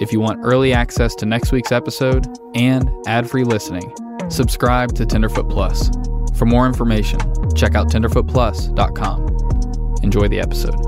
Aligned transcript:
if 0.00 0.12
you 0.12 0.20
want 0.20 0.40
early 0.42 0.72
access 0.72 1.14
to 1.16 1.26
next 1.26 1.52
week's 1.52 1.72
episode 1.72 2.26
and 2.54 2.90
ad-free 3.06 3.44
listening, 3.44 3.94
subscribe 4.30 4.94
to 4.94 5.04
Tenderfoot 5.04 5.48
Plus. 5.50 5.90
For 6.36 6.46
more 6.46 6.66
information, 6.66 7.20
check 7.54 7.74
out 7.74 7.88
tenderfootplus.com. 7.90 9.26
Enjoy 10.02 10.26
the 10.26 10.40
episode. 10.40 10.80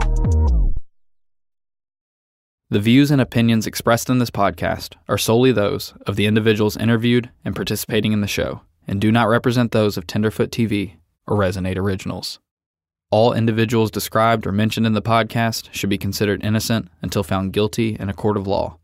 The 2.70 2.80
views 2.80 3.10
and 3.10 3.20
opinions 3.20 3.66
expressed 3.66 4.08
in 4.08 4.18
this 4.18 4.30
podcast 4.30 4.94
are 5.06 5.18
solely 5.18 5.52
those 5.52 5.92
of 6.06 6.16
the 6.16 6.24
individuals 6.24 6.78
interviewed 6.78 7.28
and 7.44 7.54
participating 7.54 8.12
in 8.12 8.22
the 8.22 8.26
show 8.26 8.62
and 8.88 8.98
do 8.98 9.12
not 9.12 9.28
represent 9.28 9.72
those 9.72 9.98
of 9.98 10.06
Tenderfoot 10.06 10.50
TV 10.50 10.94
or 11.26 11.36
Resonate 11.36 11.76
Originals. 11.76 12.38
All 13.10 13.34
individuals 13.34 13.90
described 13.90 14.46
or 14.46 14.52
mentioned 14.52 14.86
in 14.86 14.94
the 14.94 15.02
podcast 15.02 15.68
should 15.72 15.90
be 15.90 15.98
considered 15.98 16.42
innocent 16.42 16.88
until 17.02 17.22
found 17.22 17.52
guilty 17.52 17.94
in 18.00 18.08
a 18.08 18.14
court 18.14 18.38
of 18.38 18.46
law. 18.46 18.78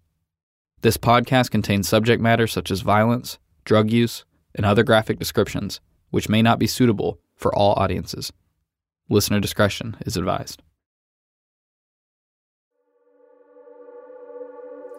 This 0.80 0.96
podcast 0.96 1.50
contains 1.50 1.88
subject 1.88 2.22
matter 2.22 2.46
such 2.46 2.70
as 2.70 2.82
violence, 2.82 3.38
drug 3.64 3.90
use, 3.90 4.24
and 4.54 4.64
other 4.64 4.84
graphic 4.84 5.18
descriptions, 5.18 5.80
which 6.10 6.28
may 6.28 6.40
not 6.40 6.60
be 6.60 6.68
suitable 6.68 7.18
for 7.34 7.52
all 7.52 7.74
audiences. 7.74 8.32
Listener 9.08 9.40
discretion 9.40 9.96
is 10.06 10.16
advised. 10.16 10.62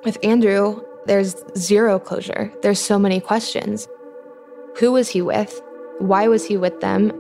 With 0.04 0.18
Andrew, 0.24 0.82
there's 1.06 1.36
zero 1.58 1.98
closure. 1.98 2.52
There's 2.62 2.80
so 2.80 3.00
many 3.00 3.22
questions. 3.22 3.88
Who 4.80 4.92
was 4.92 5.10
he 5.10 5.22
with? 5.22 5.62
Why 6.00 6.28
was 6.28 6.46
he 6.46 6.58
with 6.58 6.80
them? 6.82 7.12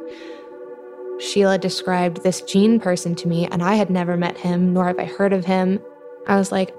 Sheila 1.19 1.57
described 1.57 2.23
this 2.23 2.41
Gene 2.41 2.79
person 2.79 3.16
to 3.16 3.27
me, 3.27 3.47
and 3.47 3.63
I 3.63 3.75
had 3.75 3.89
never 3.89 4.17
met 4.17 4.38
him, 4.38 4.73
nor 4.73 4.88
have 4.88 4.99
I 4.99 5.05
heard 5.05 5.31
of 5.31 5.45
him. 5.45 5.79
I 6.27 6.38
was 6.38 6.51
like, 6.51 6.73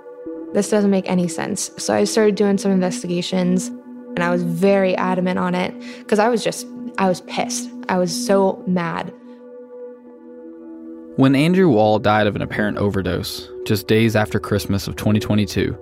this 0.52 0.68
doesn't 0.68 0.90
make 0.90 1.08
any 1.08 1.28
sense. 1.28 1.70
So 1.78 1.94
I 1.94 2.04
started 2.04 2.34
doing 2.34 2.58
some 2.58 2.72
investigations, 2.72 3.68
and 3.68 4.20
I 4.20 4.30
was 4.30 4.42
very 4.42 4.96
adamant 4.96 5.38
on 5.38 5.54
it 5.54 5.74
because 5.98 6.18
I 6.18 6.28
was 6.28 6.42
just, 6.42 6.66
I 6.98 7.08
was 7.08 7.20
pissed. 7.22 7.70
I 7.88 7.98
was 7.98 8.14
so 8.14 8.62
mad. 8.66 9.12
When 11.16 11.34
Andrew 11.34 11.68
Wall 11.68 11.98
died 11.98 12.26
of 12.26 12.36
an 12.36 12.42
apparent 12.42 12.78
overdose, 12.78 13.48
just 13.64 13.86
days 13.86 14.16
after 14.16 14.40
Christmas 14.40 14.86
of 14.86 14.96
2022, 14.96 15.76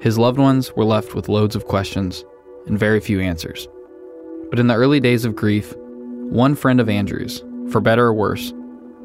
his 0.00 0.18
loved 0.18 0.38
ones 0.38 0.74
were 0.74 0.84
left 0.84 1.14
with 1.14 1.28
loads 1.28 1.54
of 1.54 1.66
questions 1.66 2.24
and 2.66 2.78
very 2.78 3.00
few 3.00 3.20
answers. 3.20 3.68
But 4.50 4.58
in 4.58 4.66
the 4.66 4.74
early 4.74 5.00
days 5.00 5.24
of 5.24 5.36
grief, 5.36 5.74
one 5.76 6.54
friend 6.54 6.80
of 6.80 6.88
Andrew's, 6.88 7.42
for 7.70 7.80
better 7.80 8.06
or 8.06 8.14
worse, 8.14 8.52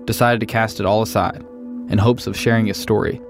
decided 0.05 0.39
to 0.39 0.45
cast 0.45 0.79
it 0.79 0.85
all 0.85 1.01
aside 1.01 1.43
in 1.89 1.97
hopes 1.97 2.27
of 2.27 2.37
sharing 2.37 2.67
his 2.67 2.77
story, 2.77 3.21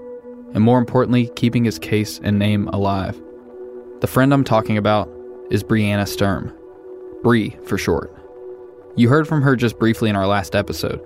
and 0.54 0.62
more 0.62 0.78
importantly, 0.78 1.30
keeping 1.36 1.64
his 1.64 1.78
case 1.78 2.20
and 2.22 2.38
name 2.38 2.68
alive. 2.68 3.20
The 4.00 4.06
friend 4.06 4.32
I'm 4.32 4.44
talking 4.44 4.76
about 4.76 5.10
is 5.50 5.64
Breanna 5.64 6.06
Sturm, 6.06 6.52
Bree 7.22 7.56
for 7.64 7.78
short. 7.78 8.14
You 8.96 9.08
heard 9.08 9.28
from 9.28 9.42
her 9.42 9.56
just 9.56 9.78
briefly 9.78 10.10
in 10.10 10.16
our 10.16 10.26
last 10.26 10.54
episode, 10.54 11.00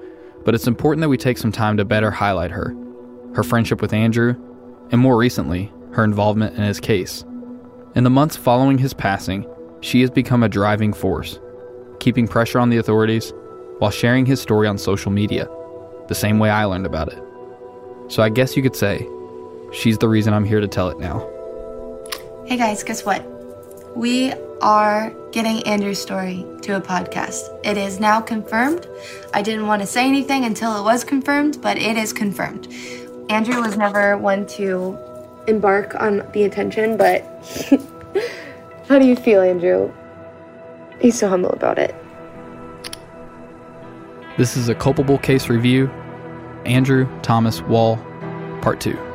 but 0.45 0.55
it's 0.55 0.67
important 0.67 1.01
that 1.03 1.09
we 1.09 1.17
take 1.17 1.39
some 1.39 1.53
time 1.53 1.77
to 1.77 1.85
better 1.85 2.11
highlight 2.11 2.51
her, 2.51 2.75
her 3.35 3.43
friendship 3.43 3.81
with 3.81 3.93
Andrew, 3.93 4.35
and 4.91 5.01
more 5.01 5.17
recently, 5.17 5.73
her 5.93 6.05
involvement 6.05 6.57
in 6.57 6.63
his 6.63 6.81
case. 6.81 7.25
In 7.95 8.05
the 8.05 8.11
months 8.11 8.37
following 8.37 8.79
his 8.79 8.95
passing, 8.95 9.47
she 9.81 10.01
has 10.01 10.11
become 10.11 10.43
a 10.43 10.49
driving 10.49 10.93
force, 10.93 11.39
keeping 12.01 12.27
pressure 12.29 12.59
on 12.59 12.71
the 12.71 12.79
authorities 12.79 13.33
while 13.79 13.91
sharing 13.91 14.27
his 14.27 14.41
story 14.41 14.67
on 14.69 14.79
social 14.79 15.11
media, 15.11 15.49
the 16.09 16.15
same 16.15 16.39
way 16.39 16.51
I 16.51 16.65
learned 16.65 16.87
about 16.87 17.13
it. 17.13 17.23
So 18.09 18.23
I 18.23 18.29
guess 18.29 18.57
you 18.57 18.63
could 18.63 18.77
say, 18.77 19.07
she's 19.73 19.99
the 19.99 20.09
reason 20.09 20.33
I'm 20.33 20.45
here 20.45 20.61
to 20.61 20.69
tell 20.69 20.89
it 20.89 20.99
now. 20.99 21.29
Hey 22.47 22.57
guys, 22.57 22.83
guess 22.83 23.05
what? 23.05 23.25
We 23.97 24.33
are 24.61 25.13
getting 25.33 25.63
Andrew's 25.67 26.01
story 26.01 26.47
to 26.63 26.77
a 26.77 26.81
podcast. 26.81 27.41
It 27.65 27.77
is 27.77 27.99
now 27.99 28.21
confirmed. 28.21 28.87
I 29.35 29.43
didn't 29.43 29.67
want 29.67 29.81
to 29.83 29.87
say 29.87 30.07
anything 30.07 30.45
until 30.45 30.79
it 30.79 30.83
was 30.85 31.05
confirmed, 31.05 31.59
but 31.61 31.77
it 31.79 31.97
is 31.97 32.13
confirmed. 32.13 32.69
Andrew 33.29 33.61
was 33.61 33.77
never 33.77 34.17
one 34.19 34.47
to 34.47 34.99
embark 35.49 35.95
on 35.95 36.27
the 36.33 36.45
attention, 36.45 36.97
but 36.97 37.23
how 38.89 38.99
do 38.99 39.07
you 39.07 39.17
feel, 39.17 39.41
Andrew? 39.41 39.93
He's 41.01 41.19
so 41.19 41.29
humble 41.29 41.51
about 41.51 41.79
it. 41.79 41.95
This 44.39 44.57
is 44.57 44.69
a 44.69 44.75
culpable 44.75 45.19
case 45.19 45.49
review. 45.49 45.89
Andrew 46.65 47.09
Thomas 47.23 47.61
Wall, 47.63 47.97
Part 48.63 48.81
2. 48.81 49.12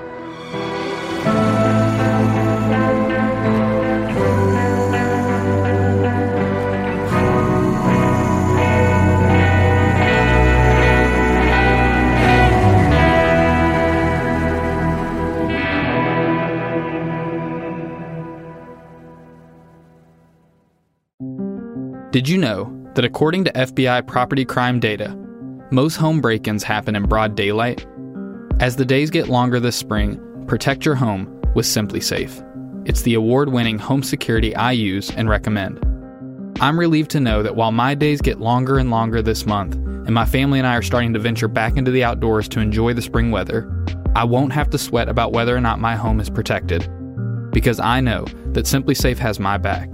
Did 22.12 22.30
you 22.30 22.38
know 22.38 22.74
that 22.96 23.04
according 23.04 23.44
to 23.44 23.52
FBI 23.52 24.08
property 24.08 24.46
crime 24.46 24.80
data, 24.80 25.14
most 25.72 25.98
home 25.98 26.22
break 26.22 26.48
ins 26.48 26.64
happen 26.64 26.96
in 26.96 27.04
broad 27.04 27.36
daylight? 27.36 27.86
As 28.62 28.78
the 28.78 28.86
days 28.86 29.10
get 29.10 29.28
longer 29.28 29.60
this 29.60 29.76
spring, 29.76 30.18
protect 30.48 30.86
your 30.86 30.96
home 30.96 31.28
with 31.54 31.66
SimpliSafe. 31.66 32.88
It's 32.88 33.02
the 33.02 33.16
award 33.16 33.50
winning 33.50 33.78
home 33.78 34.04
security 34.04 34.56
I 34.56 34.72
use 34.72 35.12
and 35.12 35.28
recommend. 35.28 35.84
I'm 36.62 36.80
relieved 36.80 37.12
to 37.12 37.20
know 37.20 37.44
that 37.44 37.58
while 37.58 37.74
my 37.74 37.94
days 37.94 38.22
get 38.22 38.40
longer 38.40 38.78
and 38.78 38.90
longer 38.90 39.22
this 39.22 39.46
month, 39.46 39.76
and 39.76 40.14
my 40.14 40.26
family 40.26 40.60
and 40.60 40.68
I 40.68 40.78
are 40.78 40.82
starting 40.82 41.12
to 41.12 41.20
venture 41.20 41.50
back 41.50 41.76
into 41.76 41.92
the 41.92 42.06
outdoors 42.06 42.48
to 42.50 42.62
enjoy 42.62 42.94
the 42.94 43.02
spring 43.02 43.32
weather, 43.32 43.70
I 44.16 44.24
won't 44.24 44.54
have 44.54 44.70
to 44.70 44.78
sweat 44.78 45.10
about 45.10 45.34
whether 45.34 45.54
or 45.54 45.62
not 45.62 45.82
my 45.82 45.98
home 45.98 46.22
is 46.22 46.30
protected. 46.30 46.90
Because 47.52 47.82
I 47.82 48.00
know 48.00 48.24
that 48.54 48.66
SimpliSafe 48.66 49.18
has 49.18 49.42
my 49.42 49.58
back. 49.58 49.90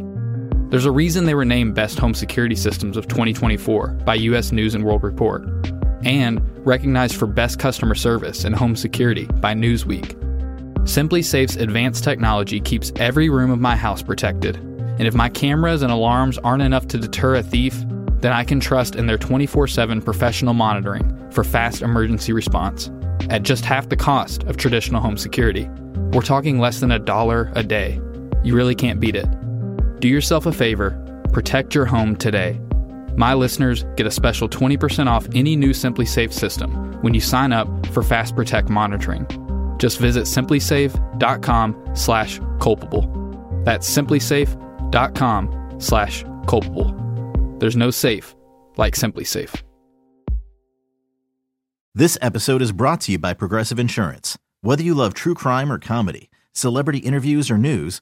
There's 0.74 0.86
a 0.86 0.92
reason 0.92 1.26
they 1.26 1.36
were 1.36 1.46
named 1.46 1.76
Best 1.76 2.00
Home 2.00 2.16
Security 2.16 2.56
Systems 2.56 2.98
of 2.98 3.08
2024 3.08 3.90
by 4.08 4.16
US 4.16 4.52
News 4.52 4.74
and 4.74 4.84
World 4.84 5.04
Report, 5.04 5.44
and 6.04 6.42
recognized 6.66 7.16
for 7.16 7.28
Best 7.28 7.60
Customer 7.60 7.94
Service 7.94 8.44
and 8.44 8.56
Home 8.56 8.76
Security 8.76 9.26
by 9.36 9.54
Newsweek. 9.54 10.16
SimpliSafe's 10.80 11.58
advanced 11.58 12.04
technology 12.04 12.60
keeps 12.60 12.92
every 12.96 13.30
room 13.30 13.52
of 13.52 13.60
my 13.60 13.76
house 13.76 14.02
protected, 14.02 14.56
and 14.56 15.04
if 15.04 15.14
my 15.14 15.30
cameras 15.30 15.84
and 15.84 15.92
alarms 15.92 16.40
aren't 16.40 16.64
enough 16.64 16.88
to 16.88 16.98
deter 16.98 17.36
a 17.36 17.44
thief, 17.44 17.84
then 18.22 18.34
I 18.34 18.44
can 18.44 18.60
trust 18.60 18.96
in 18.96 19.06
their 19.06 19.20
24 19.20 19.68
7 19.68 20.02
professional 20.02 20.56
monitoring 20.56 21.30
for 21.30 21.44
fast 21.44 21.84
emergency 21.84 22.34
response 22.34 22.90
at 23.30 23.44
just 23.44 23.64
half 23.64 23.90
the 23.90 23.96
cost 23.96 24.42
of 24.46 24.58
traditional 24.58 25.02
home 25.02 25.18
security. 25.18 25.70
We're 26.14 26.24
talking 26.24 26.58
less 26.58 26.80
than 26.80 26.90
a 26.90 26.98
dollar 26.98 27.52
a 27.54 27.62
day. 27.62 28.02
You 28.44 28.56
really 28.56 28.74
can't 28.74 29.00
beat 29.00 29.16
it. 29.16 29.28
Do 30.04 30.10
yourself 30.10 30.46
a 30.46 30.52
favor, 30.52 30.92
protect 31.32 31.74
your 31.74 31.86
home 31.86 32.18
today. 32.18 32.60
My 33.16 33.34
listeners 33.34 33.86
get 33.96 34.06
a 34.06 34.12
special 34.12 34.50
20% 34.50 35.08
off 35.08 35.30
any 35.34 35.56
new 35.56 35.70
SimpliSafe 35.70 36.34
system 36.34 37.02
when 37.02 37.14
you 37.14 37.22
sign 37.22 37.54
up 37.54 37.70
for 37.88 38.04
Fast 38.04 38.36
Protect 38.36 38.68
monitoring. 38.68 39.26
Just 39.80 40.00
visit 40.00 40.24
simplisafe.com 40.26 41.92
slash 41.94 42.42
culpable. 42.60 43.62
That's 43.64 43.90
simplisafe.com 43.90 45.76
slash 45.80 46.26
culpable. 46.48 47.56
There's 47.60 47.78
no 47.78 47.90
safe 47.90 48.36
like 48.76 48.96
SimpliSafe. 48.96 49.64
This 51.96 52.18
episode 52.22 52.62
is 52.62 52.74
brought 52.74 53.00
to 53.02 53.14
you 53.14 53.20
by 53.20 53.34
Progressive 53.34 53.80
Insurance. 53.80 54.38
Whether 54.60 54.84
you 54.84 54.96
love 54.96 55.14
true 55.14 55.34
crime 55.34 55.72
or 55.72 55.80
comedy, 55.80 56.30
celebrity 56.52 57.00
interviews 57.00 57.50
or 57.50 57.58
news, 57.58 58.02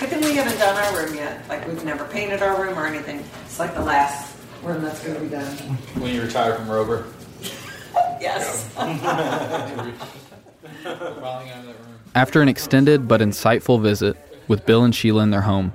Good 0.00 0.08
thing 0.08 0.20
we 0.22 0.34
haven't 0.34 0.58
done 0.58 0.76
our 0.82 1.04
room 1.04 1.14
yet. 1.14 1.46
Like 1.46 1.66
we've 1.68 1.84
never 1.84 2.06
painted 2.06 2.42
our 2.42 2.60
room 2.62 2.78
or 2.78 2.86
anything. 2.86 3.22
It's 3.44 3.58
like 3.58 3.74
the 3.74 3.82
last 3.82 4.34
room 4.62 4.82
that's 4.82 5.04
going 5.04 5.14
to 5.14 5.20
be 5.20 5.28
done. 5.28 5.46
When 6.00 6.14
you 6.14 6.22
retire 6.22 6.54
from 6.54 6.70
Rover. 6.70 7.06
Yes. 8.20 8.70
After 12.14 12.42
an 12.42 12.48
extended 12.50 13.08
but 13.08 13.22
insightful 13.22 13.80
visit 13.80 14.14
with 14.46 14.66
Bill 14.66 14.84
and 14.84 14.94
Sheila 14.94 15.22
in 15.22 15.30
their 15.30 15.40
home, 15.40 15.72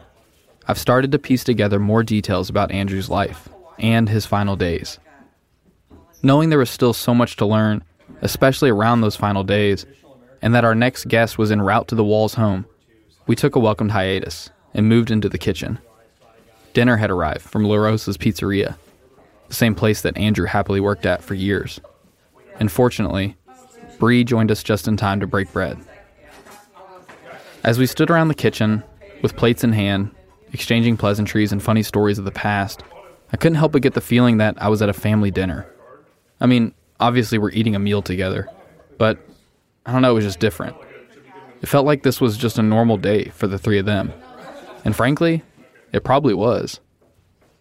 I've 0.68 0.78
started 0.78 1.12
to 1.12 1.20
piece 1.20 1.44
together 1.44 1.80
more 1.80 2.04
details 2.04 2.50
about 2.50 2.72
Andrew's 2.72 3.10
life 3.10 3.50
and 3.80 4.08
his 4.08 4.28
final 4.28 4.56
days. 4.56 5.00
Knowing 6.22 6.50
there 6.50 6.60
was 6.60 6.70
still 6.70 6.94
so 6.94 7.16
much 7.16 7.36
to 7.38 7.48
learn, 7.48 7.84
especially 8.22 8.70
around 8.70 9.02
those 9.02 9.16
final 9.16 9.44
days, 9.44 9.88
and 10.42 10.54
that 10.54 10.66
our 10.66 10.76
next 10.76 11.08
guest 11.08 11.40
was 11.40 11.52
en 11.52 11.62
route 11.64 11.88
to 11.88 11.96
the 11.96 12.04
Walls 12.04 12.36
home, 12.36 12.66
we 13.28 13.36
took 13.36 13.56
a 13.56 13.60
welcomed 13.60 13.92
hiatus 13.92 14.50
and 14.74 14.90
moved 14.90 15.12
into 15.12 15.30
the 15.30 15.38
kitchen. 15.38 15.80
Dinner 16.74 16.98
had 16.98 17.10
arrived 17.10 17.42
from 17.42 17.64
La 17.64 17.76
Rosa's 17.76 18.18
Pizzeria, 18.18 18.76
the 19.48 19.54
same 19.54 19.76
place 19.76 20.02
that 20.02 20.18
Andrew 20.18 20.46
happily 20.46 20.80
worked 20.80 21.06
at 21.06 21.24
for 21.24 21.34
years. 21.34 21.80
And 22.60 22.72
fortunately, 22.72 23.36
Bree 24.00 24.24
joined 24.24 24.52
us 24.52 24.64
just 24.64 24.88
in 24.88 24.98
time 24.98 25.20
to 25.22 25.28
break 25.28 25.52
bread. 25.54 25.78
As 27.64 27.80
we 27.80 27.86
stood 27.86 28.12
around 28.12 28.28
the 28.28 28.36
kitchen, 28.36 28.84
with 29.22 29.36
plates 29.36 29.64
in 29.64 29.74
hand, 29.74 30.12
exchanging 30.54 30.98
pleasantries 30.98 31.52
and 31.52 31.64
funny 31.64 31.82
stories 31.84 32.20
of 32.20 32.26
the 32.26 32.32
past, 32.32 32.84
I 33.34 33.38
couldn't 33.38 33.58
help 33.58 33.72
but 33.72 33.82
get 33.82 33.94
the 33.94 34.02
feeling 34.02 34.38
that 34.38 34.62
I 34.62 34.70
was 34.70 34.82
at 34.82 34.90
a 34.90 34.94
family 34.94 35.32
dinner. 35.32 35.66
I 36.40 36.46
mean, 36.46 36.74
obviously 37.00 37.38
we're 37.38 37.52
eating 37.52 37.76
a 37.76 37.80
meal 37.80 38.02
together, 38.02 38.48
but 38.98 39.18
I 39.86 39.92
don't 39.92 40.02
know, 40.02 40.12
it 40.12 40.16
was 40.16 40.26
just 40.26 40.40
different. 40.40 40.76
It 41.66 41.70
felt 41.70 41.88
like 41.88 42.04
this 42.04 42.22
was 42.22 42.38
just 42.38 42.60
a 42.60 42.62
normal 42.62 42.96
day 42.96 43.30
for 43.30 43.48
the 43.48 43.58
three 43.58 43.80
of 43.80 43.88
them. 43.88 44.14
And 44.86 44.96
frankly, 44.96 45.42
it 45.92 46.04
probably 46.04 46.36
was. 46.36 46.80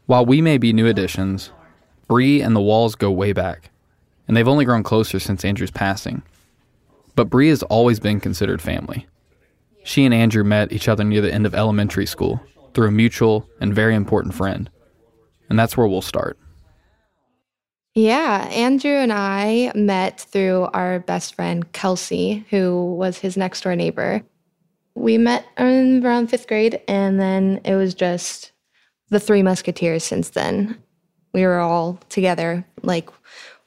While 0.05 0.27
we 0.27 0.43
may 0.43 0.59
be 0.59 0.75
new 0.75 0.87
additions, 0.87 1.49
Bree 2.07 2.43
and 2.43 2.55
the 2.55 2.61
Walls 2.61 2.97
go 2.97 3.11
way 3.11 3.33
back, 3.33 3.71
and 4.29 4.37
they've 4.37 4.47
only 4.47 4.67
grown 4.67 4.83
closer 4.83 5.19
since 5.19 5.43
Andrew's 5.43 5.71
passing. 5.71 6.23
But 7.15 7.31
Bree 7.31 7.49
has 7.49 7.63
always 7.63 7.99
been 7.99 8.21
considered 8.21 8.61
family. 8.61 9.07
She 9.85 10.05
and 10.05 10.13
Andrew 10.13 10.45
met 10.45 10.71
each 10.71 10.87
other 10.87 11.03
near 11.03 11.23
the 11.23 11.33
end 11.33 11.47
of 11.47 11.55
elementary 11.55 12.05
school 12.05 12.43
through 12.75 12.89
a 12.89 12.93
mutual 12.93 13.49
and 13.59 13.75
very 13.75 13.95
important 13.95 14.35
friend. 14.35 14.69
And 15.49 15.59
that's 15.59 15.79
where 15.79 15.87
we'll 15.87 16.03
start. 16.03 16.37
Yeah, 17.95 18.49
Andrew 18.51 18.91
and 18.91 19.13
I 19.13 19.71
met 19.77 20.21
through 20.21 20.69
our 20.73 20.99
best 20.99 21.37
friend, 21.37 21.71
Kelsey, 21.73 22.45
who 22.51 22.95
was 22.95 23.19
his 23.19 23.37
next 23.37 23.61
door 23.61 23.77
neighbor. 23.77 24.23
We 24.97 25.17
met 25.17 25.47
around 25.57 26.29
fifth 26.29 26.49
grade, 26.49 26.81
and 26.89 27.21
then 27.21 27.61
it 27.65 27.77
was 27.77 27.95
just 27.95 28.51
the 29.11 29.21
three 29.21 29.45
musketeers 29.45 30.03
since 30.03 30.31
then. 30.31 30.83
We 31.33 31.45
were 31.45 31.61
all 31.61 32.01
together. 32.09 32.67
Like, 32.83 33.11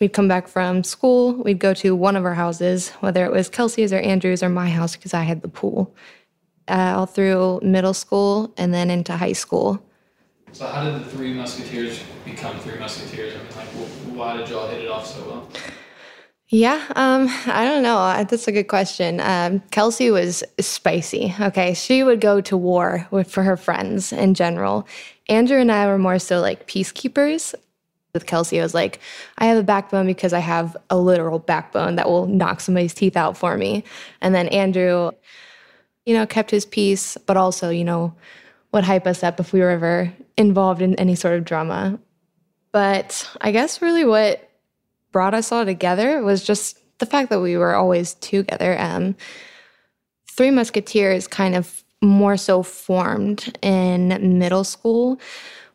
we'd 0.01 0.11
come 0.11 0.27
back 0.27 0.49
from 0.49 0.83
school, 0.83 1.33
we'd 1.33 1.59
go 1.59 1.73
to 1.75 1.95
one 1.95 2.17
of 2.17 2.25
our 2.25 2.33
houses, 2.33 2.89
whether 2.99 3.25
it 3.25 3.31
was 3.31 3.47
Kelsey's 3.47 3.93
or 3.93 3.99
Andrew's 3.99 4.43
or 4.43 4.49
my 4.49 4.69
house, 4.69 4.97
because 4.97 5.13
I 5.13 5.23
had 5.23 5.41
the 5.41 5.47
pool, 5.47 5.95
uh, 6.67 6.95
all 6.97 7.05
through 7.05 7.61
middle 7.63 7.93
school 7.93 8.53
and 8.57 8.73
then 8.73 8.89
into 8.89 9.13
high 9.15 9.33
school. 9.33 9.81
So, 10.57 10.65
how 10.65 10.83
did 10.83 10.95
the 10.95 11.05
Three 11.11 11.35
Musketeers 11.35 12.01
become 12.25 12.59
Three 12.61 12.79
Musketeers? 12.79 13.35
I 13.35 13.37
mean, 13.37 13.47
like, 13.55 13.67
why 14.17 14.37
did 14.37 14.49
y'all 14.49 14.67
hit 14.67 14.81
it 14.81 14.89
off 14.89 15.05
so 15.05 15.23
well? 15.29 15.49
Yeah, 16.47 16.83
um, 16.95 17.27
I 17.45 17.63
don't 17.63 17.83
know. 17.83 17.99
Uh, 17.99 18.23
That's 18.23 18.47
a 18.47 18.51
good 18.51 18.67
question. 18.67 19.19
Um, 19.19 19.59
Kelsey 19.69 20.09
was 20.09 20.43
spicy. 20.59 21.31
Okay, 21.39 21.75
she 21.75 22.01
would 22.01 22.21
go 22.21 22.41
to 22.41 22.57
war 22.57 23.07
with 23.11 23.29
for 23.29 23.43
her 23.43 23.55
friends 23.55 24.11
in 24.11 24.33
general. 24.33 24.87
Andrew 25.29 25.59
and 25.59 25.71
I 25.71 25.85
were 25.85 25.99
more 25.99 26.17
so 26.17 26.39
like 26.41 26.65
peacekeepers. 26.65 27.53
With 28.15 28.25
Kelsey, 28.25 28.59
I 28.59 28.63
was 28.63 28.73
like, 28.73 28.99
I 29.37 29.45
have 29.45 29.59
a 29.59 29.63
backbone 29.63 30.07
because 30.07 30.33
I 30.33 30.39
have 30.39 30.75
a 30.89 30.97
literal 30.97 31.37
backbone 31.37 31.97
that 31.97 32.09
will 32.09 32.25
knock 32.25 32.61
somebody's 32.61 32.95
teeth 32.95 33.15
out 33.15 33.37
for 33.37 33.59
me. 33.59 33.83
And 34.21 34.33
then 34.33 34.47
Andrew, 34.47 35.11
you 36.07 36.15
know, 36.15 36.25
kept 36.25 36.49
his 36.49 36.65
peace, 36.65 37.15
but 37.27 37.37
also, 37.37 37.69
you 37.69 37.83
know, 37.83 38.15
would 38.77 38.85
hype 38.85 39.07
us 39.07 39.23
up 39.23 39.39
if 39.39 39.53
we 39.53 39.59
were 39.59 39.71
ever 39.71 40.13
involved 40.37 40.83
in 40.83 40.93
any 40.95 41.15
sort 41.15 41.33
of 41.33 41.43
drama. 41.43 41.99
But 42.71 43.27
I 43.41 43.51
guess 43.51 43.81
really 43.81 44.05
what 44.05 44.47
brought 45.11 45.33
us 45.33 45.51
all 45.51 45.65
together 45.65 46.21
was 46.21 46.43
just 46.43 46.77
the 46.99 47.07
fact 47.07 47.31
that 47.31 47.39
we 47.39 47.57
were 47.57 47.73
always 47.73 48.13
together. 48.15 48.79
Um, 48.79 49.15
Three 50.29 50.51
Musketeers 50.51 51.27
kind 51.27 51.55
of 51.55 51.83
more 52.03 52.37
so 52.37 52.61
formed 52.61 53.57
in 53.63 54.37
middle 54.37 54.63
school 54.63 55.19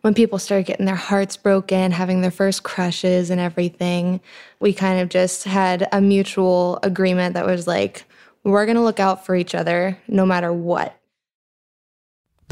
when 0.02 0.14
people 0.14 0.38
started 0.38 0.66
getting 0.66 0.87
their 0.87 0.94
hearts 0.94 1.37
broken, 1.37 1.90
having 1.90 2.20
their 2.20 2.31
first 2.31 2.62
crushes 2.62 3.31
and 3.31 3.40
everything. 3.40 4.20
We 4.60 4.72
kind 4.72 5.00
of 5.00 5.08
just 5.08 5.43
had 5.43 5.88
a 5.91 6.00
mutual 6.00 6.79
agreement 6.84 7.34
that 7.34 7.46
was 7.46 7.67
like, 7.67 8.05
we're 8.44 8.67
going 8.67 8.77
to 8.77 8.82
look 8.82 9.00
out 9.00 9.27
for 9.27 9.34
each 9.34 9.56
other 9.56 9.98
no 10.06 10.24
matter 10.24 10.53
what. 10.53 10.96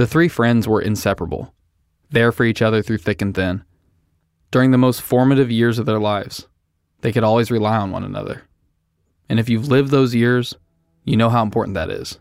The 0.00 0.06
three 0.06 0.28
friends 0.28 0.66
were 0.66 0.80
inseparable, 0.80 1.52
there 2.08 2.32
for 2.32 2.44
each 2.44 2.62
other 2.62 2.80
through 2.80 2.96
thick 2.96 3.20
and 3.20 3.34
thin. 3.34 3.62
During 4.50 4.70
the 4.70 4.78
most 4.78 5.02
formative 5.02 5.50
years 5.50 5.78
of 5.78 5.84
their 5.84 5.98
lives, 5.98 6.48
they 7.02 7.12
could 7.12 7.22
always 7.22 7.50
rely 7.50 7.76
on 7.76 7.90
one 7.90 8.04
another. 8.04 8.44
And 9.28 9.38
if 9.38 9.50
you've 9.50 9.68
lived 9.68 9.90
those 9.90 10.14
years, 10.14 10.56
you 11.04 11.18
know 11.18 11.28
how 11.28 11.42
important 11.42 11.74
that 11.74 11.90
is. 11.90 12.18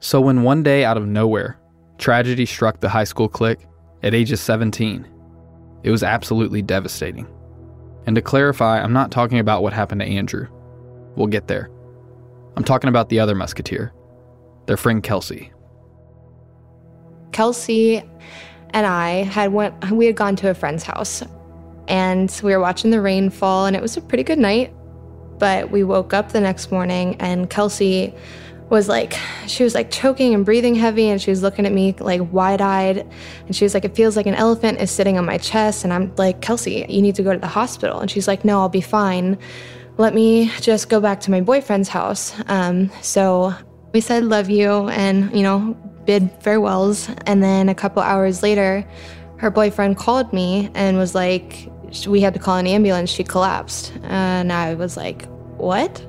So 0.00 0.20
when 0.20 0.42
one 0.42 0.64
day 0.64 0.84
out 0.84 0.96
of 0.96 1.06
nowhere, 1.06 1.60
tragedy 1.98 2.44
struck 2.44 2.80
the 2.80 2.88
high 2.88 3.04
school 3.04 3.28
clique 3.28 3.68
at 4.02 4.12
ages 4.12 4.40
17, 4.40 5.06
it 5.84 5.92
was 5.92 6.02
absolutely 6.02 6.60
devastating. 6.60 7.28
And 8.06 8.16
to 8.16 8.20
clarify, 8.20 8.82
I'm 8.82 8.92
not 8.92 9.12
talking 9.12 9.38
about 9.38 9.62
what 9.62 9.72
happened 9.72 10.00
to 10.00 10.08
Andrew. 10.08 10.48
We'll 11.14 11.28
get 11.28 11.46
there. 11.46 11.70
I'm 12.56 12.64
talking 12.64 12.88
about 12.88 13.10
the 13.10 13.20
other 13.20 13.36
musketeer, 13.36 13.92
their 14.66 14.76
friend 14.76 15.04
Kelsey. 15.04 15.52
Kelsey 17.32 18.02
and 18.72 18.86
I 18.86 19.24
had 19.24 19.52
went 19.52 19.90
we 19.90 20.06
had 20.06 20.16
gone 20.16 20.36
to 20.36 20.50
a 20.50 20.54
friend's 20.54 20.82
house 20.82 21.22
and 21.88 22.40
we 22.42 22.52
were 22.52 22.60
watching 22.60 22.90
the 22.90 23.00
rain 23.00 23.30
fall 23.30 23.66
and 23.66 23.74
it 23.74 23.82
was 23.82 23.96
a 23.96 24.00
pretty 24.00 24.22
good 24.24 24.38
night. 24.38 24.72
But 25.38 25.70
we 25.70 25.84
woke 25.84 26.12
up 26.12 26.32
the 26.32 26.40
next 26.40 26.70
morning 26.70 27.16
and 27.18 27.48
Kelsey 27.50 28.14
was 28.68 28.88
like 28.88 29.18
she 29.48 29.64
was 29.64 29.74
like 29.74 29.90
choking 29.90 30.32
and 30.32 30.44
breathing 30.44 30.76
heavy 30.76 31.08
and 31.08 31.20
she 31.20 31.30
was 31.30 31.42
looking 31.42 31.66
at 31.66 31.72
me 31.72 31.92
like 31.98 32.20
wide-eyed 32.32 32.98
and 33.46 33.56
she 33.56 33.64
was 33.64 33.74
like 33.74 33.84
it 33.84 33.96
feels 33.96 34.16
like 34.16 34.26
an 34.26 34.34
elephant 34.34 34.78
is 34.78 34.90
sitting 34.92 35.18
on 35.18 35.24
my 35.24 35.38
chest 35.38 35.82
and 35.82 35.92
I'm 35.92 36.14
like 36.16 36.40
Kelsey 36.40 36.86
you 36.88 37.02
need 37.02 37.16
to 37.16 37.22
go 37.22 37.32
to 37.32 37.38
the 37.38 37.48
hospital. 37.48 38.00
And 38.00 38.10
she's 38.10 38.28
like 38.28 38.44
no 38.44 38.60
I'll 38.60 38.68
be 38.68 38.80
fine. 38.80 39.38
Let 39.96 40.14
me 40.14 40.50
just 40.60 40.88
go 40.88 41.00
back 41.00 41.20
to 41.20 41.30
my 41.30 41.40
boyfriend's 41.40 41.88
house. 41.88 42.32
Um, 42.46 42.90
so 43.02 43.52
we 43.92 44.00
said 44.00 44.24
love 44.24 44.48
you 44.48 44.88
and 44.88 45.34
you 45.34 45.42
know 45.42 45.76
bid 46.10 46.28
farewells 46.40 47.08
and 47.26 47.40
then 47.40 47.68
a 47.68 47.74
couple 47.74 48.02
hours 48.02 48.42
later 48.42 48.84
her 49.36 49.48
boyfriend 49.48 49.96
called 49.96 50.32
me 50.32 50.68
and 50.74 50.98
was 50.98 51.14
like 51.14 51.70
we 52.08 52.20
had 52.20 52.34
to 52.34 52.40
call 52.40 52.56
an 52.56 52.66
ambulance 52.66 53.08
she 53.08 53.22
collapsed 53.22 53.92
and 54.02 54.52
I 54.52 54.74
was 54.74 54.96
like 54.96 55.26
what 55.56 56.04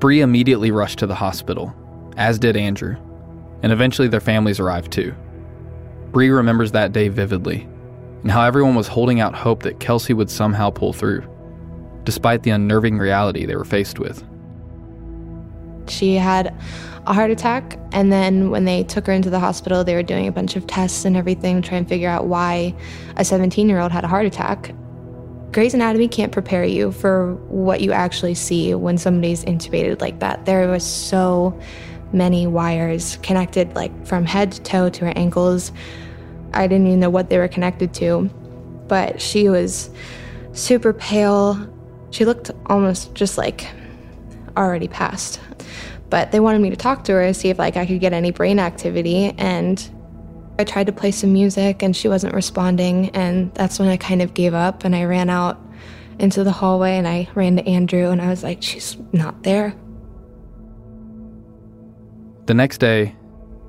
Bree 0.00 0.20
immediately 0.20 0.72
rushed 0.72 0.98
to 0.98 1.06
the 1.06 1.14
hospital, 1.14 1.72
as 2.16 2.40
did 2.40 2.56
Andrew, 2.56 2.96
and 3.62 3.72
eventually 3.72 4.08
their 4.08 4.20
families 4.20 4.60
arrived 4.60 4.92
too. 4.92 5.14
Bree 6.10 6.28
remembers 6.28 6.72
that 6.72 6.92
day 6.92 7.08
vividly, 7.08 7.68
and 8.22 8.30
how 8.30 8.42
everyone 8.42 8.74
was 8.74 8.88
holding 8.88 9.20
out 9.20 9.34
hope 9.34 9.62
that 9.62 9.80
Kelsey 9.80 10.12
would 10.12 10.28
somehow 10.28 10.68
pull 10.68 10.92
through, 10.92 11.26
despite 12.02 12.42
the 12.42 12.50
unnerving 12.50 12.98
reality 12.98 13.46
they 13.46 13.56
were 13.56 13.64
faced 13.64 13.98
with. 13.98 14.22
She 15.88 16.14
had 16.14 16.54
a 17.06 17.12
heart 17.12 17.30
attack, 17.30 17.78
and 17.92 18.12
then 18.12 18.50
when 18.50 18.64
they 18.64 18.82
took 18.84 19.06
her 19.06 19.12
into 19.12 19.30
the 19.30 19.40
hospital, 19.40 19.84
they 19.84 19.94
were 19.94 20.02
doing 20.02 20.26
a 20.26 20.32
bunch 20.32 20.56
of 20.56 20.66
tests 20.66 21.04
and 21.04 21.16
everything, 21.16 21.60
trying 21.62 21.84
to 21.84 21.88
figure 21.88 22.08
out 22.08 22.26
why 22.26 22.74
a 23.16 23.24
17 23.24 23.68
year 23.68 23.80
old 23.80 23.92
had 23.92 24.04
a 24.04 24.08
heart 24.08 24.26
attack. 24.26 24.74
Grey's 25.52 25.74
Anatomy 25.74 26.08
can't 26.08 26.32
prepare 26.32 26.64
you 26.64 26.90
for 26.90 27.34
what 27.48 27.80
you 27.80 27.92
actually 27.92 28.34
see 28.34 28.74
when 28.74 28.98
somebody's 28.98 29.44
intubated 29.44 30.00
like 30.00 30.18
that. 30.18 30.46
There 30.46 30.66
was 30.68 30.84
so 30.84 31.58
many 32.12 32.46
wires 32.46 33.18
connected, 33.22 33.74
like 33.76 34.06
from 34.06 34.24
head 34.24 34.52
to 34.52 34.62
toe 34.62 34.88
to 34.88 35.04
her 35.04 35.12
ankles. 35.14 35.70
I 36.52 36.66
didn't 36.66 36.86
even 36.86 37.00
know 37.00 37.10
what 37.10 37.28
they 37.30 37.38
were 37.38 37.48
connected 37.48 37.94
to, 37.94 38.30
but 38.88 39.20
she 39.20 39.48
was 39.48 39.90
super 40.52 40.92
pale. 40.92 41.70
She 42.10 42.24
looked 42.24 42.50
almost 42.66 43.14
just 43.14 43.36
like 43.38 43.68
already 44.56 44.88
passed. 44.88 45.40
But 46.10 46.32
they 46.32 46.40
wanted 46.40 46.60
me 46.60 46.70
to 46.70 46.76
talk 46.76 47.04
to 47.04 47.12
her 47.12 47.32
see 47.32 47.48
if 47.48 47.58
like 47.58 47.76
I 47.76 47.86
could 47.86 48.00
get 48.00 48.12
any 48.12 48.30
brain 48.30 48.58
activity 48.58 49.34
and 49.38 49.90
I 50.58 50.64
tried 50.64 50.86
to 50.86 50.92
play 50.92 51.10
some 51.10 51.32
music 51.32 51.82
and 51.82 51.96
she 51.96 52.08
wasn't 52.08 52.34
responding 52.34 53.10
and 53.10 53.52
that's 53.54 53.78
when 53.78 53.88
I 53.88 53.96
kind 53.96 54.22
of 54.22 54.34
gave 54.34 54.54
up 54.54 54.84
and 54.84 54.94
I 54.94 55.04
ran 55.04 55.28
out 55.30 55.60
into 56.18 56.44
the 56.44 56.52
hallway 56.52 56.96
and 56.96 57.08
I 57.08 57.28
ran 57.34 57.56
to 57.56 57.66
Andrew 57.66 58.10
and 58.10 58.22
I 58.22 58.28
was 58.28 58.42
like 58.42 58.62
she's 58.62 58.96
not 59.12 59.42
there. 59.42 59.74
The 62.46 62.54
next 62.54 62.78
day, 62.78 63.16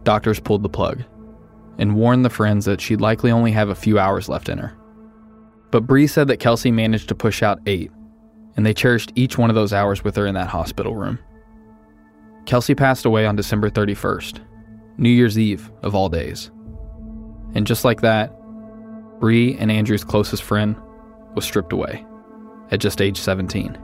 doctors 0.03 0.39
pulled 0.39 0.61
the 0.63 0.69
plug 0.69 1.03
and 1.77 1.95
warned 1.95 2.25
the 2.25 2.29
friends 2.29 2.65
that 2.65 2.81
she'd 2.81 3.01
likely 3.01 3.31
only 3.31 3.51
have 3.51 3.69
a 3.69 3.75
few 3.75 3.99
hours 3.99 4.29
left 4.29 4.49
in 4.49 4.57
her. 4.57 4.75
But 5.71 5.87
Bree 5.87 6.07
said 6.07 6.27
that 6.27 6.37
Kelsey 6.37 6.71
managed 6.71 7.09
to 7.09 7.15
push 7.15 7.43
out 7.43 7.59
eight, 7.65 7.91
and 8.55 8.65
they 8.65 8.73
cherished 8.73 9.11
each 9.15 9.37
one 9.37 9.49
of 9.49 9.55
those 9.55 9.73
hours 9.73 10.03
with 10.03 10.15
her 10.15 10.25
in 10.25 10.35
that 10.35 10.47
hospital 10.47 10.95
room. 10.95 11.19
Kelsey 12.45 12.75
passed 12.75 13.05
away 13.05 13.25
on 13.25 13.35
December 13.35 13.69
31st, 13.69 14.39
New 14.97 15.09
Year's 15.09 15.37
Eve 15.37 15.71
of 15.81 15.95
all 15.95 16.09
days. 16.09 16.51
And 17.55 17.65
just 17.65 17.85
like 17.85 18.01
that, 18.01 18.31
Bree 19.19 19.55
and 19.57 19.71
Andrew's 19.71 20.03
closest 20.03 20.43
friend 20.43 20.75
was 21.35 21.45
stripped 21.45 21.73
away 21.73 22.05
at 22.71 22.79
just 22.79 23.01
age 23.01 23.17
17. 23.17 23.77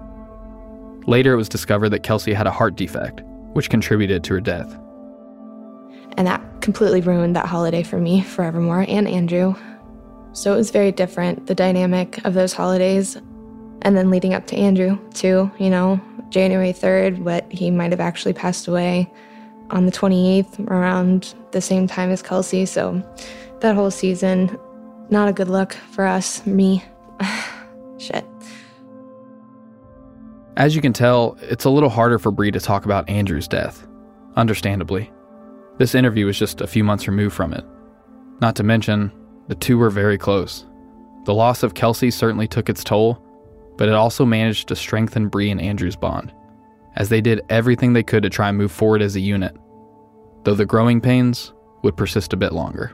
Later, 1.08 1.34
it 1.34 1.38
was 1.38 1.50
discovered 1.50 1.90
that 1.90 2.04
Kelsey 2.04 2.34
had 2.34 2.48
a 2.48 2.52
heart 2.52 2.76
defect, 2.76 3.22
which 3.54 3.70
contributed 3.70 4.24
to 4.26 4.34
her 4.36 4.42
death. 4.42 4.78
And 6.18 6.28
that 6.28 6.62
completely 6.62 7.02
ruined 7.02 7.36
that 7.36 7.46
holiday 7.46 7.82
for 7.82 7.98
me 7.98 8.22
forevermore 8.22 8.86
and 8.88 9.08
Andrew. 9.08 9.56
So 10.34 10.54
it 10.54 10.58
was 10.58 10.72
very 10.72 10.92
different, 10.92 11.48
the 11.48 11.56
dynamic 11.56 12.24
of 12.26 12.34
those 12.34 12.54
holidays. 12.54 13.18
And 13.82 13.98
then 13.98 14.12
leading 14.12 14.34
up 14.34 14.46
to 14.48 14.56
Andrew, 14.56 15.00
too, 15.14 15.50
you 15.58 15.70
know, 15.70 16.00
January 16.32 16.74
3rd, 16.74 17.24
but 17.24 17.50
he 17.52 17.70
might 17.70 17.92
have 17.92 18.00
actually 18.00 18.34
passed 18.34 18.68
away 18.68 19.12
on 19.70 19.86
the 19.86 19.92
28th, 19.92 20.68
around 20.70 21.34
the 21.52 21.62
same 21.62 21.88
time 21.88 22.10
as 22.10 22.22
Kelsey. 22.22 22.66
So 22.66 23.02
that 23.60 23.76
whole 23.76 23.92
season, 23.92 24.58
not 25.10 25.30
a 25.30 25.34
good 25.34 25.50
look 25.50 25.74
for 25.74 26.06
us, 26.06 26.46
me. 26.46 26.84
Shit. 27.98 28.26
As 30.58 30.76
you 30.76 30.82
can 30.82 30.94
tell, 30.94 31.38
it's 31.42 31.66
a 31.66 31.70
little 31.70 31.90
harder 31.90 32.20
for 32.20 32.32
Bree 32.32 32.52
to 32.52 32.60
talk 32.60 32.86
about 32.86 33.10
Andrew's 33.10 33.48
death, 33.48 33.88
understandably. 34.36 35.12
This 35.78 35.96
interview 35.96 36.26
was 36.26 36.38
just 36.38 36.62
a 36.62 36.68
few 36.68 36.84
months 36.84 37.08
removed 37.08 37.36
from 37.36 37.54
it. 37.54 37.66
Not 38.42 38.56
to 38.58 38.64
mention, 38.64 39.12
the 39.48 39.56
two 39.56 39.78
were 39.78 39.90
very 39.90 40.18
close. 40.18 40.66
The 41.26 41.34
loss 41.34 41.64
of 41.64 41.74
Kelsey 41.74 42.12
certainly 42.12 42.48
took 42.48 42.70
its 42.70 42.84
toll, 42.84 43.24
but 43.82 43.90
it 43.90 43.96
also 43.96 44.28
managed 44.28 44.68
to 44.68 44.76
strengthen 44.76 45.28
Bree 45.28 45.50
and 45.50 45.60
Andrew's 45.60 45.96
bond, 45.96 46.32
as 46.98 47.10
they 47.10 47.20
did 47.20 47.44
everything 47.50 47.94
they 47.94 48.04
could 48.04 48.22
to 48.22 48.30
try 48.30 48.48
and 48.48 48.56
move 48.56 48.72
forward 48.72 49.02
as 49.02 49.16
a 49.16 49.20
unit, 49.20 49.58
though 50.44 50.54
the 50.54 50.68
growing 50.68 51.02
pains 51.02 51.52
would 51.82 51.98
persist 51.98 52.32
a 52.32 52.38
bit 52.38 52.52
longer. 52.52 52.94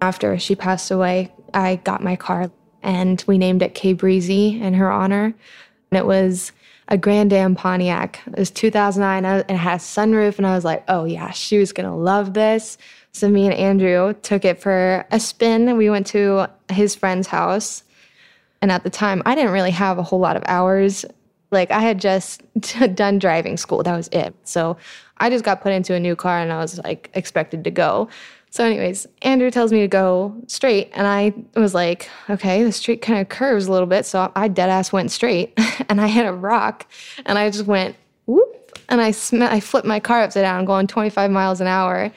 After 0.00 0.38
she 0.38 0.54
passed 0.54 0.90
away, 0.90 1.32
I 1.54 1.76
got 1.76 2.02
my 2.02 2.16
car 2.16 2.50
and 2.82 3.22
we 3.26 3.38
named 3.38 3.62
it 3.62 3.74
K 3.74 3.92
Breezy 3.92 4.60
in 4.60 4.74
her 4.74 4.90
honor. 4.90 5.34
And 5.90 5.98
it 5.98 6.06
was 6.06 6.52
a 6.88 6.96
Grand 6.96 7.32
Am 7.32 7.54
Pontiac. 7.54 8.20
It 8.26 8.38
was 8.38 8.50
2009 8.50 9.24
and 9.24 9.50
it 9.50 9.56
had 9.56 9.74
a 9.74 9.82
sunroof. 9.82 10.38
And 10.38 10.46
I 10.46 10.54
was 10.54 10.64
like, 10.64 10.84
oh 10.88 11.04
yeah, 11.04 11.30
she 11.30 11.58
was 11.58 11.72
going 11.72 11.88
to 11.88 11.94
love 11.94 12.34
this. 12.34 12.78
So 13.12 13.28
me 13.28 13.46
and 13.46 13.54
Andrew 13.54 14.12
took 14.22 14.44
it 14.44 14.60
for 14.60 15.04
a 15.10 15.18
spin. 15.18 15.76
We 15.76 15.90
went 15.90 16.06
to 16.08 16.46
his 16.70 16.94
friend's 16.94 17.26
house. 17.26 17.82
And 18.62 18.70
at 18.70 18.84
the 18.84 18.90
time, 18.90 19.22
I 19.26 19.34
didn't 19.34 19.52
really 19.52 19.70
have 19.70 19.98
a 19.98 20.02
whole 20.02 20.20
lot 20.20 20.36
of 20.36 20.42
hours. 20.46 21.04
Like 21.50 21.70
I 21.70 21.80
had 21.80 22.00
just 22.00 22.42
done 22.94 23.18
driving 23.18 23.56
school. 23.56 23.82
That 23.82 23.96
was 23.96 24.08
it. 24.12 24.34
So 24.44 24.76
I 25.18 25.30
just 25.30 25.44
got 25.44 25.62
put 25.62 25.72
into 25.72 25.94
a 25.94 26.00
new 26.00 26.14
car 26.14 26.38
and 26.38 26.52
I 26.52 26.58
was 26.58 26.78
like 26.78 27.10
expected 27.14 27.64
to 27.64 27.70
go. 27.70 28.08
So, 28.56 28.64
anyways, 28.64 29.06
Andrew 29.20 29.50
tells 29.50 29.70
me 29.70 29.80
to 29.80 29.86
go 29.86 30.34
straight, 30.46 30.90
and 30.94 31.06
I 31.06 31.34
was 31.60 31.74
like, 31.74 32.08
okay, 32.30 32.64
the 32.64 32.72
street 32.72 33.02
kind 33.02 33.20
of 33.20 33.28
curves 33.28 33.66
a 33.66 33.70
little 33.70 33.86
bit. 33.86 34.06
So 34.06 34.32
I 34.34 34.48
dead 34.48 34.70
ass 34.70 34.94
went 34.94 35.10
straight, 35.10 35.52
and 35.90 36.00
I 36.00 36.06
hit 36.08 36.24
a 36.24 36.32
rock, 36.32 36.86
and 37.26 37.36
I 37.36 37.50
just 37.50 37.66
went 37.66 37.96
whoop, 38.24 38.80
and 38.88 39.02
I 39.02 39.10
sm- 39.10 39.42
I 39.42 39.60
flipped 39.60 39.86
my 39.86 40.00
car 40.00 40.22
upside 40.22 40.44
down, 40.44 40.64
going 40.64 40.86
25 40.86 41.30
miles 41.30 41.60
an 41.60 41.66
hour. 41.66 42.10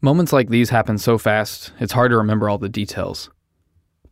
Moments 0.00 0.32
like 0.32 0.48
these 0.48 0.70
happen 0.70 0.98
so 0.98 1.16
fast, 1.16 1.72
it's 1.78 1.92
hard 1.92 2.10
to 2.10 2.16
remember 2.16 2.48
all 2.48 2.58
the 2.58 2.68
details. 2.68 3.30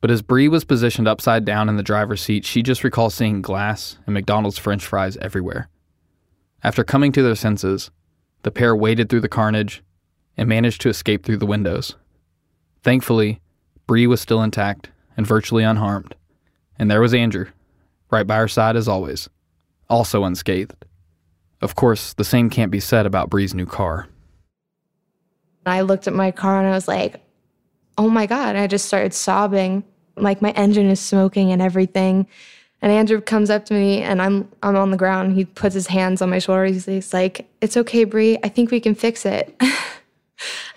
But 0.01 0.13
as 0.13 0.23
Bree 0.23 0.47
was 0.47 0.63
positioned 0.63 1.09
upside 1.09 1.45
down 1.45 1.69
in 1.69 1.79
the 1.79 1.83
driver's 1.83 2.23
seat, 2.23 2.45
she 2.45 2.63
just 2.63 2.85
recalls 2.85 3.17
seeing 3.17 3.43
glass 3.43 3.99
and 4.07 4.15
McDonald's 4.15 4.57
french 4.57 4.87
fries 4.87 5.17
everywhere. 5.17 5.69
After 6.63 6.85
coming 6.85 7.11
to 7.11 7.25
their 7.25 7.35
senses, 7.35 7.91
the 8.45 8.53
pair 8.53 8.77
waded 8.77 9.09
through 9.09 9.23
the 9.23 9.29
carnage 9.29 9.83
and 10.37 10.49
managed 10.49 10.81
to 10.83 10.89
escape 10.89 11.25
through 11.25 11.39
the 11.39 11.47
windows. 11.47 11.97
Thankfully, 12.83 13.41
Bree 13.87 14.07
was 14.07 14.21
still 14.21 14.43
intact 14.43 14.91
and 15.17 15.27
virtually 15.27 15.65
unharmed, 15.65 16.15
and 16.79 16.91
there 16.91 17.01
was 17.01 17.15
Andrew, 17.15 17.47
right 18.11 18.27
by 18.27 18.37
her 18.37 18.49
side 18.49 18.77
as 18.77 18.89
always, 18.89 19.29
also 19.89 20.25
unscathed. 20.25 20.85
Of 21.61 21.75
course, 21.75 22.15
the 22.15 22.25
same 22.25 22.49
can't 22.49 22.71
be 22.71 22.81
said 22.81 23.05
about 23.05 23.29
Bree's 23.29 23.55
new 23.55 23.67
car. 23.67 24.09
I 25.67 25.83
looked 25.83 26.07
at 26.07 26.15
my 26.15 26.31
car 26.31 26.59
and 26.59 26.69
I 26.69 26.73
was 26.73 26.89
like, 26.89 27.21
oh 27.99 28.09
my 28.09 28.27
God. 28.27 28.57
I 28.57 28.67
just 28.67 28.87
started 28.87 29.13
sobbing, 29.13 29.85
like 30.17 30.41
my 30.41 30.53
engine 30.53 30.89
is 30.89 31.01
smoking 31.01 31.53
and 31.53 31.61
everything. 31.61 32.27
And 32.83 32.91
Andrew 32.91 33.21
comes 33.21 33.51
up 33.51 33.67
to 33.67 33.75
me 33.75 34.01
and 34.01 34.23
I'm 34.23 34.49
I'm 34.63 34.75
on 34.75 34.91
the 34.91 34.97
ground. 34.97 35.35
He 35.35 35.45
puts 35.45 35.75
his 35.75 35.87
hands 35.87 36.23
on 36.23 36.31
my 36.31 36.39
shoulder. 36.39 36.65
He's, 36.65 37.13
like, 37.13 37.47
It's 37.61 37.77
okay, 37.77 38.05
Bree. 38.05 38.39
I 38.43 38.49
think 38.49 38.71
we 38.71 38.81
can 38.81 38.95
fix 38.95 39.27
it. 39.27 39.55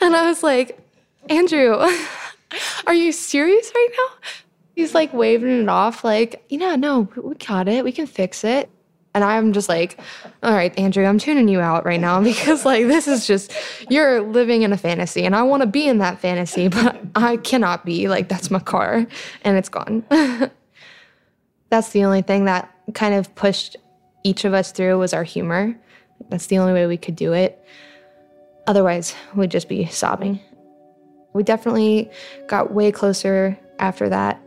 and 0.02 0.16
I 0.16 0.28
was 0.28 0.44
like, 0.44 0.80
Andrew, 1.30 1.76
are 2.88 2.94
you 2.94 3.12
serious 3.12 3.72
right 3.74 3.90
now? 3.92 4.30
He's 4.76 4.96
like 4.96 5.14
waving 5.14 5.62
it 5.64 5.70
off, 5.70 6.04
like, 6.04 6.44
yeah, 6.50 6.76
no, 6.76 7.08
we 7.16 7.36
got 7.36 7.68
it. 7.68 7.84
We 7.84 7.92
can 7.92 8.08
fix 8.08 8.44
it. 8.44 8.70
And 9.16 9.24
I'm 9.24 9.54
just 9.54 9.70
like, 9.70 10.00
all 10.42 10.52
right, 10.54 10.78
Andrew, 10.78 11.06
I'm 11.06 11.20
tuning 11.20 11.48
you 11.48 11.60
out 11.60 11.86
right 11.86 12.00
now 12.00 12.22
because, 12.24 12.66
like, 12.66 12.88
this 12.88 13.08
is 13.08 13.28
just, 13.28 13.54
you're 13.90 14.22
living 14.22 14.64
in 14.64 14.74
a 14.74 14.78
fantasy 14.78 15.26
and 15.26 15.36
I 15.36 15.44
want 15.44 15.62
to 15.62 15.68
be 15.68 15.88
in 15.88 16.00
that 16.00 16.20
fantasy, 16.20 16.68
but 16.70 17.00
I 17.16 17.38
cannot 17.38 17.86
be. 17.86 18.08
Like, 18.08 18.30
that's 18.30 18.50
my 18.50 18.60
car 18.60 19.06
and 19.44 19.58
it's 19.58 19.70
gone. 19.70 20.04
that's 21.70 21.90
the 21.90 22.04
only 22.04 22.22
thing 22.22 22.46
that 22.46 22.76
kind 22.94 23.14
of 23.14 23.34
pushed 23.36 23.78
each 24.24 24.46
of 24.46 24.54
us 24.54 24.72
through 24.72 24.98
was 24.98 25.14
our 25.14 25.24
humor. 25.24 25.78
That's 26.30 26.48
the 26.48 26.58
only 26.58 26.74
way 26.74 26.88
we 26.88 26.98
could 26.98 27.16
do 27.16 27.34
it. 27.34 27.64
Otherwise, 28.68 29.16
we'd 29.36 29.52
just 29.52 29.68
be 29.68 29.86
sobbing. 29.88 30.40
We 31.34 31.44
definitely 31.44 32.10
got 32.48 32.74
way 32.74 32.92
closer 32.92 33.58
after 33.80 34.08
that. 34.10 34.40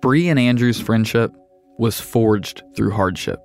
Bree 0.00 0.28
and 0.28 0.38
Andrew's 0.38 0.80
friendship 0.80 1.32
was 1.78 2.00
forged 2.00 2.62
through 2.74 2.90
hardship. 2.90 3.40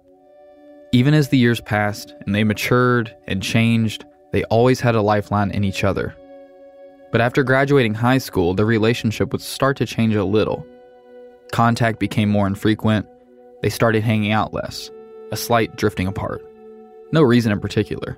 Even 0.92 1.14
as 1.14 1.30
the 1.30 1.38
years 1.38 1.62
passed 1.62 2.16
and 2.26 2.34
they 2.34 2.44
matured 2.44 3.16
and 3.28 3.42
changed, 3.42 4.06
they 4.32 4.44
always 4.46 4.80
had 4.80 4.96
a 4.96 5.02
lifeline 5.02 5.52
in 5.52 5.64
each 5.64 5.84
other. 5.84 6.16
But 7.12 7.22
after 7.22 7.44
graduating 7.44 7.94
high 7.94 8.18
school, 8.18 8.54
their 8.54 8.66
relationship 8.66 9.32
would 9.32 9.42
start 9.42 9.78
to 9.78 9.86
change 9.86 10.16
a 10.16 10.24
little. 10.24 10.66
Contact 11.52 12.00
became 12.00 12.30
more 12.30 12.46
infrequent. 12.46 13.08
They 13.62 13.70
started 13.70 14.04
hanging 14.04 14.32
out 14.32 14.54
less, 14.54 14.92
a 15.32 15.38
slight 15.38 15.76
drifting 15.76 16.08
apart. 16.08 16.42
No 17.12 17.22
reason 17.22 17.52
in 17.52 17.60
particular. 17.60 18.18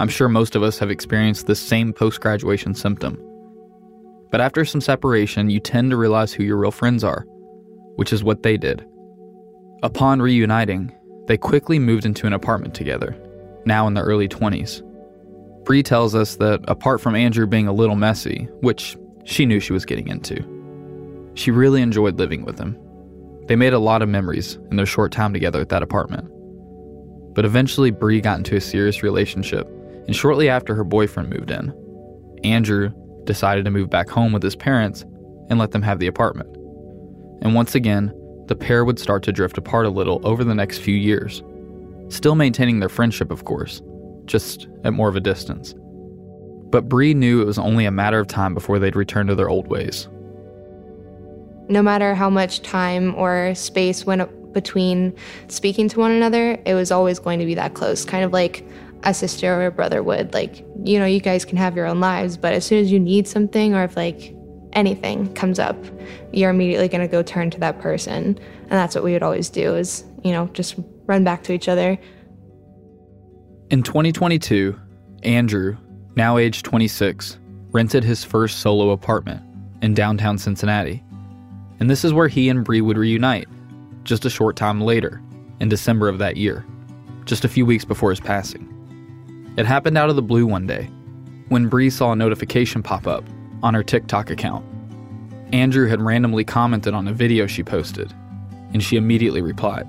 I'm 0.00 0.08
sure 0.08 0.28
most 0.28 0.54
of 0.54 0.62
us 0.62 0.78
have 0.78 0.90
experienced 0.90 1.46
this 1.46 1.60
same 1.60 1.92
post 1.92 2.20
graduation 2.20 2.74
symptom. 2.74 3.20
But 4.30 4.40
after 4.40 4.64
some 4.64 4.80
separation, 4.80 5.50
you 5.50 5.58
tend 5.58 5.90
to 5.90 5.96
realize 5.96 6.32
who 6.32 6.44
your 6.44 6.56
real 6.56 6.70
friends 6.70 7.02
are, 7.02 7.22
which 7.96 8.12
is 8.12 8.22
what 8.22 8.42
they 8.42 8.56
did. 8.56 8.86
Upon 9.82 10.22
reuniting, 10.22 10.94
they 11.26 11.36
quickly 11.36 11.78
moved 11.78 12.04
into 12.04 12.26
an 12.26 12.32
apartment 12.32 12.74
together, 12.74 13.16
now 13.64 13.86
in 13.86 13.94
their 13.94 14.04
early 14.04 14.28
20s. 14.28 14.82
Bree 15.64 15.82
tells 15.82 16.14
us 16.14 16.36
that 16.36 16.60
apart 16.68 17.00
from 17.00 17.14
Andrew 17.14 17.46
being 17.46 17.66
a 17.66 17.72
little 17.72 17.96
messy, 17.96 18.48
which 18.60 18.96
she 19.24 19.46
knew 19.46 19.60
she 19.60 19.72
was 19.72 19.84
getting 19.84 20.08
into, 20.08 20.42
she 21.34 21.50
really 21.50 21.82
enjoyed 21.82 22.18
living 22.18 22.44
with 22.44 22.58
him. 22.58 22.76
They 23.46 23.56
made 23.56 23.72
a 23.72 23.78
lot 23.78 24.02
of 24.02 24.08
memories 24.08 24.58
in 24.70 24.76
their 24.76 24.86
short 24.86 25.12
time 25.12 25.32
together 25.32 25.60
at 25.60 25.68
that 25.70 25.82
apartment. 25.82 26.28
But 27.34 27.44
eventually, 27.44 27.90
Bree 27.90 28.20
got 28.20 28.38
into 28.38 28.56
a 28.56 28.60
serious 28.60 29.02
relationship, 29.02 29.68
and 30.08 30.16
shortly 30.16 30.48
after 30.48 30.74
her 30.74 30.84
boyfriend 30.84 31.28
moved 31.28 31.50
in, 31.50 31.72
Andrew 32.42 32.90
decided 33.24 33.66
to 33.66 33.70
move 33.70 33.90
back 33.90 34.08
home 34.08 34.32
with 34.32 34.42
his 34.42 34.56
parents 34.56 35.04
and 35.50 35.58
let 35.58 35.70
them 35.72 35.82
have 35.82 35.98
the 35.98 36.06
apartment. 36.06 36.48
And 37.42 37.54
once 37.54 37.74
again, 37.74 38.12
the 38.46 38.56
pair 38.56 38.86
would 38.86 38.98
start 38.98 39.22
to 39.24 39.32
drift 39.32 39.58
apart 39.58 39.84
a 39.84 39.90
little 39.90 40.20
over 40.26 40.42
the 40.42 40.54
next 40.54 40.78
few 40.78 40.96
years. 40.96 41.42
Still 42.08 42.34
maintaining 42.34 42.80
their 42.80 42.88
friendship, 42.88 43.30
of 43.30 43.44
course, 43.44 43.82
just 44.24 44.66
at 44.84 44.94
more 44.94 45.10
of 45.10 45.16
a 45.16 45.20
distance. 45.20 45.74
But 46.70 46.88
Bree 46.88 47.12
knew 47.12 47.42
it 47.42 47.46
was 47.46 47.58
only 47.58 47.84
a 47.84 47.90
matter 47.90 48.18
of 48.18 48.26
time 48.26 48.54
before 48.54 48.78
they'd 48.78 48.96
return 48.96 49.26
to 49.26 49.34
their 49.34 49.50
old 49.50 49.68
ways. 49.68 50.08
No 51.68 51.82
matter 51.82 52.14
how 52.14 52.30
much 52.30 52.62
time 52.62 53.14
or 53.14 53.54
space 53.54 54.06
went 54.06 54.30
between 54.54 55.14
speaking 55.48 55.88
to 55.90 55.98
one 55.98 56.12
another, 56.12 56.58
it 56.64 56.72
was 56.72 56.90
always 56.90 57.18
going 57.18 57.38
to 57.38 57.44
be 57.44 57.54
that 57.54 57.74
close, 57.74 58.06
kind 58.06 58.24
of 58.24 58.32
like 58.32 58.66
a 59.04 59.14
sister 59.14 59.60
or 59.60 59.66
a 59.66 59.70
brother 59.70 60.02
would. 60.02 60.34
Like, 60.34 60.64
you 60.84 60.98
know, 60.98 61.06
you 61.06 61.20
guys 61.20 61.44
can 61.44 61.56
have 61.56 61.76
your 61.76 61.86
own 61.86 62.00
lives, 62.00 62.36
but 62.36 62.52
as 62.52 62.64
soon 62.64 62.78
as 62.78 62.90
you 62.90 62.98
need 62.98 63.26
something 63.26 63.74
or 63.74 63.84
if 63.84 63.96
like 63.96 64.34
anything 64.72 65.32
comes 65.34 65.58
up, 65.58 65.76
you're 66.32 66.50
immediately 66.50 66.88
going 66.88 67.00
to 67.00 67.08
go 67.08 67.22
turn 67.22 67.50
to 67.50 67.60
that 67.60 67.80
person. 67.80 68.38
And 68.62 68.70
that's 68.70 68.94
what 68.94 69.04
we 69.04 69.12
would 69.12 69.22
always 69.22 69.48
do 69.48 69.74
is, 69.74 70.04
you 70.24 70.32
know, 70.32 70.46
just 70.48 70.76
run 71.06 71.24
back 71.24 71.42
to 71.44 71.52
each 71.52 71.68
other. 71.68 71.98
In 73.70 73.82
2022, 73.82 74.78
Andrew, 75.22 75.76
now 76.16 76.36
age 76.38 76.62
26, 76.62 77.38
rented 77.70 78.04
his 78.04 78.24
first 78.24 78.60
solo 78.60 78.90
apartment 78.90 79.42
in 79.82 79.94
downtown 79.94 80.38
Cincinnati. 80.38 81.02
And 81.80 81.88
this 81.88 82.04
is 82.04 82.12
where 82.12 82.28
he 82.28 82.48
and 82.48 82.64
Bree 82.64 82.80
would 82.80 82.98
reunite 82.98 83.46
just 84.04 84.24
a 84.24 84.30
short 84.30 84.56
time 84.56 84.80
later, 84.80 85.22
in 85.60 85.68
December 85.68 86.08
of 86.08 86.18
that 86.18 86.36
year, 86.36 86.64
just 87.24 87.44
a 87.44 87.48
few 87.48 87.66
weeks 87.66 87.84
before 87.84 88.10
his 88.10 88.20
passing. 88.20 88.67
It 89.58 89.66
happened 89.66 89.98
out 89.98 90.08
of 90.08 90.14
the 90.14 90.22
blue 90.22 90.46
one 90.46 90.68
day 90.68 90.84
when 91.48 91.66
Bree 91.66 91.90
saw 91.90 92.12
a 92.12 92.16
notification 92.16 92.80
pop 92.80 93.08
up 93.08 93.24
on 93.60 93.74
her 93.74 93.82
TikTok 93.82 94.30
account. 94.30 94.64
Andrew 95.52 95.88
had 95.88 96.00
randomly 96.00 96.44
commented 96.44 96.94
on 96.94 97.08
a 97.08 97.12
video 97.12 97.48
she 97.48 97.64
posted, 97.64 98.14
and 98.72 98.80
she 98.80 98.96
immediately 98.96 99.42
replied. 99.42 99.88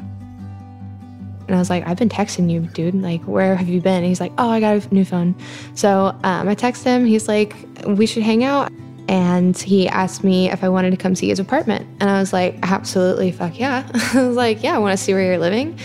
And 1.45 1.55
I 1.55 1.59
was 1.59 1.69
like, 1.69 1.85
I've 1.85 1.97
been 1.97 2.09
texting 2.09 2.49
you, 2.49 2.61
dude. 2.61 2.95
Like, 2.95 3.21
where 3.25 3.55
have 3.55 3.69
you 3.69 3.79
been? 3.79 3.97
And 3.97 4.05
he's 4.07 4.19
like, 4.19 4.31
Oh, 4.39 4.49
I 4.49 4.59
got 4.59 4.83
a 4.83 4.93
new 4.93 5.05
phone. 5.05 5.35
So 5.75 6.17
um, 6.23 6.49
I 6.49 6.55
text 6.55 6.83
him. 6.83 7.05
He's 7.05 7.27
like, 7.27 7.55
We 7.85 8.07
should 8.07 8.23
hang 8.23 8.43
out. 8.43 8.71
And 9.07 9.55
he 9.55 9.88
asked 9.88 10.23
me 10.23 10.49
if 10.49 10.63
I 10.63 10.69
wanted 10.69 10.89
to 10.91 10.97
come 10.97 11.13
see 11.13 11.29
his 11.29 11.39
apartment. 11.39 11.86
And 11.99 12.10
I 12.10 12.19
was 12.19 12.34
like, 12.34 12.58
Absolutely, 12.63 13.32
fuck 13.32 13.60
yeah. 13.60 13.88
I 14.15 14.25
was 14.25 14.36
like, 14.36 14.63
Yeah, 14.63 14.73
I 14.73 14.79
want 14.79 14.97
to 14.97 15.03
see 15.03 15.13
where 15.13 15.23
you're 15.23 15.38
living. 15.38 15.77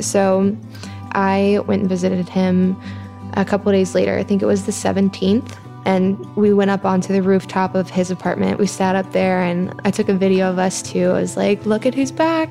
So 0.00 0.54
I 1.12 1.60
went 1.66 1.80
and 1.80 1.88
visited 1.88 2.28
him 2.28 2.76
a 3.34 3.44
couple 3.44 3.72
days 3.72 3.94
later. 3.94 4.18
I 4.18 4.24
think 4.24 4.42
it 4.42 4.46
was 4.46 4.66
the 4.66 4.72
17th 4.72 5.56
and 5.84 6.36
we 6.36 6.52
went 6.52 6.70
up 6.70 6.84
onto 6.84 7.12
the 7.12 7.22
rooftop 7.22 7.74
of 7.74 7.90
his 7.90 8.10
apartment. 8.10 8.58
We 8.58 8.66
sat 8.66 8.94
up 8.96 9.10
there 9.12 9.40
and 9.40 9.80
I 9.84 9.90
took 9.90 10.08
a 10.08 10.14
video 10.14 10.48
of 10.50 10.58
us 10.58 10.82
too. 10.82 11.10
I 11.10 11.20
was 11.20 11.36
like, 11.36 11.66
look 11.66 11.86
at 11.86 11.94
who's 11.94 12.12
back. 12.12 12.50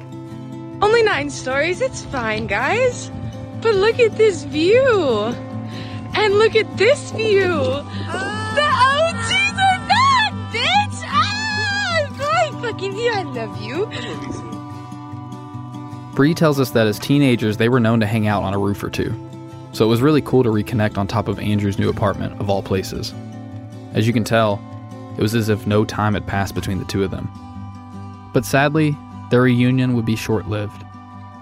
Only 0.81 1.03
nine 1.03 1.29
stories, 1.29 1.79
it's 1.81 2.03
fine, 2.03 2.47
guys. 2.47 3.11
But 3.61 3.75
look 3.75 3.99
at 3.99 4.17
this 4.17 4.43
view. 4.43 5.35
And 6.13 6.33
look 6.33 6.55
at 6.55 6.77
this 6.77 7.11
view. 7.11 7.47
The 7.47 8.67
OGs 8.67 9.31
are 9.53 9.79
that, 9.87 10.31
bitch! 10.51 11.03
Ah! 11.05 12.07
I 12.19 12.61
fucking 12.61 12.97
you, 12.97 13.11
I 13.13 13.21
love 13.23 13.61
you. 13.61 13.85
Bree 16.15 16.33
tells 16.33 16.59
us 16.59 16.71
that 16.71 16.87
as 16.87 16.99
teenagers, 16.99 17.55
they 17.57 17.69
were 17.69 17.79
known 17.79 18.01
to 18.01 18.05
hang 18.05 18.27
out 18.27 18.43
on 18.43 18.53
a 18.53 18.59
roof 18.59 18.83
or 18.83 18.89
two 18.89 19.30
so 19.71 19.85
it 19.85 19.87
was 19.87 20.01
really 20.01 20.21
cool 20.21 20.43
to 20.43 20.49
reconnect 20.49 20.97
on 20.97 21.07
top 21.07 21.27
of 21.27 21.39
Andrew's 21.39 21.79
new 21.79 21.89
apartment, 21.89 22.39
of 22.39 22.49
all 22.49 22.61
places. 22.61 23.13
As 23.93 24.07
you 24.07 24.13
can 24.13 24.23
tell, 24.23 24.61
it 25.17 25.21
was 25.21 25.35
as 25.35 25.49
if 25.49 25.67
no 25.67 25.85
time 25.85 26.13
had 26.13 26.27
passed 26.27 26.55
between 26.55 26.79
the 26.79 26.85
two 26.85 27.03
of 27.03 27.11
them. 27.11 27.29
But 28.33 28.45
sadly, 28.45 28.95
their 29.29 29.41
reunion 29.41 29.95
would 29.95 30.05
be 30.05 30.15
short 30.15 30.47
lived, 30.47 30.83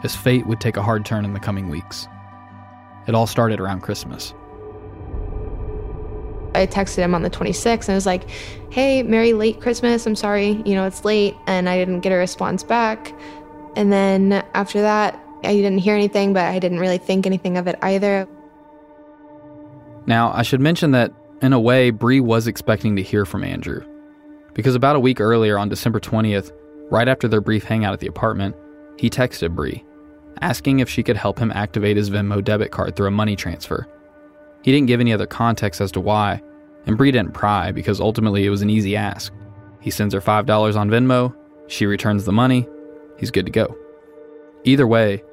as 0.04 0.15
fate 0.15 0.46
would 0.48 0.60
take 0.60 0.78
a 0.78 0.84
hard 0.84 1.06
turn 1.06 1.26
in 1.26 1.34
the 1.34 1.39
coming 1.39 1.70
weeks. 1.70 2.08
It 3.08 3.15
all 3.15 3.28
started 3.28 3.60
around 3.60 3.82
Christmas. 3.82 4.34
I 6.56 6.65
texted 6.65 6.98
him 6.98 7.13
on 7.15 7.22
the 7.22 7.30
26th 7.30 7.88
and 7.88 7.96
was 7.96 8.06
like, 8.06 8.30
hey, 8.70 9.04
Merry 9.04 9.34
late 9.34 9.62
Christmas. 9.62 10.06
I'm 10.06 10.15
sorry, 10.15 10.62
you 10.65 10.76
know, 10.76 10.86
it's 10.86 11.06
late. 11.06 11.36
And 11.48 11.70
I 11.70 11.78
didn't 11.78 12.02
get 12.02 12.12
a 12.12 12.15
response 12.15 12.63
back. 12.63 13.13
And 13.76 13.92
then 13.92 14.44
after 14.54 14.82
that, 14.82 15.24
I 15.43 15.54
didn't 15.54 15.80
hear 15.80 15.95
anything, 15.95 16.34
but 16.34 16.43
I 16.43 16.60
didn't 16.60 16.80
really 16.80 16.97
think 16.97 17.25
anything 17.25 17.58
of 17.58 17.67
it 17.67 17.78
either. 17.82 18.28
Now, 20.06 20.32
I 20.34 20.41
should 20.41 20.60
mention 20.60 20.91
that, 20.91 21.13
in 21.41 21.54
a 21.54 21.60
way, 21.60 21.91
Bree 21.91 22.19
was 22.19 22.47
expecting 22.47 22.95
to 22.95 23.02
hear 23.02 23.25
from 23.25 23.43
Andrew. 23.43 23.86
Because 24.54 24.75
about 24.75 24.95
a 24.95 24.99
week 24.99 25.21
earlier, 25.21 25.58
on 25.58 25.69
December 25.69 25.99
20th, 25.99 26.52
right 26.91 27.08
after 27.08 27.28
their 27.28 27.41
brief 27.41 27.63
hangout 27.63 27.93
at 27.93 27.99
the 27.99 28.08
apartment, 28.08 28.56
he 28.97 29.10
texted 29.10 29.56
Bree, 29.56 29.86
asking 30.41 30.80
if 30.80 30.89
she 30.89 31.04
could 31.04 31.15
help 31.15 31.39
him 31.39 31.52
activate 31.52 31.95
his 31.95 32.10
Venmo 32.10 32.43
debit 32.43 32.71
card 32.71 32.95
through 32.95 33.08
a 33.08 33.12
money 33.12 33.36
transfer. 33.36 33.88
He 34.63 34.71
didn't 34.71 34.88
give 34.88 34.99
any 34.99 35.13
other 35.13 35.28
context 35.28 35.80
as 35.80 35.91
to 35.93 36.02
why, 36.02 36.41
and 36.86 36.97
Bree 36.97 37.12
didn't 37.12 37.34
pry 37.34 37.71
because 37.71 38.02
ultimately 38.02 38.45
it 38.45 38.49
was 38.49 38.62
an 38.62 38.69
easy 38.69 38.95
ask. 38.95 39.32
He 39.80 39.91
sends 39.91 40.13
her 40.13 40.21
$5 40.21 40.75
on 40.75 40.89
Venmo, 40.89 41.34
she 41.67 41.86
returns 41.86 42.25
the 42.25 42.34
money, 42.34 42.67
he's 43.17 43.32
good 43.32 43.45
to 43.45 43.52
go. 43.52 43.78
Either 44.65 44.88
way, 44.88 45.23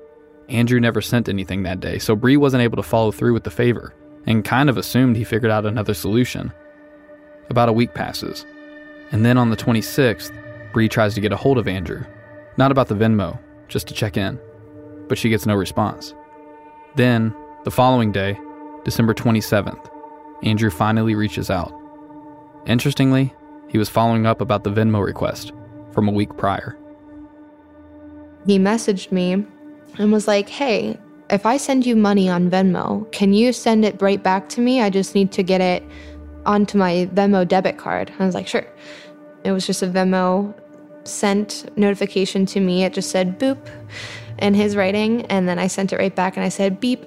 Andrew 0.49 0.79
never 0.79 1.01
sent 1.01 1.29
anything 1.29 1.63
that 1.63 1.81
day, 1.81 1.99
so 1.99 2.15
Bree 2.15 2.37
wasn't 2.37 2.63
able 2.63 2.77
to 2.77 2.83
follow 2.83 3.11
through 3.11 3.33
with 3.33 3.45
the 3.45 3.51
favor, 3.51 3.95
and 4.27 4.45
kind 4.45 4.71
of 4.71 4.77
assumed 4.77 5.17
he 5.17 5.25
figured 5.25 5.51
out 5.51 5.67
another 5.67 5.95
solution. 5.95 6.53
About 7.51 7.69
a 7.69 7.73
week 7.73 7.95
passes, 7.95 8.47
and 9.13 9.25
then 9.25 9.39
on 9.39 9.51
the 9.51 9.57
26th, 9.57 10.33
Bree 10.73 10.89
tries 10.89 11.15
to 11.15 11.21
get 11.21 11.33
a 11.33 11.37
hold 11.37 11.59
of 11.59 11.69
Andrew. 11.69 12.05
Not 12.57 12.71
about 12.71 12.89
the 12.89 12.95
Venmo, 12.95 13.39
just 13.69 13.89
to 13.89 13.95
check 13.95 14.17
in. 14.17 14.39
But 15.09 15.19
she 15.19 15.29
gets 15.29 15.47
no 15.47 15.55
response. 15.55 16.15
Then, 16.97 17.35
the 17.65 17.71
following 17.71 18.13
day, 18.13 18.39
December 18.85 19.15
27th, 19.15 19.91
Andrew 20.43 20.71
finally 20.71 21.15
reaches 21.15 21.51
out. 21.51 21.73
Interestingly, 22.67 23.33
he 23.69 23.79
was 23.79 23.89
following 23.89 24.27
up 24.27 24.41
about 24.41 24.65
the 24.65 24.71
Venmo 24.71 25.05
request 25.05 25.53
from 25.93 26.09
a 26.09 26.13
week 26.13 26.37
prior. 26.37 26.77
He 28.47 28.59
messaged 28.59 29.11
me 29.13 29.47
and 29.99 30.13
was 30.13 30.29
like, 30.29 30.49
hey, 30.49 30.99
if 31.31 31.47
I 31.47 31.57
send 31.57 31.87
you 31.87 31.97
money 31.97 32.29
on 32.29 32.51
Venmo, 32.51 33.11
can 33.13 33.33
you 33.33 33.53
send 33.53 33.85
it 33.85 34.01
right 34.01 34.23
back 34.23 34.49
to 34.51 34.61
me? 34.61 34.81
I 34.81 34.91
just 34.91 35.15
need 35.15 35.33
to 35.33 35.43
get 35.43 35.61
it 35.61 35.83
onto 36.45 36.79
my 36.79 37.09
Venmo 37.13 37.47
debit 37.47 37.79
card. 37.79 38.13
I 38.19 38.25
was 38.25 38.35
like, 38.35 38.47
sure. 38.47 38.67
It 39.45 39.53
was 39.53 39.67
just 39.67 39.83
a 39.83 39.87
Venmo 39.87 40.55
sent 41.05 41.71
notification 41.77 42.47
to 42.47 42.61
me. 42.61 42.85
It 42.85 42.93
just 42.93 43.11
said 43.11 43.39
boop 43.39 43.59
in 44.39 44.55
his 44.55 44.77
writing. 44.77 45.25
And 45.27 45.49
then 45.49 45.59
I 45.59 45.67
sent 45.67 45.93
it 45.93 45.99
right 45.99 46.15
back 46.15 46.37
and 46.37 46.45
I 46.45 46.49
said 46.49 46.81
beep. 46.81 47.05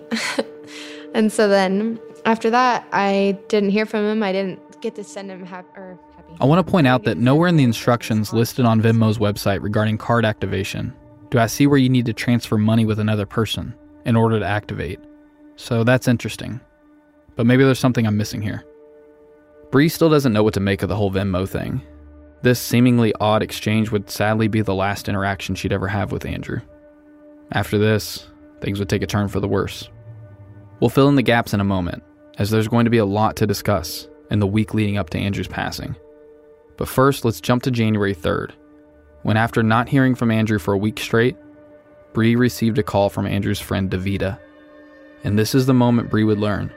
and 1.13 1.31
so 1.31 1.47
then 1.47 1.99
after 2.25 2.49
that, 2.49 2.87
I 2.91 3.37
didn't 3.47 3.69
hear 3.69 3.85
from 3.85 4.03
him. 4.03 4.23
I 4.23 4.31
didn't 4.31 4.81
get 4.81 4.95
to 4.95 5.03
send 5.03 5.31
him 5.31 5.45
happy. 5.45 5.67
I 6.39 6.45
want 6.45 6.65
to 6.65 6.69
point 6.69 6.87
out 6.87 7.03
that 7.03 7.17
nowhere 7.17 7.47
in 7.47 7.57
the 7.57 7.63
instructions 7.63 8.31
listed 8.33 8.65
on 8.65 8.81
Venmo's 8.81 9.17
website 9.17 9.61
regarding 9.61 9.97
card 9.97 10.25
activation 10.25 10.93
do 11.29 11.39
I 11.39 11.47
see 11.47 11.67
where 11.67 11.77
you 11.77 11.89
need 11.89 12.05
to 12.07 12.13
transfer 12.13 12.57
money 12.57 12.85
with 12.85 12.99
another 12.99 13.25
person 13.25 13.75
in 14.05 14.15
order 14.15 14.39
to 14.39 14.45
activate? 14.45 14.99
So 15.55 15.83
that's 15.83 16.07
interesting. 16.07 16.59
But 17.35 17.45
maybe 17.45 17.63
there's 17.63 17.79
something 17.79 18.07
I'm 18.07 18.17
missing 18.17 18.41
here. 18.41 18.65
Bree 19.71 19.89
still 19.89 20.09
doesn't 20.09 20.33
know 20.33 20.43
what 20.43 20.55
to 20.55 20.59
make 20.59 20.81
of 20.81 20.89
the 20.89 20.95
whole 20.95 21.11
Venmo 21.11 21.47
thing. 21.47 21.81
This 22.41 22.59
seemingly 22.59 23.13
odd 23.19 23.43
exchange 23.43 23.91
would 23.91 24.09
sadly 24.09 24.47
be 24.47 24.61
the 24.61 24.73
last 24.73 25.09
interaction 25.09 25.55
she'd 25.55 25.73
ever 25.73 25.87
have 25.87 26.11
with 26.11 26.25
Andrew. 26.25 26.61
After 27.51 27.77
this, 27.77 28.27
things 28.61 28.79
would 28.79 28.89
take 28.89 29.03
a 29.03 29.07
turn 29.07 29.27
for 29.27 29.39
the 29.39 29.47
worse. 29.47 29.89
We'll 30.79 30.89
fill 30.89 31.09
in 31.09 31.15
the 31.15 31.21
gaps 31.21 31.53
in 31.53 31.59
a 31.59 31.65
moment, 31.65 32.01
as 32.37 32.49
there's 32.49 32.67
going 32.67 32.85
to 32.85 32.91
be 32.91 32.97
a 32.97 33.05
lot 33.05 33.35
to 33.37 33.47
discuss 33.47 34.07
in 34.31 34.39
the 34.39 34.47
week 34.47 34.73
leading 34.73 34.97
up 34.97 35.09
to 35.11 35.19
Andrew's 35.19 35.47
passing. 35.47 35.95
But 36.77 36.87
first, 36.87 37.25
let's 37.25 37.41
jump 37.41 37.63
to 37.63 37.71
January 37.71 38.15
3rd, 38.15 38.51
when 39.23 39.37
after 39.37 39.63
not 39.63 39.89
hearing 39.89 40.15
from 40.15 40.31
Andrew 40.31 40.59
for 40.59 40.73
a 40.73 40.77
week 40.77 40.99
straight, 40.99 41.37
Bree 42.13 42.35
received 42.35 42.77
a 42.77 42.83
call 42.83 43.09
from 43.09 43.27
Andrew's 43.27 43.59
friend 43.59 43.89
Davida. 43.89 44.39
And 45.23 45.37
this 45.37 45.53
is 45.53 45.65
the 45.65 45.73
moment 45.73 46.09
Bree 46.09 46.23
would 46.23 46.39
learn, 46.39 46.73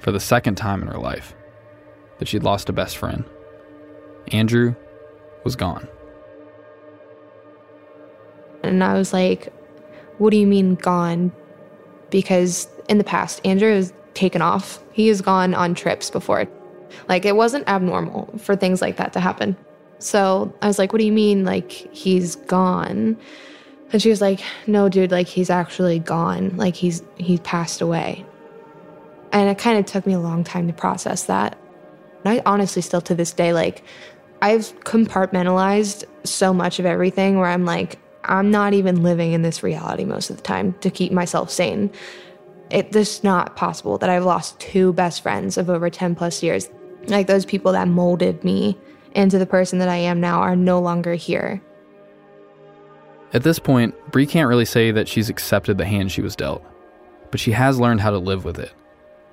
for 0.00 0.10
the 0.10 0.20
second 0.20 0.56
time 0.56 0.82
in 0.82 0.88
her 0.88 0.98
life, 0.98 1.34
that 2.18 2.28
she'd 2.28 2.42
lost 2.42 2.68
a 2.68 2.72
best 2.72 2.96
friend. 2.96 3.24
Andrew 4.32 4.74
was 5.44 5.56
gone. 5.56 5.86
And 8.62 8.82
I 8.82 8.94
was 8.94 9.12
like, 9.12 9.52
What 10.18 10.30
do 10.30 10.36
you 10.36 10.46
mean 10.46 10.74
gone? 10.74 11.32
Because 12.10 12.68
in 12.88 12.98
the 12.98 13.04
past, 13.04 13.40
Andrew 13.44 13.72
has 13.72 13.92
taken 14.14 14.42
off. 14.42 14.82
He 14.92 15.08
has 15.08 15.20
gone 15.20 15.54
on 15.54 15.74
trips 15.74 16.10
before. 16.10 16.46
Like, 17.08 17.24
it 17.24 17.36
wasn't 17.36 17.68
abnormal 17.68 18.32
for 18.38 18.56
things 18.56 18.80
like 18.80 18.96
that 18.96 19.12
to 19.12 19.20
happen. 19.20 19.56
So 19.98 20.54
I 20.62 20.66
was 20.66 20.78
like, 20.78 20.92
What 20.92 20.98
do 20.98 21.06
you 21.06 21.12
mean? 21.12 21.44
Like, 21.44 21.70
he's 21.70 22.36
gone? 22.36 23.16
And 23.92 24.02
she 24.02 24.08
was 24.10 24.20
like, 24.20 24.40
No, 24.66 24.88
dude, 24.88 25.10
like, 25.10 25.26
he's 25.26 25.50
actually 25.50 25.98
gone. 25.98 26.56
Like, 26.56 26.74
he's, 26.74 27.02
he's 27.16 27.40
passed 27.40 27.80
away. 27.80 28.24
And 29.32 29.48
it 29.48 29.58
kind 29.58 29.78
of 29.78 29.86
took 29.86 30.06
me 30.06 30.14
a 30.14 30.20
long 30.20 30.44
time 30.44 30.66
to 30.66 30.72
process 30.72 31.24
that. 31.24 31.58
And 32.24 32.32
I 32.32 32.42
honestly 32.46 32.82
still 32.82 33.00
to 33.02 33.14
this 33.14 33.32
day, 33.32 33.52
like, 33.52 33.82
I've 34.42 34.78
compartmentalized 34.80 36.04
so 36.24 36.52
much 36.52 36.78
of 36.78 36.86
everything 36.86 37.38
where 37.38 37.48
I'm 37.48 37.64
like, 37.64 37.98
I'm 38.24 38.50
not 38.50 38.74
even 38.74 39.02
living 39.02 39.32
in 39.32 39.42
this 39.42 39.62
reality 39.62 40.04
most 40.04 40.30
of 40.30 40.36
the 40.36 40.42
time 40.42 40.74
to 40.80 40.90
keep 40.90 41.12
myself 41.12 41.50
sane. 41.50 41.90
It's 42.70 42.92
just 42.92 43.24
not 43.24 43.56
possible 43.56 43.98
that 43.98 44.10
I've 44.10 44.24
lost 44.24 44.58
two 44.58 44.92
best 44.92 45.22
friends 45.22 45.56
of 45.56 45.70
over 45.70 45.88
10 45.88 46.16
plus 46.16 46.42
years. 46.42 46.68
Like 47.06 47.28
those 47.28 47.44
people 47.44 47.72
that 47.72 47.86
molded 47.86 48.42
me 48.42 48.76
into 49.16 49.38
the 49.38 49.46
person 49.46 49.78
that 49.78 49.88
I 49.88 49.96
am 49.96 50.20
now 50.20 50.40
are 50.40 50.56
no 50.56 50.80
longer 50.80 51.14
here. 51.14 51.62
At 53.32 53.42
this 53.42 53.58
point, 53.58 53.94
Bree 54.12 54.26
can't 54.26 54.48
really 54.48 54.64
say 54.64 54.90
that 54.92 55.08
she's 55.08 55.28
accepted 55.28 55.78
the 55.78 55.84
hand 55.84 56.12
she 56.12 56.22
was 56.22 56.36
dealt, 56.36 56.64
but 57.30 57.40
she 57.40 57.52
has 57.52 57.80
learned 57.80 58.00
how 58.00 58.10
to 58.10 58.18
live 58.18 58.44
with 58.44 58.58
it 58.58 58.72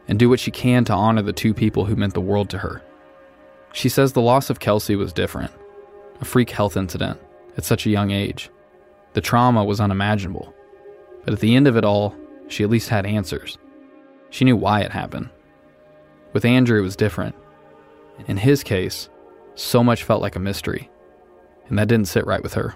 and 0.08 0.18
do 0.18 0.30
what 0.30 0.40
she 0.40 0.52
can 0.52 0.84
to 0.86 0.94
honor 0.94 1.22
the 1.22 1.34
two 1.34 1.54
people 1.54 1.86
who 1.86 1.96
meant 1.96 2.14
the 2.14 2.22
world 2.22 2.50
to 2.50 2.58
her. 2.58 2.82
She 3.72 3.90
says 3.90 4.14
the 4.14 4.22
loss 4.22 4.50
of 4.50 4.60
Kelsey 4.60 4.96
was 4.96 5.14
different, 5.14 5.52
a 6.20 6.26
freak 6.26 6.50
health 6.50 6.76
incident 6.76 7.20
at 7.58 7.64
such 7.64 7.86
a 7.86 7.92
young 7.92 8.12
age. 8.12 8.50
The 9.14 9.22
trauma 9.22 9.64
was 9.64 9.80
unimaginable. 9.80 10.54
But 11.24 11.34
at 11.34 11.40
the 11.40 11.56
end 11.56 11.68
of 11.68 11.78
it 11.78 11.86
all, 11.86 12.16
she 12.48 12.64
at 12.64 12.70
least 12.70 12.90
had 12.90 13.06
answers. 13.06 13.58
She 14.30 14.46
knew 14.46 14.58
why 14.58 14.82
it 14.82 14.92
happened. 14.92 15.30
With 16.34 16.46
Andrew, 16.46 16.80
it 16.80 16.84
was 16.84 16.96
different. 16.96 17.36
In 18.28 18.38
his 18.38 18.64
case, 18.64 19.10
so 19.56 19.84
much 19.84 20.04
felt 20.04 20.22
like 20.22 20.36
a 20.36 20.40
mystery, 20.40 20.90
and 21.68 21.78
that 21.78 21.88
didn't 21.88 22.08
sit 22.08 22.26
right 22.26 22.44
with 22.44 22.54
her. 22.54 22.76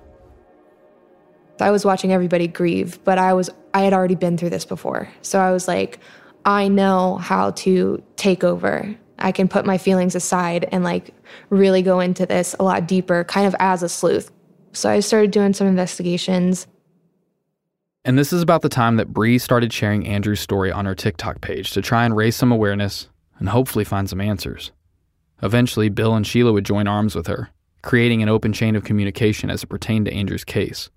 I 1.60 1.72
was 1.72 1.86
watching 1.86 2.14
everybody 2.14 2.48
grieve, 2.48 3.04
but 3.04 3.18
I 3.18 3.34
was 3.34 3.50
I 3.74 3.82
had 3.82 3.94
already 3.94 4.16
been 4.16 4.38
through 4.38 4.52
this 4.52 4.66
before. 4.66 5.10
So 5.22 5.40
I 5.40 5.52
was 5.52 5.68
like, 5.68 6.00
I 6.46 6.68
know 6.68 7.18
how 7.18 7.52
to 7.52 8.04
take 8.16 8.44
over. 8.44 8.96
I 9.20 9.32
can 9.32 9.48
put 9.48 9.66
my 9.66 9.78
feelings 9.78 10.16
aside 10.16 10.68
and 10.72 10.84
like 10.84 11.14
really 11.50 11.82
go 11.82 12.00
into 12.00 12.26
this 12.26 12.56
a 12.60 12.64
lot 12.64 12.88
deeper, 12.88 13.24
kind 13.24 13.48
of 13.48 13.56
as 13.60 13.84
a 13.84 13.90
sleuth. 13.90 14.32
So 14.74 14.90
I 14.90 15.00
started 15.00 15.32
doing 15.32 15.54
some 15.54 15.68
investigations. 15.68 16.68
And 18.06 18.18
this 18.18 18.32
is 18.32 18.42
about 18.42 18.62
the 18.62 18.70
time 18.70 18.96
that 18.98 19.12
Bree 19.12 19.38
started 19.38 19.74
sharing 19.74 20.08
Andrew's 20.08 20.40
story 20.40 20.72
on 20.72 20.86
her 20.86 20.96
TikTok 20.96 21.42
page 21.42 21.72
to 21.72 21.82
try 21.82 22.06
and 22.06 22.16
raise 22.16 22.36
some 22.36 22.52
awareness 22.52 23.10
and 23.40 23.50
hopefully 23.50 23.84
find 23.84 24.10
some 24.10 24.22
answers. 24.22 24.72
Eventually, 25.44 25.90
Bill 25.90 26.16
and 26.16 26.26
Sheila 26.26 26.54
would 26.54 26.66
join 26.66 26.88
arms 26.88 27.16
with 27.16 27.28
her, 27.28 27.50
creating 27.84 28.24
an 28.24 28.30
open 28.30 28.54
chain 28.54 28.76
of 28.76 28.84
communication 28.84 29.50
as 29.50 29.64
it 29.64 29.68
pertained 29.68 30.06
to 30.06 30.14
Andrew's 30.14 30.44
case. 30.44 30.90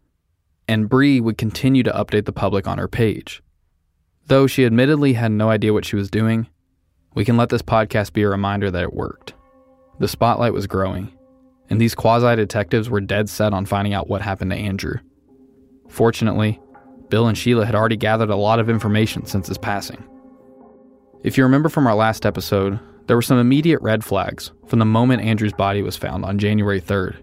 And 0.67 0.89
Bree 0.89 1.21
would 1.21 1.37
continue 1.37 1.83
to 1.83 1.93
update 1.93 2.25
the 2.25 2.33
public 2.33 2.67
on 2.67 2.79
her 2.79 2.89
page. 2.89 3.43
Though 4.27 4.47
she 4.47 4.65
admittedly 4.65 5.15
had 5.15 5.33
no 5.33 5.51
idea 5.51 5.73
what 5.73 5.85
she 5.85 5.97
was 5.97 6.11
doing, 6.11 6.47
we 7.15 7.25
can 7.25 7.37
let 7.37 7.49
this 7.49 7.63
podcast 7.63 8.13
be 8.13 8.23
a 8.23 8.29
reminder 8.29 8.71
that 8.71 8.83
it 8.83 8.95
worked. 8.95 9.35
The 9.99 10.09
spotlight 10.09 10.53
was 10.53 10.67
growing, 10.67 11.13
and 11.69 11.81
these 11.81 11.95
quasi 11.95 12.37
detectives 12.37 12.89
were 12.89 13.01
dead 13.01 13.29
set 13.29 13.53
on 13.53 13.67
finding 13.67 13.93
out 13.93 14.09
what 14.09 14.23
happened 14.23 14.53
to 14.53 14.57
Andrew. 14.57 14.95
Fortunately, 15.89 16.61
Bill 17.09 17.27
and 17.27 17.37
Sheila 17.37 17.67
had 17.67 17.75
already 17.75 17.97
gathered 17.97 18.31
a 18.31 18.37
lot 18.37 18.61
of 18.61 18.71
information 18.71 19.27
since 19.27 19.49
his 19.49 19.59
passing. 19.59 20.03
If 21.23 21.37
you 21.37 21.45
remember 21.45 21.69
from 21.69 21.87
our 21.87 21.95
last 21.95 22.25
episode, 22.25 22.81
there 23.07 23.17
were 23.17 23.21
some 23.21 23.39
immediate 23.39 23.83
red 23.83 24.03
flags 24.03 24.53
from 24.67 24.79
the 24.79 24.87
moment 24.87 25.21
Andrew's 25.21 25.53
body 25.53 25.83
was 25.83 25.95
found 25.95 26.25
on 26.25 26.39
January 26.39 26.81
3rd. 26.81 27.17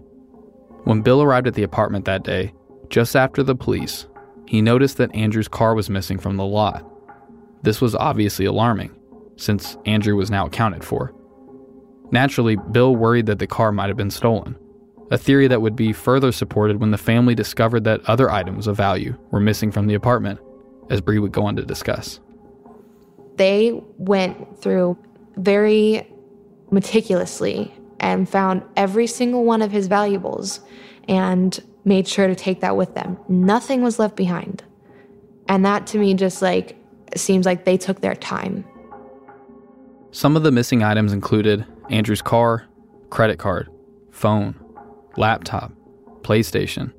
When 0.84 1.02
Bill 1.02 1.20
arrived 1.20 1.48
at 1.48 1.54
the 1.54 1.64
apartment 1.64 2.04
that 2.04 2.22
day, 2.22 2.54
just 2.90 3.16
after 3.16 3.42
the 3.42 3.56
police, 3.56 4.06
he 4.46 4.62
noticed 4.62 4.98
that 4.98 5.12
Andrew's 5.16 5.48
car 5.48 5.74
was 5.74 5.90
missing 5.90 6.16
from 6.16 6.36
the 6.36 6.44
lot. 6.44 6.88
This 7.62 7.80
was 7.80 7.96
obviously 7.96 8.44
alarming, 8.44 8.94
since 9.34 9.76
Andrew 9.84 10.14
was 10.14 10.30
now 10.30 10.46
accounted 10.46 10.84
for. 10.84 11.12
Naturally, 12.12 12.54
Bill 12.54 12.94
worried 12.94 13.26
that 13.26 13.40
the 13.40 13.48
car 13.48 13.72
might 13.72 13.88
have 13.88 13.96
been 13.96 14.12
stolen, 14.12 14.56
a 15.10 15.18
theory 15.18 15.48
that 15.48 15.60
would 15.60 15.74
be 15.74 15.92
further 15.92 16.30
supported 16.30 16.80
when 16.80 16.92
the 16.92 16.98
family 16.98 17.34
discovered 17.34 17.82
that 17.82 18.08
other 18.08 18.30
items 18.30 18.68
of 18.68 18.76
value 18.76 19.18
were 19.32 19.40
missing 19.40 19.72
from 19.72 19.88
the 19.88 19.94
apartment, 19.94 20.38
as 20.88 21.00
Bree 21.00 21.18
would 21.18 21.32
go 21.32 21.44
on 21.44 21.56
to 21.56 21.64
discuss. 21.64 22.20
They 23.38 23.80
went 23.96 24.60
through 24.60 24.98
very 25.36 26.06
meticulously 26.70 27.72
and 28.00 28.28
found 28.28 28.62
every 28.76 29.06
single 29.06 29.44
one 29.44 29.62
of 29.62 29.72
his 29.72 29.86
valuables 29.86 30.60
and 31.08 31.58
made 31.84 32.06
sure 32.06 32.26
to 32.26 32.34
take 32.34 32.60
that 32.60 32.76
with 32.76 32.94
them. 32.94 33.18
Nothing 33.28 33.82
was 33.82 33.98
left 33.98 34.16
behind. 34.16 34.62
And 35.48 35.64
that 35.64 35.86
to 35.88 35.98
me 35.98 36.14
just 36.14 36.42
like 36.42 36.76
seems 37.16 37.46
like 37.46 37.64
they 37.64 37.76
took 37.76 38.00
their 38.00 38.14
time. 38.14 38.64
Some 40.10 40.36
of 40.36 40.42
the 40.42 40.50
missing 40.50 40.82
items 40.82 41.12
included 41.12 41.64
Andrew's 41.90 42.22
car, 42.22 42.66
credit 43.10 43.38
card, 43.38 43.68
phone, 44.10 44.54
laptop, 45.16 45.72
PlayStation, 46.22 46.92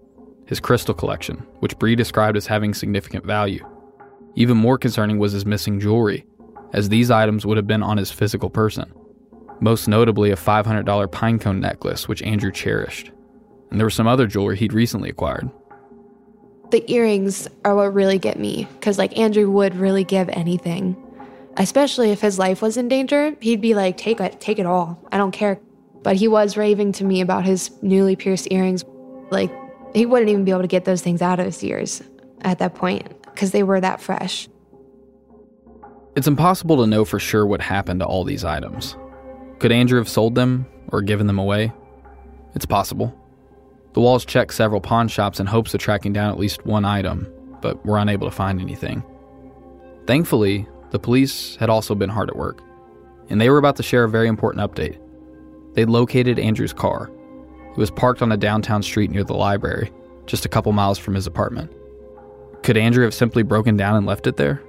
his 0.48 0.60
crystal 0.60 0.96
collection, 0.96 1.38
which 1.60 1.78
Bree 1.78 1.96
described 1.96 2.38
as 2.38 2.48
having 2.48 2.74
significant 2.74 3.26
value. 3.26 3.64
Even 4.36 4.58
more 4.58 4.78
concerning 4.78 5.20
was 5.20 5.34
his 5.34 5.46
missing 5.46 5.80
jewelry, 5.80 6.26
as 6.74 6.90
these 6.90 7.12
items 7.12 7.46
would 7.46 7.58
have 7.58 7.68
been 7.68 7.84
on 7.84 7.98
his 7.98 8.12
physical 8.12 8.50
person. 8.50 8.92
Most 9.60 9.88
notably, 9.88 10.32
a 10.32 10.36
$500 10.36 10.86
pinecone 11.08 11.60
necklace, 11.60 12.08
which 12.08 12.22
Andrew 12.22 12.52
cherished. 12.52 13.12
And 13.70 13.80
there 13.80 13.86
was 13.86 13.94
some 13.94 14.08
other 14.08 14.28
jewelry 14.28 14.58
he'd 14.58 14.74
recently 14.74 15.10
acquired. 15.10 15.50
The 16.72 16.90
earrings 16.92 17.48
are 17.66 17.76
what 17.76 17.94
really 17.94 18.20
get 18.20 18.40
me, 18.40 18.68
because 18.74 18.98
like 18.98 19.18
Andrew 19.18 19.50
would 19.50 19.76
really 19.76 20.04
give 20.04 20.30
anything 20.30 20.96
especially 21.60 22.12
if 22.12 22.22
his 22.22 22.40
life 22.40 22.62
was 22.62 22.78
in 22.78 22.88
danger, 22.88 23.36
he'd 23.42 23.62
be 23.62 23.76
like, 23.76 23.98
take 23.98 24.20
it, 24.20 24.40
take 24.40 24.58
it 24.58 24.66
all. 24.66 25.00
I 25.12 25.18
don't 25.18 25.32
care. 25.32 25.60
But 26.02 26.16
he 26.16 26.28
was 26.28 26.56
raving 26.56 26.94
to 26.94 27.04
me 27.04 27.22
about 27.22 27.46
his 27.46 27.72
newly 27.82 28.16
pierced 28.16 28.48
earrings. 28.52 28.86
Like, 29.30 29.52
he 29.94 30.06
wouldn't 30.06 30.30
even 30.30 30.46
be 30.46 30.52
able 30.52 30.62
to 30.62 30.68
get 30.68 30.86
those 30.86 31.02
things 31.02 31.22
out 31.22 31.40
of 31.40 31.46
his 31.46 31.64
ears 31.64 32.02
at 32.42 32.60
that 32.60 32.76
point 32.76 33.22
because 33.26 33.52
they 33.52 33.64
were 33.64 33.82
that 33.82 34.00
fresh. 34.00 34.48
It's 36.16 36.28
impossible 36.28 36.78
to 36.78 36.88
know 36.88 37.06
for 37.06 37.20
sure 37.20 37.46
what 37.46 37.62
happened 37.62 38.00
to 38.00 38.06
all 38.06 38.24
these 38.24 38.44
items. 38.44 38.98
Could 39.60 39.72
Andrew 39.72 40.00
have 40.00 40.10
sold 40.10 40.36
them 40.36 40.66
or 40.90 41.02
given 41.02 41.28
them 41.28 41.40
away? 41.40 41.72
It's 42.56 42.66
possible. 42.66 43.16
The 43.94 44.02
Walls 44.02 44.26
checked 44.26 44.54
several 44.54 44.82
pawn 44.82 45.08
shops 45.08 45.40
in 45.40 45.46
hopes 45.46 45.74
of 45.74 45.80
tracking 45.80 46.14
down 46.14 46.32
at 46.32 46.40
least 46.40 46.66
one 46.66 46.86
item, 46.86 47.32
but 47.62 47.86
were 47.86 47.98
unable 47.98 48.30
to 48.30 48.36
find 48.36 48.60
anything. 48.60 49.04
Thankfully, 50.08 50.68
the 50.92 51.00
police 51.00 51.56
had 51.58 51.70
also 51.70 51.94
been 51.94 52.10
hard 52.10 52.30
at 52.30 52.36
work, 52.36 52.62
and 53.30 53.40
they 53.40 53.50
were 53.50 53.58
about 53.58 53.76
to 53.76 53.84
share 53.84 54.04
a 54.04 54.10
very 54.10 54.28
important 54.28 54.70
update. 54.70 55.00
They'd 55.76 55.90
located 55.90 56.40
Andrew's 56.40 56.74
car. 56.74 57.12
It 57.72 57.78
was 57.78 57.92
parked 57.92 58.22
on 58.22 58.32
a 58.32 58.38
downtown 58.38 58.82
street 58.82 59.12
near 59.12 59.24
the 59.24 59.36
library, 59.36 59.92
just 60.26 60.46
a 60.46 60.50
couple 60.50 60.72
miles 60.72 60.98
from 60.98 61.14
his 61.14 61.28
apartment. 61.28 61.72
Could 62.64 62.78
Andrew 62.78 63.04
have 63.04 63.14
simply 63.14 63.44
broken 63.44 63.78
down 63.78 63.96
and 63.96 64.06
left 64.06 64.28
it 64.28 64.38
there? 64.38 64.62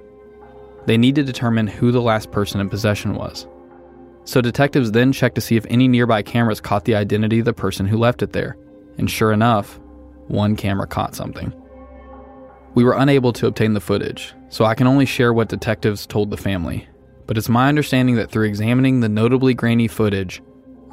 They 0.85 0.97
need 0.97 1.15
to 1.15 1.23
determine 1.23 1.67
who 1.67 1.91
the 1.91 2.01
last 2.01 2.31
person 2.31 2.59
in 2.59 2.69
possession 2.69 3.15
was. 3.15 3.47
So 4.23 4.41
detectives 4.41 4.91
then 4.91 5.11
checked 5.11 5.35
to 5.35 5.41
see 5.41 5.55
if 5.55 5.65
any 5.69 5.87
nearby 5.87 6.21
cameras 6.21 6.61
caught 6.61 6.85
the 6.85 6.95
identity 6.95 7.39
of 7.39 7.45
the 7.45 7.53
person 7.53 7.85
who 7.85 7.97
left 7.97 8.21
it 8.21 8.33
there. 8.33 8.57
And 8.97 9.09
sure 9.09 9.31
enough, 9.31 9.79
one 10.27 10.55
camera 10.55 10.87
caught 10.87 11.15
something. 11.15 11.53
We 12.73 12.83
were 12.83 12.93
unable 12.93 13.33
to 13.33 13.47
obtain 13.47 13.73
the 13.73 13.81
footage, 13.81 14.33
so 14.49 14.65
I 14.65 14.75
can 14.75 14.87
only 14.87 15.05
share 15.05 15.33
what 15.33 15.49
detectives 15.49 16.05
told 16.07 16.29
the 16.29 16.37
family. 16.37 16.87
But 17.27 17.37
it's 17.37 17.49
my 17.49 17.67
understanding 17.67 18.15
that 18.15 18.31
through 18.31 18.47
examining 18.47 18.99
the 18.99 19.09
notably 19.09 19.53
grainy 19.53 19.87
footage, 19.87 20.41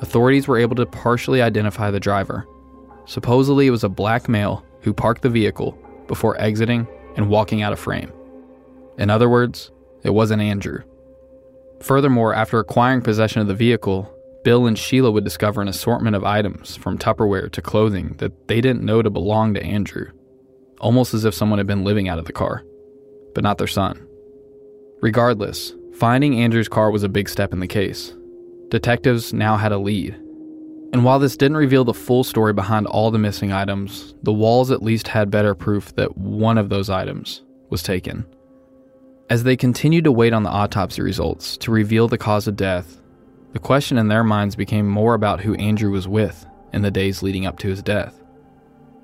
authorities 0.01 0.48
were 0.48 0.59
able 0.59 0.77
to 0.77 0.87
partially 0.87 1.42
identify 1.42 1.90
the 1.90 2.01
driver. 2.01 2.46
Supposedly, 3.07 3.66
it 3.66 3.70
was 3.70 3.85
a 3.85 3.88
black 3.88 4.29
male 4.29 4.64
who 4.81 4.92
parked 4.92 5.22
the 5.22 5.31
vehicle 5.31 5.79
before 6.07 6.40
exiting 6.40 6.87
and 7.16 7.29
walking 7.29 7.62
out 7.62 7.72
of 7.72 7.79
frame. 7.79 8.12
In 8.98 9.11
other 9.11 9.29
words, 9.29 9.70
it 10.09 10.14
wasn't 10.14 10.40
Andrew. 10.40 10.83
Furthermore, 11.81 12.33
after 12.35 12.59
acquiring 12.59 13.03
possession 13.03 13.42
of 13.42 13.47
the 13.47 13.55
vehicle, 13.55 14.11
Bill 14.42 14.66
and 14.66 14.79
Sheila 14.79 15.11
would 15.11 15.23
discover 15.23 15.61
an 15.61 15.68
assortment 15.68 16.16
of 16.16 16.25
items, 16.25 16.77
from 16.77 16.97
Tupperware 16.97 17.53
to 17.53 17.61
clothing, 17.61 18.14
that 18.16 18.49
they 18.49 18.62
didn't 18.62 18.87
know 18.87 19.03
to 19.03 19.11
belong 19.11 19.53
to 19.53 19.62
Andrew, 19.62 20.11
almost 20.81 21.12
as 21.12 21.27
if 21.27 21.35
someone 21.35 21.59
had 21.59 21.66
been 21.66 21.85
living 21.85 22.09
out 22.09 22.18
of 22.18 22.25
the 22.25 22.33
car, 22.33 22.64
but 23.35 23.44
not 23.44 23.59
their 23.59 23.66
son. 23.66 24.03
Regardless, 25.03 25.75
finding 25.94 26.40
Andrew's 26.40 26.71
car 26.71 26.90
was 26.90 27.03
a 27.03 27.09
big 27.11 27.29
step 27.29 27.53
in 27.53 27.61
the 27.61 27.66
case. 27.66 28.16
Detectives 28.71 29.35
now 29.35 29.59
had 29.59 29.73
a 29.73 29.79
lead. 29.79 30.14
And 30.94 31.05
while 31.05 31.18
this 31.18 31.37
didn't 31.37 31.59
reveal 31.59 31.85
the 31.85 31.92
full 31.92 32.25
story 32.25 32.55
behind 32.55 32.87
all 32.87 33.11
the 33.11 33.18
missing 33.18 33.53
items, 33.53 34.14
the 34.23 34.33
walls 34.33 34.71
at 34.71 34.83
least 34.83 35.09
had 35.09 35.31
better 35.31 35.55
proof 35.55 35.94
that 35.97 36.16
one 36.16 36.57
of 36.57 36.71
those 36.71 36.88
items 36.88 37.42
was 37.68 37.83
taken. 37.83 38.25
As 39.30 39.44
they 39.44 39.56
continued 39.56 40.04
to 40.04 40.12
wait 40.12 40.32
on 40.32 40.42
the 40.42 40.50
autopsy 40.50 41.02
results 41.02 41.58
to 41.58 41.70
reveal 41.70 42.08
the 42.08 42.16
cause 42.16 42.48
of 42.48 42.56
death, 42.56 43.02
the 43.52 43.58
question 43.58 43.98
in 43.98 44.08
their 44.08 44.24
minds 44.24 44.56
became 44.56 44.88
more 44.88 45.12
about 45.12 45.40
who 45.40 45.54
Andrew 45.56 45.90
was 45.90 46.08
with 46.08 46.46
in 46.72 46.80
the 46.80 46.90
days 46.90 47.22
leading 47.22 47.44
up 47.44 47.58
to 47.58 47.68
his 47.68 47.82
death. 47.82 48.22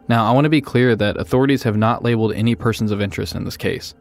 Now, 0.08 0.24
I 0.26 0.32
want 0.32 0.46
to 0.46 0.50
be 0.50 0.62
clear 0.62 0.96
that 0.96 1.18
authorities 1.18 1.64
have 1.64 1.76
not 1.76 2.02
labeled 2.02 2.32
any 2.32 2.54
persons 2.54 2.90
of 2.90 3.02
interest 3.02 3.34
in 3.34 3.44
this 3.44 3.58
case, 3.58 3.94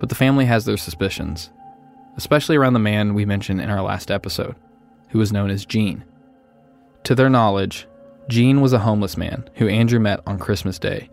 but 0.00 0.08
the 0.08 0.16
family 0.16 0.44
has 0.44 0.64
their 0.64 0.76
suspicions, 0.76 1.50
especially 2.16 2.56
around 2.56 2.72
the 2.72 2.80
man 2.80 3.14
we 3.14 3.24
mentioned 3.24 3.60
in 3.60 3.70
our 3.70 3.82
last 3.82 4.10
episode, 4.10 4.56
who 5.10 5.20
was 5.20 5.32
known 5.32 5.50
as 5.50 5.64
Gene. 5.64 6.04
To 7.04 7.14
their 7.14 7.30
knowledge, 7.30 7.86
Gene 8.28 8.60
was 8.60 8.72
a 8.72 8.80
homeless 8.80 9.16
man 9.16 9.48
who 9.54 9.68
Andrew 9.68 10.00
met 10.00 10.20
on 10.26 10.38
Christmas 10.40 10.80
Day 10.80 11.10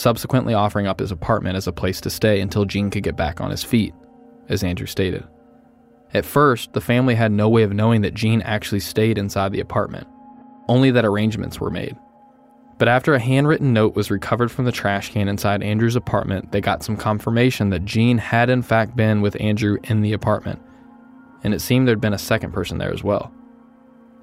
subsequently 0.00 0.54
offering 0.54 0.86
up 0.86 0.98
his 0.98 1.12
apartment 1.12 1.56
as 1.56 1.66
a 1.66 1.72
place 1.72 2.00
to 2.00 2.08
stay 2.08 2.40
until 2.40 2.64
Gene 2.64 2.90
could 2.90 3.02
get 3.02 3.16
back 3.16 3.40
on 3.40 3.50
his 3.50 3.62
feet, 3.62 3.94
as 4.48 4.64
Andrew 4.64 4.86
stated. 4.86 5.22
At 6.14 6.24
first, 6.24 6.72
the 6.72 6.80
family 6.80 7.14
had 7.14 7.30
no 7.30 7.50
way 7.50 7.62
of 7.64 7.74
knowing 7.74 8.00
that 8.00 8.14
Gene 8.14 8.40
actually 8.42 8.80
stayed 8.80 9.18
inside 9.18 9.52
the 9.52 9.60
apartment, 9.60 10.08
only 10.68 10.90
that 10.90 11.04
arrangements 11.04 11.60
were 11.60 11.70
made. 11.70 11.96
But 12.78 12.88
after 12.88 13.12
a 13.14 13.20
handwritten 13.20 13.74
note 13.74 13.94
was 13.94 14.10
recovered 14.10 14.50
from 14.50 14.64
the 14.64 14.72
trash 14.72 15.12
can 15.12 15.28
inside 15.28 15.62
Andrew's 15.62 15.96
apartment, 15.96 16.50
they 16.50 16.62
got 16.62 16.82
some 16.82 16.96
confirmation 16.96 17.68
that 17.68 17.84
Gene 17.84 18.16
had 18.16 18.48
in 18.48 18.62
fact 18.62 18.96
been 18.96 19.20
with 19.20 19.38
Andrew 19.38 19.76
in 19.84 20.00
the 20.00 20.14
apartment, 20.14 20.62
and 21.44 21.52
it 21.52 21.60
seemed 21.60 21.86
there'd 21.86 22.00
been 22.00 22.14
a 22.14 22.18
second 22.18 22.52
person 22.52 22.78
there 22.78 22.92
as 22.92 23.04
well. 23.04 23.30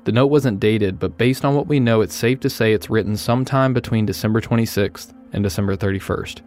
The 0.05 0.11
note 0.11 0.27
wasn't 0.27 0.59
dated, 0.59 0.97
but 0.97 1.19
based 1.19 1.45
on 1.45 1.53
what 1.53 1.67
we 1.67 1.79
know, 1.79 2.01
it's 2.01 2.15
safe 2.15 2.39
to 2.39 2.49
say 2.49 2.73
it's 2.73 2.89
written 2.89 3.15
sometime 3.15 3.73
between 3.73 4.07
December 4.07 4.41
26th 4.41 5.13
and 5.33 5.43
December 5.43 5.75
31st. 5.75 6.41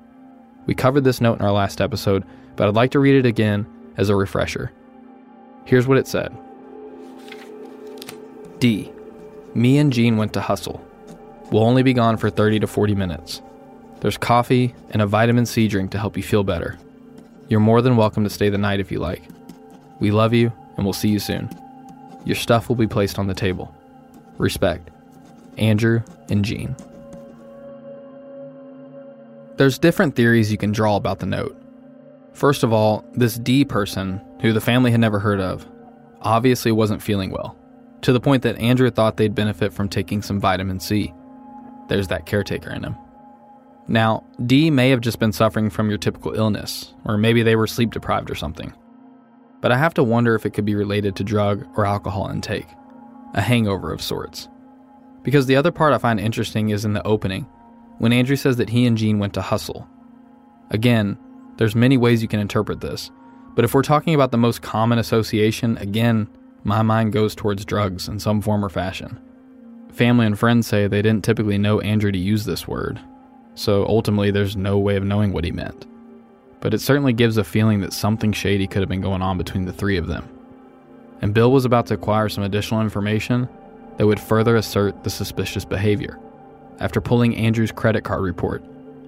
We 0.66 0.75
covered 0.75 1.05
this 1.05 1.21
note 1.21 1.38
in 1.38 1.45
our 1.45 1.53
last 1.53 1.81
episode, 1.81 2.25
but 2.57 2.69
I'd 2.69 2.75
like 2.75 2.90
to 2.93 3.01
read 3.01 3.16
it 3.16 3.27
again 3.27 3.66
as 3.97 4.09
a 4.09 4.16
refresher. 4.16 4.73
Here's 5.64 5.87
what 5.87 5.99
it 5.99 6.07
said 6.07 6.37
D. 8.59 8.93
Me 9.55 9.79
and 9.79 9.93
Gene 9.93 10.16
went 10.16 10.33
to 10.35 10.40
hustle. 10.40 10.85
We'll 11.51 11.64
only 11.64 11.83
be 11.83 11.93
gone 11.93 12.16
for 12.16 12.31
30 12.31 12.61
to 12.61 12.66
40 12.66 12.95
minutes. 12.95 13.43
There's 14.01 14.16
coffee 14.16 14.75
and 14.90 15.03
a 15.03 15.07
vitamin 15.07 15.47
C 15.47 15.66
drink 15.69 15.90
to 15.90 15.99
help 15.99 16.16
you 16.16 16.23
feel 16.23 16.45
better. 16.45 16.79
You're 17.49 17.61
more 17.61 17.83
than 17.83 17.97
welcome 17.97 18.23
to 18.25 18.31
stay 18.31 18.49
the 18.49 18.59
night 18.59 18.81
if 18.81 18.93
you 18.93 19.01
like. 19.01 19.23
We 19.99 20.12
love 20.12 20.33
you, 20.33 20.53
and 20.77 20.87
we'll 20.87 20.93
see 20.93 21.09
you 21.09 21.19
soon. 21.19 21.51
Your 22.25 22.37
stuff 22.37 22.69
will 22.69 22.77
be 22.77 22.87
placed 22.87 23.19
on 23.19 23.27
the 23.27 23.35
table. 23.35 23.75
Respect. 24.38 24.88
Andrew 25.59 26.03
and 26.31 26.45
Gene. 26.45 26.77
There's 29.61 29.79
different 29.79 30.16
theories 30.16 30.51
you 30.51 30.57
can 30.57 30.73
draw 30.73 30.96
about 30.96 31.18
the 31.18 31.27
note. 31.27 31.55
First 32.33 32.62
of 32.62 32.73
all, 32.73 33.05
this 33.12 33.35
D 33.35 33.62
person, 33.62 34.18
who 34.40 34.55
the 34.55 34.61
family 34.62 34.90
had 34.90 35.01
never 35.01 35.18
heard 35.18 35.38
of, 35.38 35.68
obviously 36.23 36.73
wasn't 36.73 37.03
feeling 37.03 37.31
well, 37.31 37.59
to 38.01 38.14
the 38.14 38.20
point 38.20 38.42
that 38.44 38.57
Andrew 38.57 38.90
thought 38.90 39.18
they'd 39.18 39.35
benefit 39.35 39.75
from 39.75 39.90
taking 39.90 40.23
some 40.23 40.40
vitamin 40.40 40.81
C. 40.81 41.12
There's 41.90 42.09
that 42.09 42.25
caretaker 42.25 42.70
in 42.70 42.85
him. 42.85 42.96
Now, 43.87 44.25
D 44.46 44.70
may 44.70 44.88
have 44.88 45.03
just 45.03 45.18
been 45.18 45.31
suffering 45.31 45.68
from 45.68 45.90
your 45.90 45.99
typical 45.99 46.33
illness, 46.33 46.94
or 47.05 47.18
maybe 47.18 47.42
they 47.42 47.55
were 47.55 47.66
sleep 47.66 47.90
deprived 47.90 48.31
or 48.31 48.37
something. 48.37 48.73
But 49.61 49.73
I 49.73 49.77
have 49.77 49.92
to 49.92 50.03
wonder 50.03 50.35
if 50.35 50.46
it 50.46 50.55
could 50.55 50.64
be 50.64 50.75
related 50.75 51.16
to 51.16 51.23
drug 51.23 51.66
or 51.77 51.85
alcohol 51.85 52.31
intake, 52.31 52.68
a 53.35 53.42
hangover 53.42 53.92
of 53.92 54.01
sorts. 54.01 54.49
Because 55.23 55.44
the 55.44 55.57
other 55.57 55.70
part 55.70 55.92
I 55.92 55.99
find 55.99 56.18
interesting 56.18 56.70
is 56.70 56.87
in 56.87 56.94
the 56.94 57.07
opening 57.07 57.46
when 58.01 58.15
Andrew 58.15 58.35
says 58.35 58.57
that 58.57 58.71
he 58.71 58.87
and 58.87 58.97
Gene 58.97 59.19
went 59.19 59.35
to 59.35 59.43
hustle. 59.43 59.87
Again, 60.71 61.19
there's 61.59 61.75
many 61.75 61.99
ways 61.99 62.23
you 62.23 62.29
can 62.29 62.41
interpret 62.41 62.81
this, 62.81 63.11
but 63.55 63.63
if 63.63 63.75
we're 63.75 63.83
talking 63.83 64.15
about 64.15 64.31
the 64.31 64.39
most 64.39 64.63
common 64.63 64.99
association, 64.99 65.77
again, 65.77 66.27
my 66.65 66.81
mind 66.81 67.13
goes 67.13 67.35
towards 67.35 67.67
drugs 67.67 68.09
in 68.09 68.19
some 68.19 68.41
form 68.41 68.65
or 68.65 68.71
fashion. 68.71 69.21
Family 69.93 70.25
and 70.25 70.39
friends 70.39 70.67
say 70.67 70.87
they 70.87 71.03
didn't 71.03 71.27
typically 71.27 71.59
know 71.59 71.81
Andrew 71.81 72.11
to 72.11 72.19
use 72.19 72.47
this 72.47 72.67
word, 72.67 72.99
so 73.55 73.85
ultimately 73.85 74.31
there's 74.31 74.57
no 74.57 74.79
way 74.79 74.97
of 74.97 75.05
knowing 75.05 75.35
what 75.35 75.45
he 75.45 75.53
meant. 75.53 75.87
But 76.61 76.73
it 76.73 76.81
certainly 76.81 77.13
gives 77.13 77.37
a 77.37 77.45
feeling 77.45 77.83
that 77.83 77.93
something 77.93 78.33
shady 78.33 78.67
could 78.67 78.81
have 78.81 78.89
been 78.89 79.03
going 79.03 79.21
on 79.21 79.37
between 79.37 79.67
the 79.67 79.75
three 79.75 79.99
of 79.99 80.07
them. 80.07 80.27
And 81.21 81.35
Bill 81.35 81.53
was 81.53 81.67
about 81.67 81.85
to 81.89 81.95
acquire 81.95 82.31
some 82.31 82.45
additional 82.45 82.81
information 82.81 83.47
that 83.99 84.07
would 84.07 84.21
further 84.21 84.57
assert 84.57 85.05
the 85.05 85.11
suspicious 85.11 85.67
behavior 85.67 86.19
after 86.81 87.01
pulling 87.01 87.37
Andrew's 87.37 87.73
credit 87.73 88.05
card 88.05 88.23
report 88.23 88.62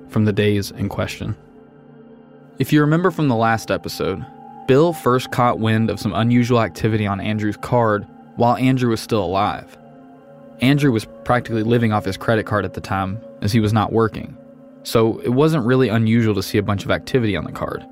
from 0.09 0.25
the 0.25 0.33
days 0.33 0.71
in 0.71 0.89
question. 0.89 1.37
If 2.59 2.73
you 2.73 2.81
remember 2.81 3.11
from 3.11 3.29
the 3.29 3.35
last 3.35 3.71
episode, 3.71 4.25
Bill 4.69 4.93
first 4.93 5.31
caught 5.33 5.59
wind 5.59 5.91
of 5.91 5.99
some 5.99 6.13
unusual 6.15 6.61
activity 6.61 7.07
on 7.07 7.21
Andrew's 7.21 7.57
card 7.57 8.07
while 8.37 8.57
Andrew 8.57 8.91
was 8.91 9.01
still 9.01 9.25
alive. 9.25 9.77
Andrew 10.61 10.93
was 10.93 11.07
practically 11.25 11.65
living 11.65 11.93
off 11.93 12.05
his 12.05 12.17
credit 12.17 12.47
card 12.47 12.65
at 12.65 12.75
the 12.75 12.81
time 12.81 13.21
as 13.41 13.53
he 13.53 13.59
was 13.59 13.73
not 13.73 13.93
working, 13.93 14.37
so 14.85 15.19
it 15.21 15.31
wasn't 15.31 15.67
really 15.67 15.89
unusual 15.89 16.35
to 16.35 16.43
see 16.43 16.59
a 16.59 16.63
bunch 16.63 16.85
of 16.85 16.91
activity 16.91 17.37
on 17.37 17.45
the 17.45 17.53
card. 17.53 17.85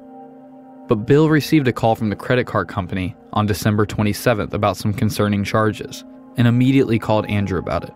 But 0.87 1.07
Bill 1.07 1.29
received 1.29 1.69
a 1.69 1.73
call 1.73 1.97
from 1.97 2.11
the 2.11 2.17
credit 2.17 2.47
card 2.47 2.69
company 2.69 3.17
on 3.33 3.47
December 3.47 3.87
27th 3.87 4.53
about 4.53 4.77
some 4.77 4.93
concerning 4.93 5.43
charges 5.43 6.05
and 6.37 6.47
immediately 6.47 6.99
called 6.99 7.27
Andrew 7.27 7.59
about 7.59 7.85
it. 7.85 7.95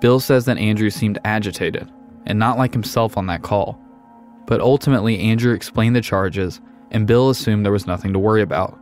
Bill 0.00 0.20
says 0.20 0.44
that 0.44 0.58
Andrew 0.58 0.90
seemed 0.90 1.18
agitated 1.24 1.90
and 2.26 2.38
not 2.38 2.58
like 2.58 2.72
himself 2.72 3.16
on 3.16 3.26
that 3.26 3.42
call. 3.42 3.80
But 4.46 4.60
ultimately, 4.60 5.18
Andrew 5.18 5.52
explained 5.52 5.96
the 5.96 6.00
charges, 6.00 6.60
and 6.90 7.06
Bill 7.06 7.30
assumed 7.30 7.64
there 7.64 7.72
was 7.72 7.86
nothing 7.86 8.12
to 8.12 8.18
worry 8.18 8.42
about. 8.42 8.78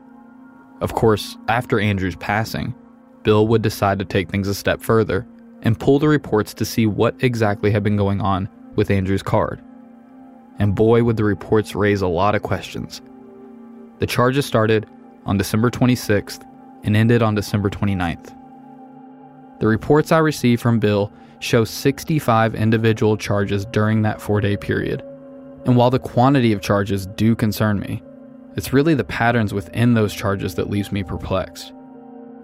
Of 0.80 0.94
course, 0.94 1.36
after 1.48 1.80
Andrew's 1.80 2.16
passing, 2.16 2.74
Bill 3.22 3.48
would 3.48 3.62
decide 3.62 3.98
to 3.98 4.04
take 4.04 4.30
things 4.30 4.46
a 4.46 4.54
step 4.54 4.80
further 4.80 5.26
and 5.62 5.80
pull 5.80 5.98
the 5.98 6.08
reports 6.08 6.54
to 6.54 6.64
see 6.64 6.86
what 6.86 7.16
exactly 7.20 7.70
had 7.70 7.82
been 7.82 7.96
going 7.96 8.20
on 8.20 8.48
with 8.76 8.90
Andrew's 8.90 9.22
card. 9.22 9.62
And 10.58 10.74
boy, 10.74 11.02
would 11.02 11.16
the 11.16 11.24
reports 11.24 11.74
raise 11.74 12.02
a 12.02 12.06
lot 12.06 12.34
of 12.34 12.42
questions. 12.42 13.00
The 13.98 14.06
charges 14.06 14.46
started 14.46 14.86
on 15.24 15.38
December 15.38 15.70
26th 15.70 16.46
and 16.84 16.96
ended 16.96 17.22
on 17.22 17.34
December 17.34 17.70
29th. 17.70 18.35
The 19.58 19.66
reports 19.66 20.12
I 20.12 20.18
received 20.18 20.60
from 20.60 20.78
Bill 20.78 21.12
show 21.40 21.64
65 21.64 22.54
individual 22.54 23.16
charges 23.16 23.64
during 23.66 24.02
that 24.02 24.20
four 24.20 24.40
day 24.40 24.56
period. 24.56 25.02
And 25.64 25.76
while 25.76 25.90
the 25.90 25.98
quantity 25.98 26.52
of 26.52 26.60
charges 26.60 27.06
do 27.06 27.34
concern 27.34 27.80
me, 27.80 28.02
it's 28.56 28.72
really 28.72 28.94
the 28.94 29.04
patterns 29.04 29.52
within 29.52 29.94
those 29.94 30.14
charges 30.14 30.54
that 30.54 30.70
leaves 30.70 30.92
me 30.92 31.02
perplexed. 31.02 31.72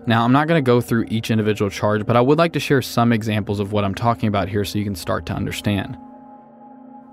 Now, 0.05 0.25
I'm 0.25 0.33
not 0.33 0.49
going 0.49 0.63
to 0.63 0.67
go 0.67 0.81
through 0.81 1.07
each 1.09 1.31
individual 1.31 1.71
charge, 1.71 2.05
but 2.05 2.17
I 2.17 2.21
would 2.21 2.37
like 2.37 2.53
to 2.55 2.61
share 2.61 2.83
some 2.83 3.13
examples 3.13 3.61
of 3.61 3.73
what 3.73 3.85
I'm 3.85 3.95
talking 3.95 4.29
about 4.29 4.49
here 4.49 4.65
so 4.65 4.79
you 4.79 4.85
can 4.85 4.97
start 4.97 5.27
to 5.27 5.33
understand. 5.33 5.97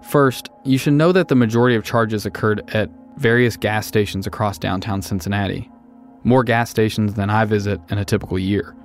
First, 0.01 0.49
you 0.65 0.77
should 0.77 0.93
know 0.93 1.11
that 1.11 1.27
the 1.27 1.35
majority 1.35 1.75
of 1.75 1.83
charges 1.83 2.25
occurred 2.25 2.67
at 2.73 2.89
various 3.17 3.57
gas 3.57 3.85
stations 3.85 4.25
across 4.25 4.57
downtown 4.57 5.01
Cincinnati, 5.01 5.69
more 6.23 6.43
gas 6.43 6.69
stations 6.69 7.13
than 7.13 7.29
I 7.29 7.45
visit 7.45 7.79
in 7.89 7.99
a 7.99 8.05
typical 8.05 8.39
year. 8.39 8.75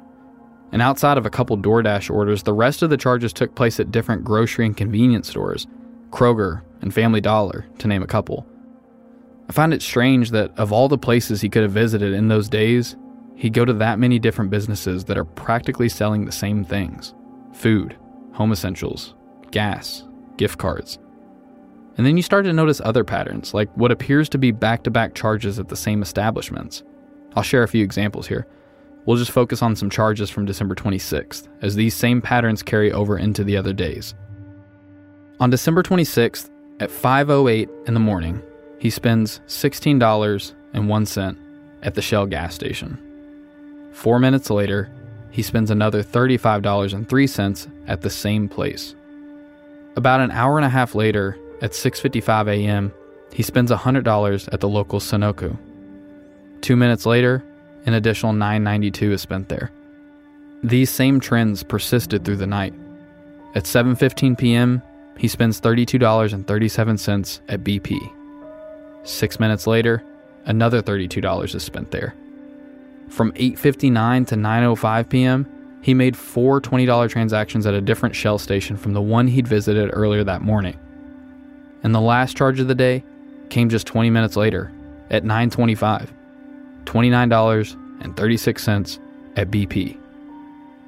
And 0.74 0.82
outside 0.82 1.16
of 1.16 1.24
a 1.24 1.30
couple 1.30 1.56
DoorDash 1.56 2.12
orders, 2.12 2.42
the 2.42 2.52
rest 2.52 2.82
of 2.82 2.90
the 2.90 2.96
charges 2.96 3.32
took 3.32 3.54
place 3.54 3.78
at 3.78 3.92
different 3.92 4.24
grocery 4.24 4.66
and 4.66 4.76
convenience 4.76 5.28
stores, 5.28 5.68
Kroger 6.10 6.62
and 6.82 6.92
Family 6.92 7.20
Dollar, 7.20 7.64
to 7.78 7.87
name 7.87 8.02
a 8.02 8.08
couple. 8.08 8.44
I 9.48 9.52
find 9.52 9.72
it 9.72 9.82
strange 9.82 10.32
that 10.32 10.50
of 10.58 10.72
all 10.72 10.88
the 10.88 10.98
places 10.98 11.40
he 11.40 11.48
could 11.48 11.62
have 11.62 11.70
visited 11.70 12.12
in 12.12 12.26
those 12.26 12.48
days, 12.48 12.96
he'd 13.37 13.52
go 13.52 13.64
to 13.64 13.72
that 13.74 14.00
many 14.00 14.18
different 14.18 14.50
businesses 14.50 15.04
that 15.04 15.16
are 15.16 15.24
practically 15.24 15.88
selling 15.88 16.24
the 16.24 16.32
same 16.32 16.64
things 16.64 17.14
food, 17.52 17.96
home 18.32 18.50
essentials, 18.50 19.14
gas, 19.52 20.02
gift 20.38 20.58
cards. 20.58 20.98
And 21.96 22.04
then 22.04 22.16
you 22.16 22.22
start 22.24 22.46
to 22.46 22.52
notice 22.52 22.80
other 22.80 23.04
patterns, 23.04 23.54
like 23.54 23.70
what 23.76 23.92
appears 23.92 24.28
to 24.30 24.38
be 24.38 24.50
back 24.50 24.82
to 24.82 24.90
back 24.90 25.14
charges 25.14 25.60
at 25.60 25.68
the 25.68 25.76
same 25.76 26.02
establishments. 26.02 26.82
I'll 27.37 27.44
share 27.44 27.62
a 27.62 27.68
few 27.68 27.84
examples 27.84 28.26
here. 28.26 28.48
We'll 29.06 29.16
just 29.18 29.30
focus 29.30 29.62
on 29.62 29.76
some 29.76 29.90
charges 29.90 30.30
from 30.30 30.46
December 30.46 30.74
26th, 30.74 31.48
as 31.60 31.74
these 31.74 31.94
same 31.94 32.22
patterns 32.22 32.62
carry 32.62 32.90
over 32.92 33.18
into 33.18 33.44
the 33.44 33.56
other 33.56 33.72
days. 33.72 34.14
On 35.40 35.50
December 35.50 35.82
26th, 35.82 36.50
at 36.80 36.90
5:08 36.90 37.68
in 37.86 37.94
the 37.94 38.00
morning, 38.00 38.42
he 38.78 38.90
spends 38.90 39.40
$16.01 39.46 41.36
at 41.82 41.94
the 41.94 42.02
Shell 42.02 42.26
gas 42.26 42.54
station. 42.54 42.98
Four 43.92 44.18
minutes 44.18 44.50
later, 44.50 44.90
he 45.30 45.42
spends 45.42 45.70
another 45.70 46.02
$35.03 46.02 47.68
at 47.86 48.00
the 48.00 48.10
same 48.10 48.48
place. 48.48 48.94
About 49.96 50.20
an 50.20 50.30
hour 50.30 50.56
and 50.56 50.64
a 50.64 50.70
half 50.70 50.94
later, 50.94 51.36
at 51.60 51.72
6:55 51.72 52.48
a.m., 52.48 52.92
he 53.32 53.42
spends 53.42 53.70
$100 53.70 54.48
at 54.52 54.60
the 54.60 54.68
local 54.68 55.00
Sunoco. 55.00 55.56
2 56.60 56.76
minutes 56.76 57.04
later, 57.06 57.44
an 57.87 57.94
additional 57.94 58.33
9.92 58.33 59.12
is 59.12 59.23
spent 59.23 59.49
there. 59.49 59.70
These 60.62 60.90
same 60.90 61.20
trends 61.20 61.62
persisted 61.62 62.25
through 62.25 62.37
the 62.37 62.47
night. 62.47 62.75
At 63.55 63.64
7:15 63.64 64.38
p.m., 64.38 64.83
he 65.18 65.29
spends 65.29 65.61
$32.37 65.61 67.40
at 67.49 67.61
BP. 67.62 68.12
6 69.05 69.40
minutes 69.40 69.66
later, 69.66 70.03
another 70.47 70.83
$32 70.83 71.55
is 71.55 71.62
spent 71.62 71.90
there. 71.90 72.14
From 73.09 73.33
8:59 73.33 74.27
to 74.29 74.35
9:05 74.37 75.09
p.m., 75.09 75.47
he 75.83 75.92
made 75.92 76.16
four 76.16 76.62
$20 76.62 77.11
transactions 77.11 77.66
at 77.66 77.75
a 77.75 77.81
different 77.81 78.14
Shell 78.14 78.38
station 78.38 78.77
from 78.77 78.94
the 78.94 79.03
one 79.03 79.29
he'd 79.29 79.47
visited 79.47 79.90
earlier 79.92 80.25
that 80.25 80.40
morning. 80.40 80.79
And 81.83 81.94
the 81.94 82.01
last 82.01 82.37
charge 82.37 82.59
of 82.59 82.68
the 82.68 82.75
day 82.75 83.05
came 83.51 83.68
just 83.68 83.87
20 83.87 84.09
minutes 84.09 84.37
later 84.37 84.73
at 85.11 85.25
9:25. 85.25 86.09
$29.36 86.85 88.99
at 89.37 89.51
BP. 89.51 89.99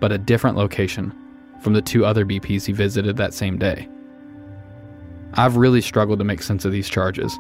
But 0.01 0.13
a 0.13 0.19
different 0.19 0.57
location 0.57 1.13
from 1.61 1.73
the 1.73 1.83
two 1.83 2.05
other 2.05 2.25
BPs 2.25 2.67
he 2.67 2.73
visited 2.73 3.17
that 3.17 3.35
same 3.35 3.59
day. 3.59 3.89
I've 5.35 5.57
really 5.57 5.81
struggled 5.81 6.19
to 6.21 6.25
make 6.25 6.43
sense 6.43 6.65
of 6.65 6.73
these 6.73 6.89
charges. 6.89 7.37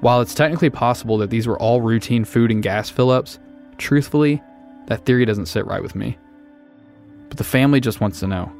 While 0.00 0.20
it's 0.20 0.34
technically 0.34 0.70
possible 0.70 1.18
that 1.18 1.30
these 1.30 1.46
were 1.46 1.58
all 1.58 1.80
routine 1.80 2.24
food 2.24 2.50
and 2.50 2.62
gas 2.62 2.88
fill 2.88 3.10
ups, 3.10 3.38
truthfully, 3.78 4.42
that 4.86 5.04
theory 5.04 5.24
doesn't 5.24 5.46
sit 5.46 5.66
right 5.66 5.82
with 5.82 5.94
me. 5.94 6.16
But 7.28 7.38
the 7.38 7.44
family 7.44 7.80
just 7.80 8.00
wants 8.00 8.20
to 8.20 8.26
know 8.26 8.52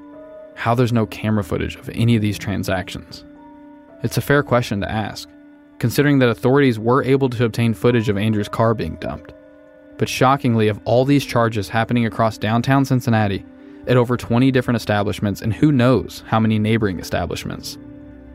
how 0.55 0.75
there's 0.75 0.93
no 0.93 1.07
camera 1.07 1.43
footage 1.43 1.77
of 1.77 1.88
any 1.90 2.14
of 2.14 2.23
these 2.23 2.38
transactions. 2.38 3.25
It's 4.03 4.19
a 4.19 4.23
fair 4.23 4.43
question 4.43 4.81
to 4.83 4.90
ask, 4.90 5.29
considering 5.81 6.19
that 6.21 6.29
authorities 6.29 6.79
were 6.79 7.03
able 7.03 7.31
to 7.31 7.45
obtain 7.45 7.75
footage 7.75 8.09
of 8.09 8.19
Andrew's 8.19 8.49
car 8.49 8.75
being 8.75 8.97
dumped. 8.97 9.33
But 9.97 10.09
shockingly, 10.09 10.69
of 10.69 10.79
all 10.85 11.05
these 11.05 11.25
charges 11.25 11.69
happening 11.69 12.07
across 12.07 12.38
downtown 12.38 12.85
Cincinnati, 12.85 13.45
at 13.87 13.97
over 13.97 14.16
20 14.16 14.51
different 14.51 14.77
establishments, 14.77 15.40
and 15.40 15.55
who 15.55 15.73
knows 15.73 16.23
how 16.27 16.38
many 16.38 16.59
neighboring 16.59 17.01
establishments, 17.01 17.79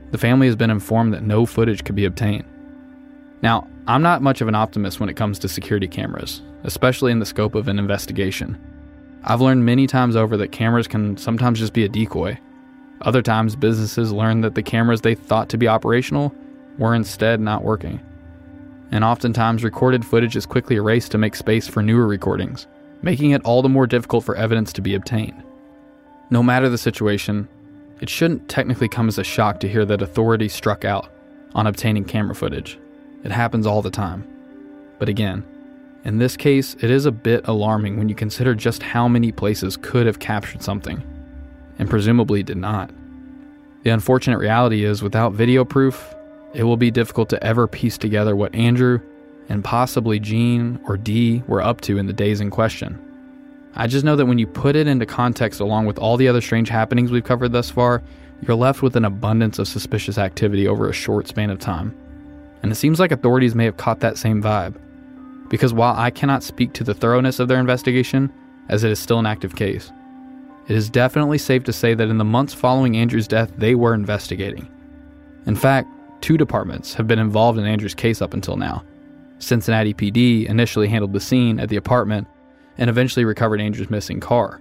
the 0.09 0.17
family 0.17 0.47
has 0.47 0.55
been 0.55 0.71
informed 0.71 1.13
that 1.13 1.23
no 1.23 1.45
footage 1.45 1.83
could 1.83 1.95
be 1.95 2.05
obtained. 2.05 2.45
Now, 3.43 3.67
I'm 3.87 4.01
not 4.01 4.23
much 4.23 4.41
of 4.41 4.47
an 4.47 4.55
optimist 4.55 4.99
when 4.99 5.09
it 5.09 5.15
comes 5.15 5.37
to 5.39 5.47
security 5.47 5.87
cameras, 5.87 6.41
especially 6.63 7.11
in 7.11 7.19
the 7.19 7.25
scope 7.27 7.53
of 7.53 7.67
an 7.67 7.77
investigation. 7.77 8.59
I've 9.23 9.41
learned 9.41 9.65
many 9.65 9.85
times 9.85 10.15
over 10.15 10.35
that 10.37 10.51
cameras 10.51 10.87
can 10.87 11.15
sometimes 11.17 11.59
just 11.59 11.73
be 11.73 11.85
a 11.85 11.89
decoy. 11.89 12.39
Other 13.01 13.21
times, 13.21 13.55
businesses 13.55 14.11
learn 14.11 14.41
that 14.41 14.55
the 14.55 14.63
cameras 14.63 15.01
they 15.01 15.13
thought 15.13 15.49
to 15.49 15.57
be 15.57 15.67
operational 15.67 16.33
were 16.77 16.95
instead 16.95 17.39
not 17.39 17.63
working. 17.63 17.99
And 18.91 19.03
oftentimes, 19.03 19.63
recorded 19.63 20.05
footage 20.05 20.35
is 20.35 20.45
quickly 20.45 20.75
erased 20.75 21.11
to 21.11 21.17
make 21.17 21.35
space 21.35 21.67
for 21.67 21.81
newer 21.81 22.07
recordings, 22.07 22.67
making 23.01 23.31
it 23.31 23.43
all 23.43 23.61
the 23.61 23.69
more 23.69 23.87
difficult 23.87 24.23
for 24.23 24.35
evidence 24.35 24.71
to 24.73 24.81
be 24.81 24.95
obtained. 24.95 25.43
No 26.29 26.41
matter 26.41 26.69
the 26.69 26.77
situation, 26.77 27.47
it 28.01 28.09
shouldn't 28.09 28.49
technically 28.49 28.87
come 28.87 29.07
as 29.07 29.17
a 29.17 29.23
shock 29.23 29.59
to 29.59 29.67
hear 29.67 29.85
that 29.85 30.01
authorities 30.01 30.53
struck 30.53 30.85
out 30.85 31.09
on 31.53 31.67
obtaining 31.67 32.05
camera 32.05 32.35
footage. 32.35 32.77
It 33.23 33.31
happens 33.31 33.65
all 33.65 33.81
the 33.81 33.89
time. 33.89 34.27
But 34.99 35.09
again, 35.09 35.43
in 36.03 36.19
this 36.19 36.37
case, 36.37 36.75
it 36.81 36.91
is 36.91 37.05
a 37.05 37.11
bit 37.11 37.47
alarming 37.47 37.97
when 37.97 38.09
you 38.09 38.15
consider 38.15 38.53
just 38.53 38.83
how 38.83 39.07
many 39.07 39.31
places 39.31 39.77
could 39.77 40.05
have 40.05 40.19
captured 40.19 40.61
something, 40.61 41.03
and 41.79 41.89
presumably 41.89 42.43
did 42.43 42.57
not. 42.57 42.91
The 43.83 43.89
unfortunate 43.89 44.37
reality 44.37 44.83
is, 44.83 45.01
without 45.01 45.33
video 45.33 45.65
proof, 45.65 46.14
it 46.55 46.63
will 46.63 46.77
be 46.77 46.89
difficult 46.89 47.29
to 47.29 47.43
ever 47.43 47.67
piece 47.67 47.97
together 47.97 48.35
what 48.35 48.55
Andrew 48.55 49.01
and 49.49 49.63
possibly 49.63 50.19
Jean 50.19 50.79
or 50.87 50.97
Dee 50.97 51.43
were 51.47 51.61
up 51.61 51.81
to 51.81 51.97
in 51.97 52.07
the 52.07 52.13
days 52.13 52.39
in 52.39 52.49
question. 52.49 52.99
I 53.75 53.87
just 53.87 54.05
know 54.05 54.15
that 54.15 54.25
when 54.25 54.39
you 54.39 54.47
put 54.47 54.77
it 54.77 54.87
into 54.87 55.05
context 55.05 55.59
along 55.59 55.85
with 55.85 55.99
all 55.99 56.15
the 56.15 56.29
other 56.29 56.39
strange 56.39 56.69
happenings 56.69 57.11
we've 57.11 57.25
covered 57.25 57.51
thus 57.51 57.69
far, 57.69 58.01
you're 58.41 58.55
left 58.55 58.81
with 58.81 58.95
an 58.95 59.03
abundance 59.03 59.59
of 59.59 59.67
suspicious 59.67 60.17
activity 60.17 60.65
over 60.67 60.89
a 60.89 60.93
short 60.93 61.27
span 61.27 61.49
of 61.49 61.59
time. 61.59 61.95
And 62.63 62.71
it 62.71 62.75
seems 62.75 62.99
like 62.99 63.11
authorities 63.11 63.53
may 63.53 63.65
have 63.65 63.77
caught 63.77 63.99
that 63.99 64.17
same 64.17 64.41
vibe. 64.41 64.79
Because 65.49 65.73
while 65.73 65.93
I 65.95 66.09
cannot 66.09 66.41
speak 66.41 66.73
to 66.73 66.83
the 66.83 66.93
thoroughness 66.93 67.39
of 67.39 67.49
their 67.49 67.59
investigation, 67.59 68.31
as 68.69 68.83
it 68.83 68.91
is 68.91 68.97
still 68.97 69.19
an 69.19 69.25
active 69.25 69.55
case, 69.55 69.91
it 70.67 70.75
is 70.75 70.89
definitely 70.89 71.37
safe 71.37 71.65
to 71.65 71.73
say 71.73 71.93
that 71.93 72.09
in 72.09 72.17
the 72.17 72.23
months 72.23 72.53
following 72.53 72.97
Andrew's 72.97 73.27
death, 73.27 73.51
they 73.57 73.75
were 73.75 73.93
investigating. 73.93 74.67
In 75.45 75.55
fact, 75.55 75.89
two 76.25 76.37
departments 76.39 76.95
have 76.95 77.07
been 77.07 77.19
involved 77.19 77.59
in 77.59 77.67
Andrew's 77.67 77.93
case 77.93 78.19
up 78.19 78.33
until 78.33 78.57
now. 78.57 78.83
Cincinnati 79.37 79.93
PD 79.93 80.47
initially 80.47 80.87
handled 80.87 81.13
the 81.13 81.19
scene 81.19 81.59
at 81.59 81.69
the 81.69 81.75
apartment 81.75 82.27
and 82.79 82.89
eventually 82.89 83.23
recovered 83.23 83.61
Andrew's 83.61 83.91
missing 83.91 84.19
car. 84.19 84.59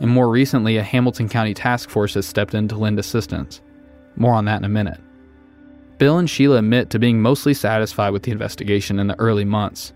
And 0.00 0.10
more 0.10 0.30
recently, 0.30 0.78
a 0.78 0.82
Hamilton 0.82 1.28
County 1.28 1.52
task 1.52 1.90
force 1.90 2.14
has 2.14 2.26
stepped 2.26 2.54
in 2.54 2.68
to 2.68 2.78
lend 2.78 2.98
assistance. 2.98 3.60
More 4.16 4.32
on 4.32 4.46
that 4.46 4.56
in 4.56 4.64
a 4.64 4.68
minute. 4.70 4.98
Bill 5.98 6.16
and 6.16 6.28
Sheila 6.28 6.56
admit 6.56 6.88
to 6.88 6.98
being 6.98 7.20
mostly 7.20 7.52
satisfied 7.52 8.14
with 8.14 8.22
the 8.22 8.32
investigation 8.32 8.98
in 8.98 9.06
the 9.06 9.20
early 9.20 9.44
months, 9.44 9.92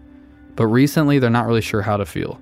but 0.57 0.67
recently 0.67 1.19
they're 1.19 1.31
not 1.31 1.47
really 1.47 1.63
sure 1.63 1.81
how 1.81 1.97
to 1.97 2.05
feel. 2.05 2.39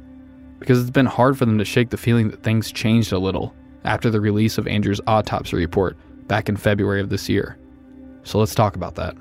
Because 0.59 0.81
it's 0.81 0.91
been 0.91 1.07
hard 1.07 1.39
for 1.39 1.47
them 1.47 1.59
to 1.59 1.65
shake 1.65 1.91
the 1.91 1.97
feeling 1.97 2.31
that 2.31 2.43
things 2.43 2.73
changed 2.73 3.13
a 3.13 3.19
little 3.21 3.55
after 3.85 4.11
the 4.11 4.21
release 4.21 4.59
of 4.59 4.67
Andrew's 4.67 5.01
autopsy 5.07 5.57
report 5.57 5.97
back 6.27 6.49
in 6.49 6.57
February 6.57 7.01
of 7.01 7.11
this 7.11 7.29
year. 7.29 7.57
So 8.27 8.39
let's 8.39 8.55
talk 8.55 8.77
about 8.77 8.97
that. 8.97 9.17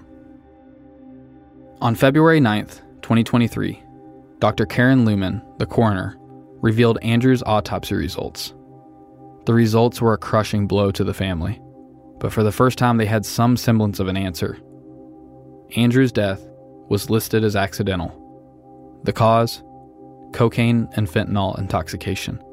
On 1.82 1.96
February 1.96 2.42
9th, 2.42 2.82
2023, 3.02 3.82
Dr. 4.40 4.66
Karen 4.66 5.06
Lehman, 5.06 5.42
the 5.60 5.66
coroner, 5.66 6.18
revealed 6.62 6.98
Andrew's 7.02 7.44
autopsy 7.44 7.96
results. 7.96 8.54
The 9.46 9.54
results 9.54 10.02
were 10.02 10.14
a 10.14 10.18
crushing 10.18 10.68
blow 10.68 10.92
to 10.92 11.04
the 11.04 11.14
family 11.14 11.62
but 12.20 12.32
for 12.32 12.44
the 12.44 12.52
first 12.52 12.78
time 12.78 12.98
they 12.98 13.06
had 13.06 13.26
some 13.26 13.58
semblance 13.58 14.00
of 14.00 14.08
an 14.08 14.18
answer. 14.18 14.58
Andrew's 15.76 16.12
death 16.12 16.42
was 16.90 17.10
listed 17.10 17.44
as 17.44 17.56
accidental. 17.56 19.02
The 19.04 19.14
cause? 19.14 19.64
Cocaine 20.34 20.88
and 20.94 21.08
fentanyl 21.08 21.58
intoxication. 21.60 22.44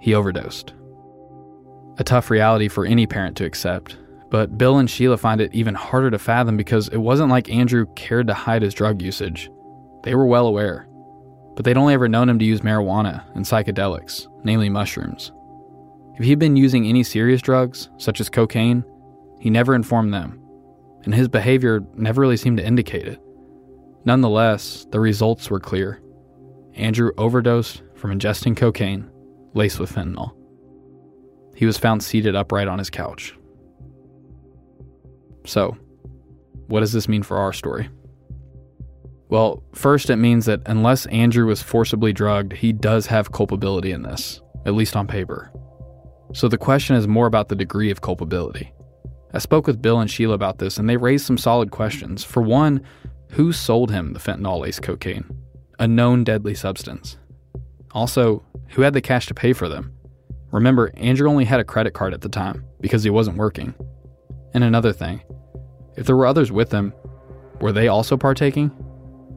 He 0.00 0.14
overdosed. 0.14 0.72
A 1.98 2.04
tough 2.04 2.30
reality 2.30 2.68
for 2.68 2.84
any 2.84 3.06
parent 3.06 3.36
to 3.36 3.44
accept, 3.44 3.96
but 4.34 4.58
Bill 4.58 4.78
and 4.78 4.90
Sheila 4.90 5.16
find 5.16 5.40
it 5.40 5.54
even 5.54 5.76
harder 5.76 6.10
to 6.10 6.18
fathom 6.18 6.56
because 6.56 6.88
it 6.88 6.96
wasn't 6.96 7.30
like 7.30 7.48
Andrew 7.48 7.86
cared 7.94 8.26
to 8.26 8.34
hide 8.34 8.62
his 8.62 8.74
drug 8.74 9.00
usage. 9.00 9.48
They 10.02 10.16
were 10.16 10.26
well 10.26 10.48
aware, 10.48 10.88
but 11.54 11.64
they'd 11.64 11.76
only 11.76 11.94
ever 11.94 12.08
known 12.08 12.28
him 12.28 12.40
to 12.40 12.44
use 12.44 12.62
marijuana 12.62 13.22
and 13.36 13.44
psychedelics, 13.44 14.26
namely 14.42 14.68
mushrooms. 14.68 15.30
If 16.18 16.24
he'd 16.24 16.40
been 16.40 16.56
using 16.56 16.84
any 16.84 17.04
serious 17.04 17.42
drugs, 17.42 17.90
such 17.96 18.20
as 18.20 18.28
cocaine, 18.28 18.82
he 19.38 19.50
never 19.50 19.72
informed 19.72 20.12
them, 20.12 20.42
and 21.04 21.14
his 21.14 21.28
behavior 21.28 21.84
never 21.94 22.20
really 22.20 22.36
seemed 22.36 22.56
to 22.56 22.66
indicate 22.66 23.06
it. 23.06 23.20
Nonetheless, 24.04 24.84
the 24.90 24.98
results 24.98 25.48
were 25.48 25.60
clear. 25.60 26.02
Andrew 26.74 27.12
overdosed 27.18 27.84
from 27.94 28.10
ingesting 28.10 28.56
cocaine 28.56 29.08
laced 29.52 29.78
with 29.78 29.92
fentanyl. 29.92 30.34
He 31.54 31.66
was 31.66 31.78
found 31.78 32.02
seated 32.02 32.34
upright 32.34 32.66
on 32.66 32.80
his 32.80 32.90
couch. 32.90 33.36
So, 35.44 35.76
what 36.68 36.80
does 36.80 36.92
this 36.92 37.08
mean 37.08 37.22
for 37.22 37.36
our 37.36 37.52
story? 37.52 37.88
Well, 39.28 39.62
first, 39.72 40.10
it 40.10 40.16
means 40.16 40.46
that 40.46 40.62
unless 40.66 41.06
Andrew 41.06 41.46
was 41.46 41.62
forcibly 41.62 42.12
drugged, 42.12 42.52
he 42.52 42.72
does 42.72 43.06
have 43.06 43.32
culpability 43.32 43.90
in 43.90 44.02
this, 44.02 44.40
at 44.64 44.74
least 44.74 44.96
on 44.96 45.06
paper. 45.06 45.50
So 46.32 46.48
the 46.48 46.58
question 46.58 46.96
is 46.96 47.08
more 47.08 47.26
about 47.26 47.48
the 47.48 47.56
degree 47.56 47.90
of 47.90 48.00
culpability. 48.00 48.72
I 49.32 49.38
spoke 49.38 49.66
with 49.66 49.82
Bill 49.82 50.00
and 50.00 50.10
Sheila 50.10 50.34
about 50.34 50.58
this, 50.58 50.78
and 50.78 50.88
they 50.88 50.96
raised 50.96 51.26
some 51.26 51.38
solid 51.38 51.70
questions. 51.70 52.22
For 52.22 52.42
one, 52.42 52.80
who 53.30 53.52
sold 53.52 53.90
him 53.90 54.12
the 54.12 54.20
fentanyl 54.20 54.60
laced 54.60 54.82
cocaine? 54.82 55.24
A 55.78 55.88
known 55.88 56.22
deadly 56.22 56.54
substance. 56.54 57.18
Also, 57.90 58.44
who 58.68 58.82
had 58.82 58.94
the 58.94 59.00
cash 59.00 59.26
to 59.26 59.34
pay 59.34 59.52
for 59.52 59.68
them? 59.68 59.92
Remember, 60.52 60.92
Andrew 60.96 61.28
only 61.28 61.44
had 61.44 61.58
a 61.58 61.64
credit 61.64 61.94
card 61.94 62.14
at 62.14 62.20
the 62.20 62.28
time 62.28 62.64
because 62.80 63.02
he 63.02 63.10
wasn't 63.10 63.36
working. 63.36 63.74
And 64.54 64.62
another 64.62 64.92
thing, 64.92 65.20
if 65.96 66.06
there 66.06 66.16
were 66.16 66.26
others 66.26 66.50
with 66.50 66.70
them, 66.70 66.92
were 67.60 67.72
they 67.72 67.88
also 67.88 68.16
partaking? 68.16 68.70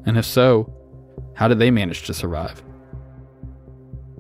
And 0.05 0.17
if 0.17 0.25
so, 0.25 0.73
how 1.33 1.47
did 1.47 1.59
they 1.59 1.71
manage 1.71 2.03
to 2.07 2.13
survive? 2.13 2.63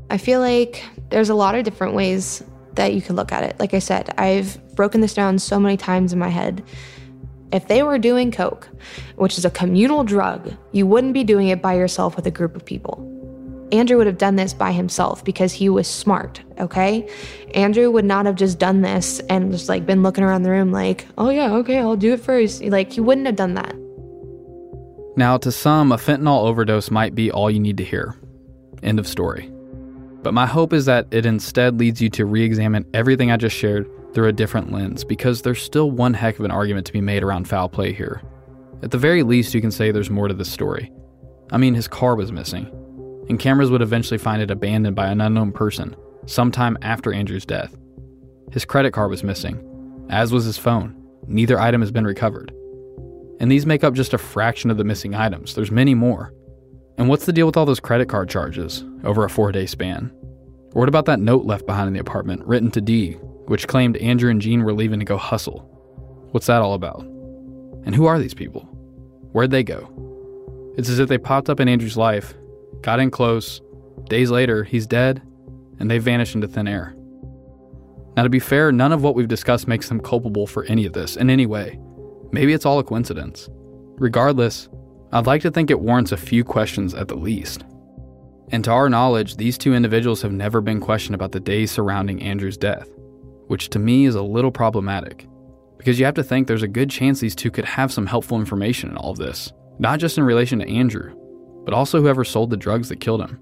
I 0.09 0.17
feel 0.17 0.39
like 0.39 0.83
there's 1.09 1.29
a 1.29 1.35
lot 1.35 1.55
of 1.55 1.63
different 1.63 1.93
ways 1.93 2.43
that 2.75 2.93
you 2.93 3.01
can 3.01 3.15
look 3.15 3.31
at 3.31 3.43
it. 3.43 3.59
Like 3.59 3.73
I 3.73 3.79
said, 3.79 4.13
I've 4.17 4.75
broken 4.75 5.01
this 5.01 5.13
down 5.13 5.39
so 5.39 5.59
many 5.59 5.77
times 5.77 6.13
in 6.13 6.19
my 6.19 6.29
head. 6.29 6.63
If 7.51 7.67
they 7.67 7.81
were 7.81 7.97
doing 7.97 8.31
coke, 8.31 8.69
which 9.15 9.37
is 9.37 9.45
a 9.45 9.49
communal 9.49 10.03
drug, 10.03 10.53
you 10.73 10.85
wouldn't 10.85 11.13
be 11.13 11.23
doing 11.23 11.47
it 11.47 11.61
by 11.61 11.75
yourself 11.75 12.15
with 12.15 12.27
a 12.27 12.31
group 12.31 12.55
of 12.55 12.65
people. 12.65 13.16
Andrew 13.71 13.97
would 13.97 14.07
have 14.07 14.17
done 14.17 14.35
this 14.37 14.53
by 14.53 14.71
himself 14.71 15.23
because 15.23 15.51
he 15.51 15.67
was 15.67 15.87
smart, 15.87 16.41
okay? 16.59 17.07
Andrew 17.53 17.91
would 17.91 18.05
not 18.05 18.25
have 18.25 18.35
just 18.35 18.59
done 18.59 18.81
this 18.81 19.19
and 19.29 19.51
just 19.51 19.67
like 19.67 19.85
been 19.85 20.03
looking 20.03 20.23
around 20.23 20.43
the 20.43 20.49
room 20.49 20.71
like, 20.71 21.05
oh 21.17 21.29
yeah, 21.29 21.53
okay, 21.55 21.79
I'll 21.79 21.97
do 21.97 22.13
it 22.13 22.21
first. 22.21 22.63
Like, 22.63 22.93
he 22.93 23.01
wouldn't 23.01 23.27
have 23.27 23.35
done 23.35 23.55
that. 23.55 23.75
Now, 25.17 25.37
to 25.37 25.51
some, 25.51 25.91
a 25.91 25.97
fentanyl 25.97 26.43
overdose 26.43 26.91
might 26.91 27.15
be 27.15 27.31
all 27.31 27.49
you 27.49 27.59
need 27.59 27.77
to 27.77 27.83
hear. 27.83 28.15
End 28.83 28.99
of 28.99 29.07
story. 29.07 29.51
But 30.21 30.33
my 30.33 30.45
hope 30.45 30.73
is 30.73 30.85
that 30.85 31.07
it 31.11 31.25
instead 31.25 31.79
leads 31.79 32.01
you 32.01 32.09
to 32.11 32.25
re 32.25 32.43
examine 32.43 32.85
everything 32.93 33.31
I 33.31 33.37
just 33.37 33.55
shared 33.55 33.89
through 34.13 34.27
a 34.27 34.33
different 34.33 34.71
lens 34.71 35.03
because 35.03 35.41
there's 35.41 35.61
still 35.61 35.91
one 35.91 36.13
heck 36.13 36.39
of 36.39 36.45
an 36.45 36.51
argument 36.51 36.85
to 36.87 36.93
be 36.93 37.01
made 37.01 37.23
around 37.23 37.47
foul 37.47 37.67
play 37.69 37.93
here. 37.93 38.21
At 38.83 38.91
the 38.91 38.97
very 38.97 39.23
least, 39.23 39.53
you 39.53 39.61
can 39.61 39.71
say 39.71 39.91
there's 39.91 40.09
more 40.09 40.27
to 40.27 40.33
this 40.33 40.51
story. 40.51 40.91
I 41.51 41.57
mean, 41.57 41.73
his 41.73 41.87
car 41.87 42.15
was 42.15 42.31
missing, 42.31 42.69
and 43.29 43.39
cameras 43.39 43.69
would 43.69 43.81
eventually 43.81 44.17
find 44.17 44.41
it 44.41 44.51
abandoned 44.51 44.95
by 44.95 45.07
an 45.07 45.21
unknown 45.21 45.51
person 45.51 45.95
sometime 46.25 46.77
after 46.81 47.13
Andrew's 47.13 47.45
death. 47.45 47.75
His 48.51 48.65
credit 48.65 48.93
card 48.93 49.09
was 49.09 49.23
missing, 49.23 50.05
as 50.09 50.31
was 50.31 50.45
his 50.45 50.57
phone. 50.57 50.95
Neither 51.27 51.59
item 51.59 51.81
has 51.81 51.91
been 51.91 52.05
recovered. 52.05 52.53
And 53.39 53.51
these 53.51 53.65
make 53.65 53.83
up 53.83 53.93
just 53.93 54.13
a 54.13 54.17
fraction 54.17 54.71
of 54.71 54.77
the 54.77 54.83
missing 54.83 55.13
items. 55.13 55.53
There's 55.53 55.71
many 55.71 55.93
more. 55.93 56.33
And 56.97 57.07
what's 57.09 57.25
the 57.25 57.33
deal 57.33 57.45
with 57.45 57.57
all 57.57 57.65
those 57.65 57.79
credit 57.79 58.09
card 58.09 58.29
charges 58.29 58.83
over 59.03 59.23
a 59.23 59.29
four 59.29 59.51
day 59.51 59.65
span? 59.65 60.11
Or 60.73 60.81
what 60.81 60.89
about 60.89 61.05
that 61.05 61.19
note 61.19 61.45
left 61.45 61.65
behind 61.65 61.87
in 61.87 61.93
the 61.93 61.99
apartment, 61.99 62.45
written 62.45 62.71
to 62.71 62.81
Dee, 62.81 63.13
which 63.45 63.67
claimed 63.67 63.97
Andrew 63.97 64.29
and 64.29 64.41
Jean 64.41 64.63
were 64.63 64.73
leaving 64.73 64.99
to 64.99 65.05
go 65.05 65.17
hustle? 65.17 65.59
What's 66.31 66.47
that 66.47 66.61
all 66.61 66.73
about? 66.73 67.01
And 67.85 67.93
who 67.93 68.05
are 68.05 68.19
these 68.19 68.33
people? 68.33 68.61
Where'd 69.31 69.51
they 69.51 69.63
go? 69.63 69.93
It's 70.77 70.89
as 70.89 70.99
if 70.99 71.09
they 71.09 71.17
popped 71.17 71.49
up 71.49 71.59
in 71.59 71.69
Andrew's 71.69 71.97
life, 71.97 72.33
got 72.81 72.99
in 72.99 73.11
close, 73.11 73.61
days 74.09 74.31
later, 74.31 74.63
he's 74.63 74.87
dead, 74.87 75.21
and 75.79 75.89
they 75.89 75.97
vanish 75.97 76.35
into 76.35 76.47
thin 76.47 76.67
air. 76.67 76.95
Now, 78.15 78.23
to 78.23 78.29
be 78.29 78.39
fair, 78.39 78.71
none 78.71 78.91
of 78.91 79.03
what 79.03 79.15
we've 79.15 79.27
discussed 79.27 79.67
makes 79.67 79.87
them 79.89 79.99
culpable 79.99 80.47
for 80.47 80.63
any 80.65 80.85
of 80.85 80.93
this 80.93 81.17
in 81.17 81.29
any 81.29 81.45
way. 81.45 81.79
Maybe 82.31 82.53
it's 82.53 82.65
all 82.65 82.79
a 82.79 82.83
coincidence. 82.83 83.49
Regardless, 83.99 84.69
I'd 85.11 85.27
like 85.27 85.41
to 85.43 85.51
think 85.51 85.69
it 85.69 85.79
warrants 85.79 86.11
a 86.11 86.17
few 86.17 86.43
questions 86.43 86.93
at 86.93 87.07
the 87.07 87.15
least. 87.15 87.63
And 88.49 88.63
to 88.63 88.71
our 88.71 88.89
knowledge, 88.89 89.35
these 89.35 89.57
two 89.57 89.73
individuals 89.73 90.21
have 90.21 90.31
never 90.31 90.61
been 90.61 90.79
questioned 90.79 91.15
about 91.15 91.31
the 91.31 91.39
days 91.39 91.71
surrounding 91.71 92.21
Andrew's 92.21 92.57
death, 92.57 92.89
which 93.47 93.69
to 93.69 93.79
me 93.79 94.05
is 94.05 94.15
a 94.15 94.21
little 94.21 94.51
problematic. 94.51 95.27
Because 95.77 95.99
you 95.99 96.05
have 96.05 96.15
to 96.15 96.23
think 96.23 96.47
there's 96.47 96.63
a 96.63 96.67
good 96.67 96.89
chance 96.89 97.19
these 97.19 97.35
two 97.35 97.51
could 97.51 97.65
have 97.65 97.91
some 97.91 98.07
helpful 98.07 98.39
information 98.39 98.89
in 98.89 98.97
all 98.97 99.11
of 99.11 99.17
this, 99.17 99.51
not 99.79 99.99
just 99.99 100.17
in 100.17 100.23
relation 100.23 100.59
to 100.59 100.69
Andrew, 100.69 101.13
but 101.67 101.73
also 101.73 101.99
whoever 101.99 102.23
sold 102.23 102.49
the 102.49 102.55
drugs 102.55 102.87
that 102.87 103.01
killed 103.01 103.19
him. 103.19 103.37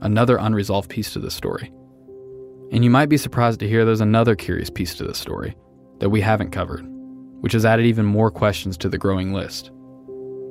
Another 0.00 0.38
unresolved 0.38 0.88
piece 0.88 1.12
to 1.12 1.18
this 1.18 1.34
story. 1.34 1.70
And 2.72 2.82
you 2.82 2.88
might 2.88 3.10
be 3.10 3.18
surprised 3.18 3.60
to 3.60 3.68
hear 3.68 3.84
there's 3.84 4.00
another 4.00 4.34
curious 4.34 4.70
piece 4.70 4.94
to 4.94 5.04
this 5.04 5.18
story 5.18 5.54
that 5.98 6.08
we 6.08 6.22
haven't 6.22 6.52
covered, 6.52 6.86
which 7.42 7.52
has 7.52 7.66
added 7.66 7.84
even 7.84 8.06
more 8.06 8.30
questions 8.30 8.78
to 8.78 8.88
the 8.88 8.96
growing 8.96 9.34
list. 9.34 9.66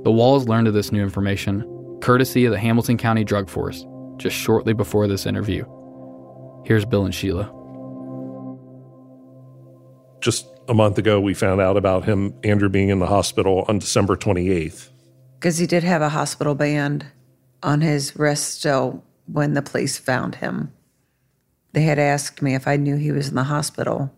The 0.04 0.12
Walls 0.12 0.48
learned 0.48 0.68
of 0.68 0.76
this 0.76 0.92
new 0.92 1.02
information 1.02 1.64
courtesy 2.00 2.46
of 2.46 2.52
the 2.52 2.60
Hamilton 2.60 2.96
County 2.96 3.24
Drug 3.24 3.50
Force 3.50 3.88
just 4.18 4.36
shortly 4.36 4.74
before 4.74 5.08
this 5.08 5.26
interview. 5.26 5.66
Here's 6.64 6.86
Bill 6.86 7.06
and 7.06 7.16
Sheila. 7.16 7.52
Just 10.22 10.46
a 10.70 10.76
month 10.76 11.00
ago, 11.00 11.20
we 11.20 11.34
found 11.34 11.60
out 11.60 11.76
about 11.76 12.06
him, 12.06 12.36
Andrew, 12.44 12.70
being 12.70 12.90
in 12.90 13.00
the 13.00 13.08
hospital 13.08 13.66
on 13.68 13.80
December 13.80 14.16
28th. 14.16 14.90
Because 15.40 15.58
he 15.58 15.66
did 15.66 15.84
have 15.84 16.04
a 16.04 16.10
hospital 16.10 16.54
band 16.54 17.08
on 17.64 17.82
his 17.82 18.16
wrist 18.16 18.60
still 18.60 19.04
when 19.26 19.54
the 19.54 19.62
police 19.62 19.98
found 19.98 20.36
him. 20.36 20.72
They 21.74 21.84
had 21.84 22.00
asked 22.00 22.42
me 22.42 22.56
if 22.56 22.68
I 22.68 22.78
knew 22.78 22.96
he 22.96 23.12
was 23.12 23.30
in 23.30 23.36
the 23.36 23.44
hospital, 23.44 24.12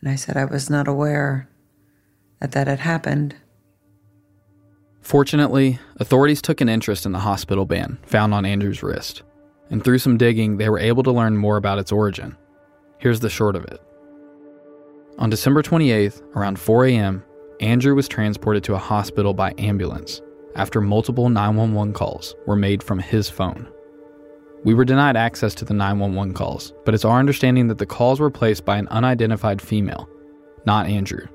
and 0.00 0.10
I 0.10 0.16
said 0.16 0.36
I 0.36 0.44
was 0.44 0.68
not 0.68 0.88
aware 0.88 1.48
that 2.40 2.52
that 2.52 2.66
had 2.66 2.80
happened. 2.80 3.36
Fortunately, 5.00 5.78
authorities 5.96 6.42
took 6.42 6.60
an 6.60 6.68
interest 6.68 7.06
in 7.06 7.12
the 7.12 7.20
hospital 7.20 7.64
band 7.64 7.98
found 8.04 8.34
on 8.34 8.44
Andrew's 8.44 8.82
wrist, 8.82 9.22
and 9.70 9.84
through 9.84 9.98
some 9.98 10.18
digging, 10.18 10.56
they 10.56 10.68
were 10.68 10.78
able 10.78 11.02
to 11.02 11.12
learn 11.12 11.36
more 11.36 11.56
about 11.56 11.78
its 11.78 11.92
origin. 11.92 12.36
Here's 12.98 13.20
the 13.20 13.30
short 13.30 13.56
of 13.56 13.64
it. 13.64 13.80
On 15.18 15.30
December 15.30 15.62
28th, 15.62 16.22
around 16.34 16.58
4 16.58 16.86
a.m., 16.86 17.24
Andrew 17.60 17.94
was 17.94 18.08
transported 18.08 18.64
to 18.64 18.74
a 18.74 18.78
hospital 18.78 19.34
by 19.34 19.52
ambulance 19.58 20.22
after 20.54 20.80
multiple 20.80 21.28
911 21.28 21.92
calls 21.92 22.34
were 22.46 22.56
made 22.56 22.82
from 22.82 22.98
his 22.98 23.28
phone. 23.28 23.68
We 24.64 24.74
were 24.74 24.84
denied 24.84 25.16
access 25.16 25.54
to 25.56 25.64
the 25.64 25.74
911 25.74 26.34
calls, 26.34 26.74
but 26.84 26.94
it's 26.94 27.04
our 27.04 27.18
understanding 27.18 27.68
that 27.68 27.78
the 27.78 27.86
calls 27.86 28.20
were 28.20 28.30
placed 28.30 28.64
by 28.64 28.76
an 28.76 28.88
unidentified 28.88 29.62
female, 29.62 30.08
not 30.66 30.86
Andrew. 30.86 31.26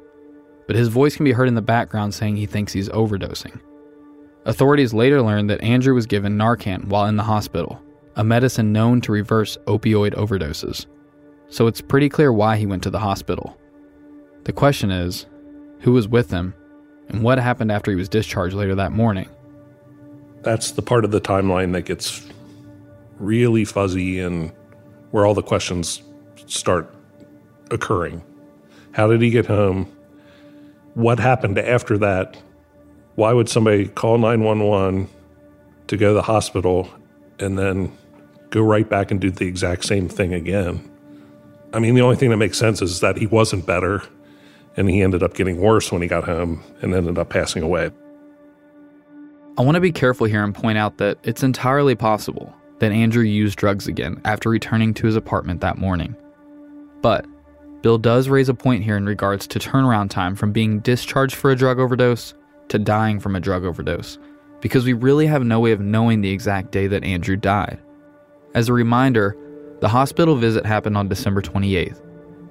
But 0.67 0.75
his 0.75 0.89
voice 0.89 1.15
can 1.15 1.25
be 1.25 1.31
heard 1.31 1.47
in 1.47 1.55
the 1.55 1.61
background 1.61 2.13
saying 2.13 2.35
he 2.35 2.45
thinks 2.45 2.73
he's 2.73 2.89
overdosing. 2.89 3.59
Authorities 4.45 4.93
later 4.93 5.21
learned 5.21 5.49
that 5.49 5.63
Andrew 5.63 5.95
was 5.95 6.05
given 6.05 6.37
Narcan 6.37 6.85
while 6.85 7.05
in 7.05 7.15
the 7.15 7.23
hospital, 7.23 7.81
a 8.15 8.23
medicine 8.23 8.71
known 8.71 9.01
to 9.01 9.11
reverse 9.11 9.57
opioid 9.65 10.13
overdoses. 10.13 10.85
So 11.49 11.67
it's 11.67 11.81
pretty 11.81 12.09
clear 12.09 12.31
why 12.31 12.57
he 12.57 12.65
went 12.65 12.83
to 12.83 12.89
the 12.91 12.99
hospital. 12.99 13.57
The 14.43 14.53
question 14.53 14.91
is 14.91 15.25
who 15.79 15.93
was 15.93 16.07
with 16.07 16.29
him, 16.29 16.53
and 17.09 17.21
what 17.23 17.37
happened 17.37 17.71
after 17.71 17.91
he 17.91 17.97
was 17.97 18.09
discharged 18.09 18.55
later 18.55 18.75
that 18.75 18.91
morning? 18.91 19.29
That's 20.41 20.71
the 20.71 20.81
part 20.81 21.05
of 21.05 21.11
the 21.11 21.21
timeline 21.21 21.73
that 21.73 21.83
gets 21.83 22.27
really 23.19 23.65
fuzzy 23.65 24.19
and 24.19 24.51
where 25.11 25.25
all 25.25 25.33
the 25.33 25.41
questions 25.41 26.01
start 26.45 26.93
occurring. 27.71 28.23
How 28.91 29.07
did 29.07 29.21
he 29.21 29.29
get 29.29 29.45
home? 29.45 29.91
What 30.93 31.19
happened 31.19 31.57
after 31.57 31.97
that? 31.99 32.37
Why 33.15 33.33
would 33.33 33.49
somebody 33.49 33.87
call 33.87 34.17
911 34.17 35.09
to 35.87 35.97
go 35.97 36.09
to 36.09 36.13
the 36.13 36.21
hospital 36.21 36.89
and 37.39 37.57
then 37.57 37.95
go 38.49 38.61
right 38.61 38.87
back 38.87 39.11
and 39.11 39.19
do 39.19 39.31
the 39.31 39.45
exact 39.45 39.85
same 39.85 40.07
thing 40.07 40.33
again? 40.33 40.89
I 41.73 41.79
mean, 41.79 41.95
the 41.95 42.01
only 42.01 42.15
thing 42.15 42.29
that 42.29 42.37
makes 42.37 42.57
sense 42.57 42.81
is 42.81 42.99
that 43.01 43.17
he 43.17 43.25
wasn't 43.25 43.65
better 43.65 44.03
and 44.77 44.89
he 44.89 45.01
ended 45.01 45.23
up 45.23 45.33
getting 45.35 45.59
worse 45.59 45.91
when 45.91 46.01
he 46.01 46.07
got 46.07 46.23
home 46.23 46.63
and 46.81 46.93
ended 46.93 47.17
up 47.17 47.29
passing 47.29 47.63
away. 47.63 47.91
I 49.57 49.61
want 49.61 49.75
to 49.75 49.81
be 49.81 49.91
careful 49.91 50.27
here 50.27 50.43
and 50.43 50.53
point 50.53 50.77
out 50.77 50.97
that 50.97 51.17
it's 51.23 51.43
entirely 51.43 51.95
possible 51.95 52.53
that 52.79 52.91
Andrew 52.91 53.23
used 53.23 53.57
drugs 53.57 53.87
again 53.87 54.19
after 54.25 54.49
returning 54.49 54.93
to 54.95 55.05
his 55.05 55.15
apartment 55.15 55.61
that 55.61 55.77
morning. 55.77 56.15
But 57.01 57.25
Bill 57.81 57.97
does 57.97 58.27
raise 58.27 58.49
a 58.49 58.53
point 58.53 58.83
here 58.83 58.97
in 58.97 59.05
regards 59.05 59.47
to 59.47 59.59
turnaround 59.59 60.09
time 60.09 60.35
from 60.35 60.51
being 60.51 60.79
discharged 60.79 61.35
for 61.35 61.51
a 61.51 61.55
drug 61.55 61.79
overdose 61.79 62.33
to 62.69 62.79
dying 62.79 63.19
from 63.19 63.35
a 63.35 63.39
drug 63.39 63.63
overdose, 63.63 64.17
because 64.59 64.83
we 64.83 64.93
really 64.93 65.27
have 65.27 65.43
no 65.43 65.59
way 65.59 65.71
of 65.71 65.79
knowing 65.79 66.21
the 66.21 66.31
exact 66.31 66.71
day 66.71 66.87
that 66.87 67.03
Andrew 67.03 67.35
died. 67.35 67.79
As 68.55 68.69
a 68.69 68.73
reminder, 68.73 69.37
the 69.81 69.87
hospital 69.87 70.35
visit 70.35 70.65
happened 70.65 70.97
on 70.97 71.07
December 71.07 71.41
28th, 71.41 72.01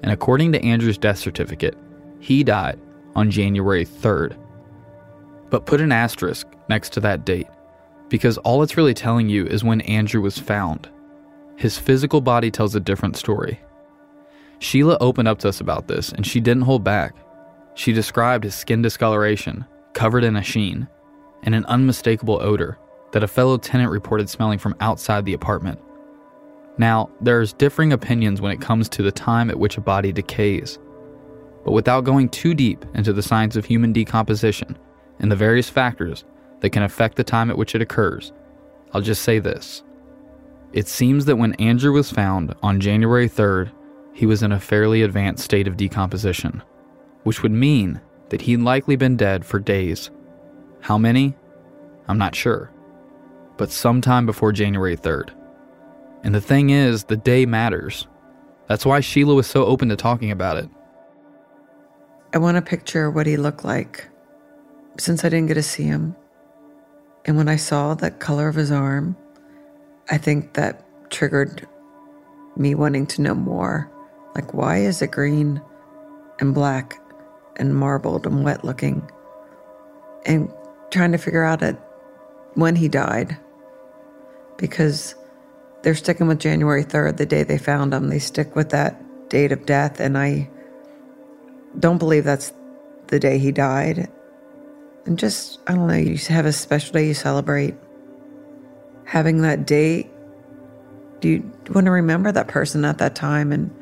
and 0.03 0.13
according 0.13 0.53
to 0.53 0.63
Andrew's 0.63 0.99
death 0.99 1.19
certificate, 1.19 1.77
he 2.25 2.43
died 2.43 2.81
on 3.15 3.31
January 3.31 3.85
3rd. 3.85 4.35
But 5.51 5.67
put 5.67 5.83
an 5.83 5.93
asterisk 5.93 6.47
next 6.71 6.95
to 6.95 7.01
that 7.01 7.27
date 7.27 7.49
because 8.09 8.39
all 8.39 8.63
it's 8.63 8.79
really 8.79 8.95
telling 8.95 9.29
you 9.29 9.45
is 9.47 9.63
when 9.63 9.83
Andrew 9.83 10.23
was 10.23 10.39
found. 10.39 10.89
His 11.57 11.79
physical 11.79 12.23
body 12.23 12.51
tells 12.51 12.75
a 12.75 12.81
different 12.81 13.19
story. 13.19 13.61
Sheila 14.59 14.97
opened 15.03 15.29
up 15.29 15.39
to 15.41 15.51
us 15.51 15.61
about 15.61 15.87
this, 15.87 16.13
and 16.13 16.27
she 16.27 16.41
didn't 16.41 16.63
hold 16.63 16.83
back. 16.83 17.15
She 17.75 17.93
described 17.93 18.45
his 18.45 18.55
skin 18.55 18.81
discoloration, 18.81 19.67
covered 19.93 20.25
in 20.25 20.37
a 20.37 20.43
sheen, 20.43 20.89
and 21.43 21.55
an 21.55 21.67
unmistakable 21.67 22.41
odor 22.41 22.79
that 23.13 23.23
a 23.23 23.29
fellow 23.29 23.59
tenant 23.59 23.91
reported 23.91 24.31
smelling 24.31 24.59
from 24.59 24.77
outside 24.81 25.27
the 25.27 25.35
apartment. 25.35 25.79
Now, 26.79 27.11
there's 27.21 27.53
differing 27.53 27.93
opinions 27.93 28.41
when 28.41 28.51
it 28.53 28.63
comes 28.63 28.89
to 28.91 29.03
the 29.03 29.13
time 29.13 29.51
at 29.51 29.59
which 29.59 29.77
a 29.77 29.83
body 29.83 30.11
decays. 30.11 30.79
But 31.65 31.73
without 31.73 32.05
going 32.05 32.29
too 32.29 32.55
deep 32.55 32.85
into 32.95 33.13
the 33.13 33.23
science 33.23 33.57
of 33.57 33.65
human 33.65 33.93
decomposition 33.93 34.79
and 35.19 35.31
the 35.31 35.37
various 35.37 35.71
factors 35.71 36.25
that 36.61 36.71
can 36.71 36.83
affect 36.83 37.17
the 37.17 37.25
time 37.25 37.51
at 37.51 37.59
which 37.59 37.75
it 37.75 37.83
occurs, 37.83 38.33
I'll 38.93 39.01
just 39.01 39.23
say 39.23 39.39
this. 39.39 39.83
It 40.73 40.89
seems 40.89 41.25
that 41.25 41.37
when 41.37 41.55
Andrew 41.55 41.93
was 41.93 42.11
found 42.11 42.55
on 42.63 42.81
January 42.81 43.29
3rd, 43.29 43.71
he 44.13 44.27
was 44.27 44.43
in 44.43 44.53
a 44.53 44.61
fairly 44.61 45.03
advanced 45.03 45.45
state 45.45 45.67
of 45.67 45.77
decomposition, 45.77 46.63
which 47.23 47.43
would 47.43 47.53
mean 47.53 48.01
that 48.29 48.43
he'd 48.43 48.61
likely 48.61 48.97
been 48.97 49.17
dead 49.17 49.45
for 49.45 49.59
days. 49.59 50.11
How 50.81 50.99
many? 50.99 51.37
I'm 52.09 52.19
not 52.19 52.35
sure. 52.35 52.71
But 53.57 53.71
sometime 53.71 54.27
before 54.27 54.53
January 54.53 54.97
3rd. 54.97 55.31
And 56.25 56.35
the 56.35 56.41
thing 56.41 56.71
is, 56.71 57.05
the 57.05 57.17
day 57.17 57.47
matters. 57.47 58.07
That's 58.67 58.87
why 58.87 59.01
Sheila 59.01 59.35
was 59.35 59.47
so 59.47 59.65
open 59.65 59.89
to 59.91 59.97
talking 59.97 60.31
about 60.31 60.57
it. 60.57 60.69
I 62.35 62.39
want 62.39 62.57
to 62.57 62.63
picture 62.63 63.13
what 63.13 63.29
he 63.29 63.37
looked 63.37 63.65
like 63.65 64.09
since 64.99 65.25
I 65.25 65.29
didn't 65.29 65.47
get 65.47 65.55
to 65.55 65.63
see 65.63 65.85
him. 65.85 66.17
And 67.25 67.37
when 67.37 67.49
I 67.49 67.55
saw 67.55 67.95
the 67.95 68.11
color 68.11 68.49
of 68.49 68.57
his 68.57 68.73
arm, 68.73 69.17
I 70.11 70.19
think 70.19 70.55
that 70.55 70.85
triggered 71.11 71.67
me 72.57 72.75
wanting 72.75 73.07
to 73.07 73.23
know 73.23 73.37
more. 73.37 73.89
Like, 74.35 74.53
why 74.53 74.79
is 74.79 75.01
it 75.01 75.13
green 75.13 75.63
and 76.41 76.53
black 76.53 77.01
and 77.57 77.73
marbled 77.73 78.27
and 78.27 78.45
wet 78.45 78.65
looking? 78.65 79.09
And 80.27 80.53
trying 80.91 81.13
to 81.13 81.19
figure 81.19 81.45
out 81.45 81.63
when 82.55 82.75
he 82.75 82.89
died. 82.89 83.39
Because 84.57 85.15
they're 85.83 85.95
sticking 85.95 86.27
with 86.27 86.41
January 86.41 86.85
3rd, 86.85 87.17
the 87.17 87.27
day 87.27 87.45
they 87.45 87.59
found 87.59 87.95
him. 87.95 88.09
They 88.09 88.19
stick 88.19 88.57
with 88.57 88.71
that 88.71 89.01
date 89.29 89.53
of 89.53 89.67
death. 89.67 90.01
And 90.01 90.19
I 90.19 90.51
don't 91.79 91.99
believe 91.99 92.25
that's 92.25 92.53
the 93.09 93.19
day 93.19 93.39
he 93.39 93.53
died. 93.53 94.11
And 95.07 95.19
just, 95.19 95.61
I 95.67 95.75
don't 95.75 95.87
know, 95.87 95.95
you 95.95 96.17
have 96.29 96.47
a 96.47 96.53
special 96.53 96.93
day 96.93 97.09
you 97.09 97.15
celebrate. 97.15 97.75
Having 99.05 99.43
that 99.43 99.67
date, 99.67 100.11
do 101.21 101.29
you 101.29 101.53
want 101.71 101.85
to 101.87 101.91
remember 101.91 102.33
that 102.33 102.49
person 102.49 102.85
at 102.85 102.99
that 102.99 103.15
time? 103.15 103.53
And 103.53 103.75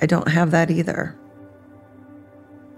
I 0.00 0.06
don't 0.06 0.28
have 0.28 0.50
that 0.50 0.70
either. 0.70 1.16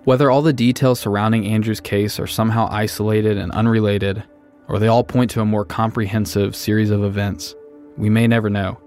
Whether 0.04 0.30
all 0.30 0.42
the 0.42 0.52
details 0.52 1.00
surrounding 1.00 1.46
Andrew's 1.46 1.80
case 1.80 2.20
are 2.20 2.26
somehow 2.26 2.68
isolated 2.70 3.38
and 3.38 3.50
unrelated, 3.52 4.22
or 4.68 4.78
they 4.78 4.88
all 4.88 5.02
point 5.02 5.30
to 5.32 5.40
a 5.40 5.46
more 5.46 5.64
comprehensive 5.64 6.54
series 6.54 6.90
of 6.90 7.02
events, 7.02 7.54
we 7.96 8.10
may 8.10 8.26
never 8.26 8.50
know. 8.50 8.78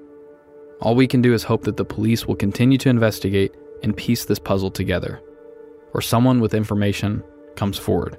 All 0.82 0.96
we 0.96 1.08
can 1.08 1.22
do 1.22 1.34
is 1.34 1.44
hope 1.44 1.64
that 1.64 1.76
the 1.76 1.84
police 1.84 2.26
will 2.26 2.36
continue 2.36 2.78
to 2.78 2.90
investigate 2.90 3.54
and 3.84 3.98
piece 3.98 4.26
this 4.26 4.40
puzzle 4.40 4.72
together, 4.72 5.22
or 5.94 6.02
someone 6.02 6.40
with 6.40 6.54
information 6.54 7.24
comes 7.56 7.78
forward. 7.78 8.18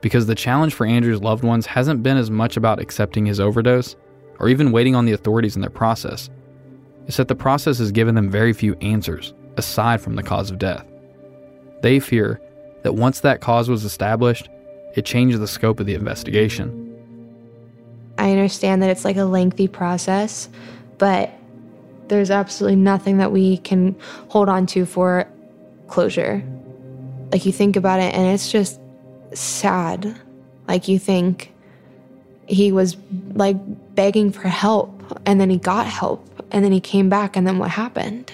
Because 0.00 0.26
the 0.26 0.34
challenge 0.34 0.74
for 0.74 0.86
Andrew's 0.86 1.22
loved 1.22 1.44
ones 1.44 1.66
hasn't 1.66 2.02
been 2.02 2.16
as 2.16 2.30
much 2.30 2.56
about 2.56 2.80
accepting 2.80 3.26
his 3.26 3.40
overdose 3.40 3.96
or 4.38 4.48
even 4.48 4.72
waiting 4.72 4.94
on 4.94 5.04
the 5.04 5.12
authorities 5.12 5.56
in 5.56 5.62
their 5.62 5.70
process. 5.70 6.28
It's 7.06 7.16
that 7.16 7.28
the 7.28 7.34
process 7.34 7.78
has 7.78 7.92
given 7.92 8.14
them 8.14 8.30
very 8.30 8.52
few 8.52 8.74
answers 8.76 9.34
aside 9.56 10.00
from 10.00 10.16
the 10.16 10.22
cause 10.22 10.50
of 10.50 10.58
death. 10.58 10.84
They 11.82 12.00
fear 12.00 12.40
that 12.82 12.94
once 12.94 13.20
that 13.20 13.40
cause 13.40 13.68
was 13.68 13.84
established, 13.84 14.48
it 14.94 15.04
changed 15.04 15.38
the 15.38 15.48
scope 15.48 15.80
of 15.80 15.86
the 15.86 15.94
investigation. 15.94 16.80
I 18.18 18.30
understand 18.30 18.82
that 18.82 18.90
it's 18.90 19.04
like 19.04 19.16
a 19.16 19.24
lengthy 19.24 19.68
process, 19.68 20.48
but 20.98 21.32
there's 22.08 22.30
absolutely 22.30 22.76
nothing 22.76 23.18
that 23.18 23.32
we 23.32 23.58
can 23.58 23.96
hold 24.28 24.48
on 24.48 24.66
to 24.66 24.86
for 24.86 25.26
closure. 25.88 26.42
Like 27.34 27.44
you 27.44 27.50
think 27.50 27.74
about 27.74 27.98
it 27.98 28.14
and 28.14 28.28
it's 28.28 28.48
just 28.48 28.78
sad. 29.32 30.16
Like 30.68 30.86
you 30.86 31.00
think 31.00 31.52
he 32.46 32.70
was 32.70 32.96
like 33.32 33.56
begging 33.96 34.30
for 34.30 34.46
help 34.46 35.20
and 35.26 35.40
then 35.40 35.50
he 35.50 35.56
got 35.56 35.88
help 35.88 36.24
and 36.52 36.64
then 36.64 36.70
he 36.70 36.78
came 36.78 37.08
back 37.08 37.36
and 37.36 37.44
then 37.44 37.58
what 37.58 37.70
happened? 37.70 38.30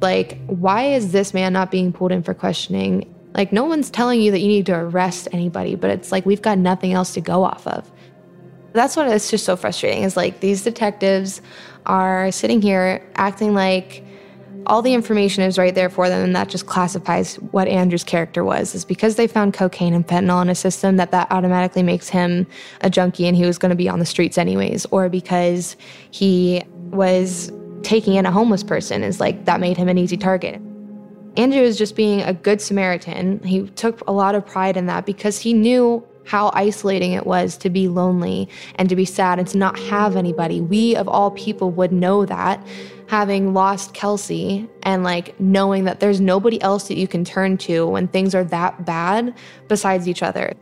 Like 0.00 0.38
why 0.46 0.84
is 0.94 1.10
this 1.10 1.34
man 1.34 1.52
not 1.52 1.72
being 1.72 1.92
pulled 1.92 2.12
in 2.12 2.22
for 2.22 2.34
questioning? 2.34 3.12
Like 3.34 3.52
no 3.52 3.64
one's 3.64 3.90
telling 3.90 4.20
you 4.20 4.30
that 4.30 4.38
you 4.38 4.46
need 4.46 4.66
to 4.66 4.76
arrest 4.76 5.26
anybody, 5.32 5.74
but 5.74 5.90
it's 5.90 6.12
like 6.12 6.24
we've 6.24 6.40
got 6.40 6.56
nothing 6.56 6.92
else 6.92 7.14
to 7.14 7.20
go 7.20 7.42
off 7.42 7.66
of. 7.66 7.90
That's 8.74 8.94
what 8.94 9.08
it's 9.08 9.28
just 9.28 9.44
so 9.44 9.56
frustrating 9.56 10.04
is 10.04 10.16
like 10.16 10.38
these 10.38 10.62
detectives 10.62 11.42
are 11.84 12.30
sitting 12.30 12.62
here 12.62 13.04
acting 13.16 13.54
like 13.54 14.03
all 14.66 14.82
the 14.82 14.94
information 14.94 15.42
is 15.42 15.58
right 15.58 15.74
there 15.74 15.90
for 15.90 16.08
them 16.08 16.24
and 16.24 16.34
that 16.34 16.48
just 16.48 16.66
classifies 16.66 17.36
what 17.36 17.68
andrew's 17.68 18.04
character 18.04 18.44
was 18.44 18.74
is 18.74 18.84
because 18.84 19.16
they 19.16 19.26
found 19.26 19.52
cocaine 19.52 19.92
and 19.92 20.06
fentanyl 20.06 20.40
in 20.40 20.48
his 20.48 20.58
system 20.58 20.96
that 20.96 21.10
that 21.10 21.30
automatically 21.30 21.82
makes 21.82 22.08
him 22.08 22.46
a 22.80 22.88
junkie 22.88 23.26
and 23.26 23.36
he 23.36 23.44
was 23.44 23.58
going 23.58 23.70
to 23.70 23.76
be 23.76 23.88
on 23.88 23.98
the 23.98 24.06
streets 24.06 24.38
anyways 24.38 24.86
or 24.86 25.08
because 25.08 25.76
he 26.10 26.62
was 26.90 27.52
taking 27.84 28.14
in 28.14 28.26
a 28.26 28.30
homeless 28.30 28.62
person 28.62 29.02
is 29.04 29.20
like 29.20 29.44
that 29.44 29.60
made 29.60 29.76
him 29.76 29.88
an 29.88 29.98
easy 29.98 30.16
target. 30.16 30.60
Andrew 31.36 31.60
is 31.60 31.76
just 31.76 31.96
being 31.96 32.22
a 32.22 32.32
good 32.32 32.60
samaritan. 32.60 33.42
He 33.42 33.68
took 33.70 34.00
a 34.08 34.12
lot 34.12 34.34
of 34.34 34.46
pride 34.46 34.76
in 34.76 34.86
that 34.86 35.04
because 35.04 35.38
he 35.38 35.52
knew 35.52 36.04
how 36.26 36.50
isolating 36.54 37.12
it 37.12 37.26
was 37.26 37.56
to 37.58 37.68
be 37.68 37.86
lonely 37.86 38.48
and 38.76 38.88
to 38.88 38.96
be 38.96 39.04
sad 39.04 39.38
and 39.38 39.46
to 39.48 39.58
not 39.58 39.78
have 39.78 40.16
anybody. 40.16 40.60
We, 40.60 40.96
of 40.96 41.06
all 41.06 41.30
people, 41.32 41.70
would 41.72 41.92
know 41.92 42.24
that 42.24 42.64
having 43.06 43.52
lost 43.52 43.94
Kelsey 43.94 44.68
and 44.82 45.04
like 45.04 45.38
knowing 45.40 45.84
that 45.84 46.00
there's 46.00 46.20
nobody 46.20 46.60
else 46.62 46.88
that 46.88 46.96
you 46.96 47.06
can 47.06 47.24
turn 47.24 47.56
to 47.58 47.86
when 47.86 48.08
things 48.08 48.34
are 48.34 48.44
that 48.44 48.84
bad 48.84 49.34
besides 49.68 50.08
each 50.08 50.22
other. 50.22 50.52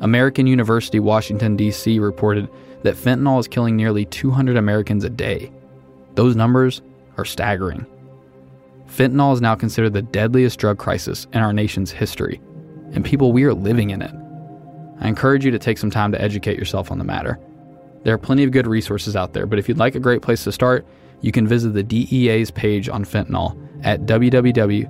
American 0.00 0.46
University 0.46 1.00
Washington, 1.00 1.56
D.C. 1.56 1.98
reported 1.98 2.48
that 2.82 2.94
fentanyl 2.94 3.40
is 3.40 3.48
killing 3.48 3.76
nearly 3.76 4.04
200 4.04 4.56
Americans 4.56 5.02
a 5.02 5.10
day. 5.10 5.50
Those 6.14 6.36
numbers 6.36 6.82
are 7.16 7.24
staggering. 7.24 7.84
Fentanyl 8.88 9.34
is 9.34 9.40
now 9.40 9.56
considered 9.56 9.94
the 9.94 10.02
deadliest 10.02 10.60
drug 10.60 10.78
crisis 10.78 11.26
in 11.32 11.40
our 11.40 11.52
nation's 11.52 11.90
history, 11.90 12.40
and 12.92 13.04
people, 13.04 13.32
we 13.32 13.42
are 13.44 13.54
living 13.54 13.90
in 13.90 14.02
it. 14.02 14.12
I 15.00 15.08
encourage 15.08 15.44
you 15.44 15.50
to 15.50 15.58
take 15.58 15.78
some 15.78 15.90
time 15.90 16.12
to 16.12 16.22
educate 16.22 16.58
yourself 16.58 16.92
on 16.92 16.98
the 16.98 17.04
matter. 17.04 17.40
There 18.06 18.14
are 18.14 18.18
plenty 18.18 18.44
of 18.44 18.52
good 18.52 18.68
resources 18.68 19.16
out 19.16 19.32
there, 19.32 19.46
but 19.46 19.58
if 19.58 19.68
you'd 19.68 19.78
like 19.78 19.96
a 19.96 19.98
great 20.00 20.22
place 20.22 20.44
to 20.44 20.52
start, 20.52 20.86
you 21.22 21.32
can 21.32 21.48
visit 21.48 21.70
the 21.70 21.82
DEA's 21.82 22.52
page 22.52 22.88
on 22.88 23.04
fentanyl 23.04 23.58
at 23.82 24.02
www.dea.gov 24.02 24.88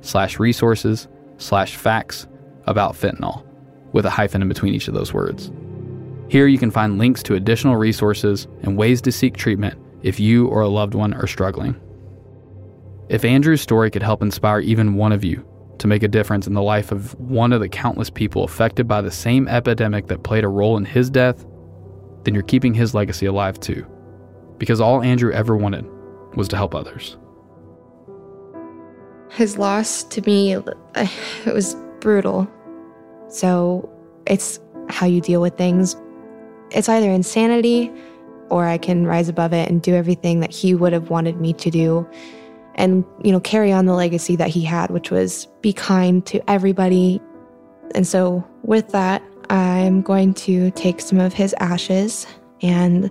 slash 0.00 0.38
resources 0.38 1.08
slash 1.36 1.76
facts 1.76 2.26
about 2.64 2.94
fentanyl, 2.94 3.44
with 3.92 4.06
a 4.06 4.10
hyphen 4.10 4.40
in 4.40 4.48
between 4.48 4.72
each 4.72 4.88
of 4.88 4.94
those 4.94 5.12
words. 5.12 5.52
Here 6.28 6.46
you 6.46 6.56
can 6.56 6.70
find 6.70 6.96
links 6.96 7.22
to 7.24 7.34
additional 7.34 7.76
resources 7.76 8.48
and 8.62 8.78
ways 8.78 9.02
to 9.02 9.12
seek 9.12 9.36
treatment 9.36 9.78
if 10.02 10.18
you 10.18 10.46
or 10.46 10.62
a 10.62 10.68
loved 10.68 10.94
one 10.94 11.12
are 11.12 11.26
struggling. 11.26 11.78
If 13.10 13.26
Andrew's 13.26 13.60
story 13.60 13.90
could 13.90 14.02
help 14.02 14.22
inspire 14.22 14.60
even 14.60 14.94
one 14.94 15.12
of 15.12 15.22
you 15.22 15.46
to 15.78 15.86
make 15.86 16.02
a 16.02 16.08
difference 16.08 16.46
in 16.46 16.54
the 16.54 16.62
life 16.62 16.92
of 16.92 17.18
one 17.18 17.52
of 17.52 17.60
the 17.60 17.68
countless 17.68 18.10
people 18.10 18.44
affected 18.44 18.86
by 18.86 19.00
the 19.00 19.10
same 19.10 19.48
epidemic 19.48 20.06
that 20.06 20.22
played 20.22 20.44
a 20.44 20.48
role 20.48 20.76
in 20.76 20.84
his 20.84 21.10
death, 21.10 21.44
then 22.24 22.34
you're 22.34 22.42
keeping 22.42 22.74
his 22.74 22.94
legacy 22.94 23.26
alive 23.26 23.58
too. 23.58 23.86
Because 24.58 24.80
all 24.80 25.02
Andrew 25.02 25.32
ever 25.32 25.56
wanted 25.56 25.84
was 26.36 26.48
to 26.48 26.56
help 26.56 26.74
others. 26.74 27.16
His 29.30 29.58
loss 29.58 30.04
to 30.04 30.20
me, 30.22 30.54
it 30.54 30.64
was 31.46 31.74
brutal. 32.00 32.48
So 33.28 33.90
it's 34.26 34.60
how 34.88 35.06
you 35.06 35.20
deal 35.20 35.40
with 35.40 35.56
things. 35.56 35.96
It's 36.70 36.88
either 36.88 37.10
insanity 37.10 37.90
or 38.50 38.66
I 38.66 38.76
can 38.76 39.06
rise 39.06 39.28
above 39.28 39.52
it 39.52 39.70
and 39.70 39.80
do 39.80 39.94
everything 39.94 40.40
that 40.40 40.52
he 40.52 40.74
would 40.74 40.92
have 40.92 41.10
wanted 41.10 41.40
me 41.40 41.54
to 41.54 41.70
do 41.70 42.08
and 42.82 43.04
you 43.22 43.30
know 43.30 43.40
carry 43.40 43.72
on 43.72 43.86
the 43.86 43.94
legacy 43.94 44.34
that 44.36 44.48
he 44.48 44.62
had 44.62 44.90
which 44.90 45.10
was 45.10 45.46
be 45.62 45.72
kind 45.72 46.26
to 46.26 46.50
everybody. 46.50 47.20
And 47.94 48.06
so 48.06 48.46
with 48.62 48.88
that, 48.90 49.22
I'm 49.48 50.02
going 50.02 50.34
to 50.34 50.70
take 50.72 51.00
some 51.00 51.20
of 51.20 51.32
his 51.32 51.54
ashes 51.60 52.26
and 52.60 53.10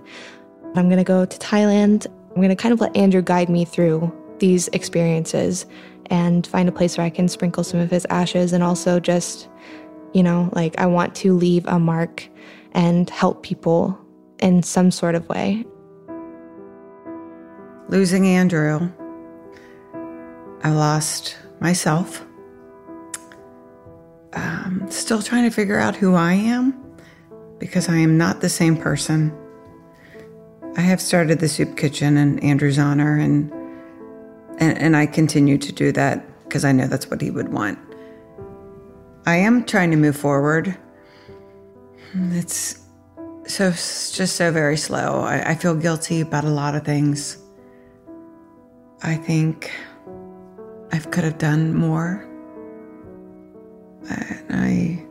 I'm 0.74 0.88
going 0.88 0.98
to 0.98 1.04
go 1.04 1.24
to 1.24 1.38
Thailand. 1.38 2.06
I'm 2.30 2.36
going 2.36 2.48
to 2.48 2.56
kind 2.56 2.72
of 2.72 2.80
let 2.80 2.96
Andrew 2.96 3.22
guide 3.22 3.48
me 3.48 3.64
through 3.64 4.12
these 4.38 4.68
experiences 4.68 5.66
and 6.06 6.46
find 6.46 6.68
a 6.68 6.72
place 6.72 6.98
where 6.98 7.06
I 7.06 7.10
can 7.10 7.28
sprinkle 7.28 7.64
some 7.64 7.80
of 7.80 7.90
his 7.90 8.06
ashes 8.10 8.52
and 8.52 8.62
also 8.62 8.98
just, 9.00 9.48
you 10.12 10.22
know, 10.22 10.50
like 10.52 10.78
I 10.78 10.86
want 10.86 11.14
to 11.16 11.32
leave 11.32 11.66
a 11.66 11.78
mark 11.78 12.28
and 12.72 13.08
help 13.08 13.42
people 13.42 13.98
in 14.40 14.62
some 14.62 14.90
sort 14.90 15.14
of 15.14 15.28
way. 15.28 15.64
Losing 17.88 18.26
Andrew, 18.26 18.90
I 20.62 20.70
lost 20.70 21.36
myself. 21.60 22.24
Um, 24.34 24.86
still 24.90 25.20
trying 25.20 25.44
to 25.44 25.50
figure 25.50 25.78
out 25.78 25.96
who 25.96 26.14
I 26.14 26.32
am 26.34 26.82
because 27.58 27.88
I 27.88 27.96
am 27.96 28.16
not 28.16 28.40
the 28.40 28.48
same 28.48 28.76
person. 28.76 29.36
I 30.76 30.80
have 30.80 31.00
started 31.00 31.38
the 31.38 31.48
soup 31.48 31.76
kitchen 31.76 32.16
in 32.16 32.38
Andrew's 32.38 32.78
honor, 32.78 33.18
and 33.18 33.52
and, 34.58 34.78
and 34.78 34.96
I 34.96 35.06
continue 35.06 35.58
to 35.58 35.72
do 35.72 35.92
that 35.92 36.24
because 36.44 36.64
I 36.64 36.72
know 36.72 36.86
that's 36.86 37.10
what 37.10 37.20
he 37.20 37.30
would 37.30 37.52
want. 37.52 37.78
I 39.26 39.36
am 39.36 39.64
trying 39.64 39.90
to 39.90 39.96
move 39.96 40.16
forward. 40.16 40.76
It's 42.14 42.80
so 43.46 43.68
it's 43.68 44.12
just 44.12 44.36
so 44.36 44.50
very 44.50 44.76
slow. 44.76 45.20
I, 45.20 45.50
I 45.50 45.54
feel 45.54 45.74
guilty 45.74 46.20
about 46.20 46.44
a 46.44 46.50
lot 46.50 46.74
of 46.74 46.84
things. 46.84 47.38
I 49.02 49.16
think 49.16 49.70
I 50.92 50.98
could 50.98 51.24
have 51.24 51.38
done 51.38 51.74
more. 51.74 52.28
I, 54.08 54.40
I 54.50 55.06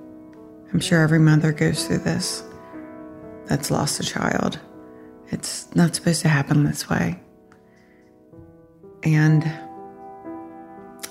I'm 0.71 0.79
sure 0.79 1.01
every 1.01 1.19
mother 1.19 1.51
goes 1.51 1.85
through 1.85 1.99
this 1.99 2.43
that's 3.47 3.71
lost 3.71 3.99
a 3.99 4.03
child. 4.03 4.59
It's 5.29 5.73
not 5.75 5.95
supposed 5.95 6.21
to 6.21 6.29
happen 6.29 6.63
this 6.63 6.89
way. 6.89 7.19
And 9.03 9.43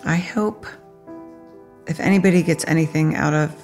I 0.05 0.16
hope 0.16 0.66
if 1.87 2.01
anybody 2.01 2.43
gets 2.43 2.64
anything 2.66 3.16
out 3.16 3.35
of 3.35 3.55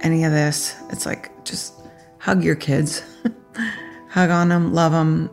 any 0.00 0.24
of 0.24 0.32
this, 0.32 0.76
it's 0.90 1.04
like 1.04 1.44
just 1.44 1.74
hug 2.18 2.44
your 2.44 2.54
kids, 2.54 3.02
hug 4.08 4.30
on 4.30 4.48
them, 4.48 4.72
love 4.72 4.92
them. 4.92 5.30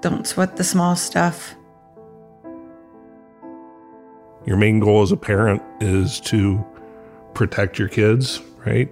Don't 0.00 0.26
sweat 0.26 0.56
the 0.56 0.64
small 0.64 0.94
stuff. 0.94 1.54
Your 4.46 4.56
main 4.56 4.80
goal 4.80 5.02
as 5.02 5.12
a 5.12 5.16
parent 5.16 5.62
is 5.80 6.20
to 6.20 6.64
protect 7.34 7.78
your 7.78 7.88
kids, 7.88 8.40
right? 8.66 8.90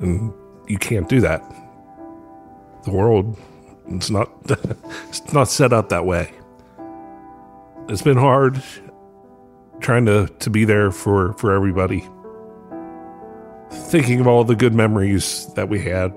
And 0.00 0.32
you 0.66 0.78
can't 0.78 1.08
do 1.08 1.20
that. 1.20 1.42
The 2.84 2.90
world 2.90 3.36
it's 3.90 4.10
not 4.10 4.30
it's 5.08 5.32
not 5.32 5.48
set 5.48 5.72
up 5.72 5.88
that 5.88 6.04
way. 6.04 6.32
It's 7.88 8.02
been 8.02 8.16
hard 8.16 8.62
trying 9.80 10.06
to 10.06 10.28
to 10.40 10.50
be 10.50 10.64
there 10.64 10.90
for 10.90 11.32
for 11.34 11.52
everybody. 11.52 12.06
Thinking 13.70 14.20
of 14.20 14.26
all 14.26 14.44
the 14.44 14.56
good 14.56 14.74
memories 14.74 15.52
that 15.54 15.68
we 15.68 15.80
had, 15.80 16.12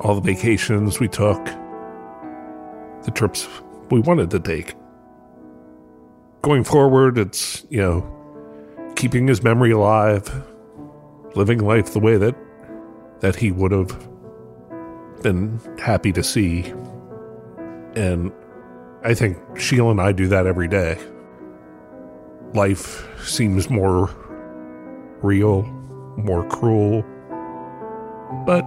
all 0.00 0.20
the 0.20 0.32
vacations 0.32 1.00
we 1.00 1.08
took, 1.08 1.42
the 3.04 3.10
trips 3.14 3.48
we 3.90 4.00
wanted 4.00 4.30
to 4.30 4.40
take. 4.40 4.74
Going 6.42 6.64
forward, 6.64 7.18
it's, 7.18 7.66
you 7.68 7.80
know, 7.80 8.92
keeping 8.96 9.26
his 9.26 9.42
memory 9.42 9.72
alive, 9.72 10.28
living 11.34 11.58
life 11.58 11.92
the 11.92 12.00
way 12.00 12.16
that 12.16 12.34
that 13.20 13.36
he 13.36 13.50
would 13.52 13.70
have 13.70 14.08
been 15.22 15.60
happy 15.78 16.12
to 16.12 16.22
see. 16.22 16.72
And 17.94 18.32
I 19.04 19.12
think 19.14 19.38
Sheila 19.58 19.90
and 19.90 20.00
I 20.00 20.12
do 20.12 20.28
that 20.28 20.46
every 20.46 20.68
day. 20.68 20.98
Life 22.54 23.06
seems 23.22 23.68
more 23.68 24.08
real, 25.22 25.62
more 26.16 26.48
cruel, 26.48 27.02
but 28.46 28.64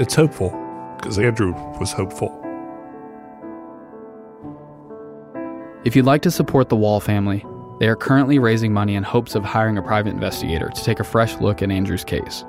it's 0.00 0.14
hopeful 0.14 0.50
because 0.96 1.18
Andrew 1.18 1.52
was 1.78 1.92
hopeful. 1.92 2.43
If 5.84 5.94
you'd 5.94 6.06
like 6.06 6.22
to 6.22 6.30
support 6.30 6.70
the 6.70 6.76
Wall 6.76 6.98
family, 6.98 7.44
they 7.78 7.88
are 7.88 7.96
currently 7.96 8.38
raising 8.38 8.72
money 8.72 8.94
in 8.94 9.02
hopes 9.02 9.34
of 9.34 9.44
hiring 9.44 9.76
a 9.76 9.82
private 9.82 10.14
investigator 10.14 10.70
to 10.70 10.84
take 10.84 10.98
a 10.98 11.04
fresh 11.04 11.36
look 11.40 11.60
at 11.60 11.70
Andrew's 11.70 12.04
case. 12.04 12.42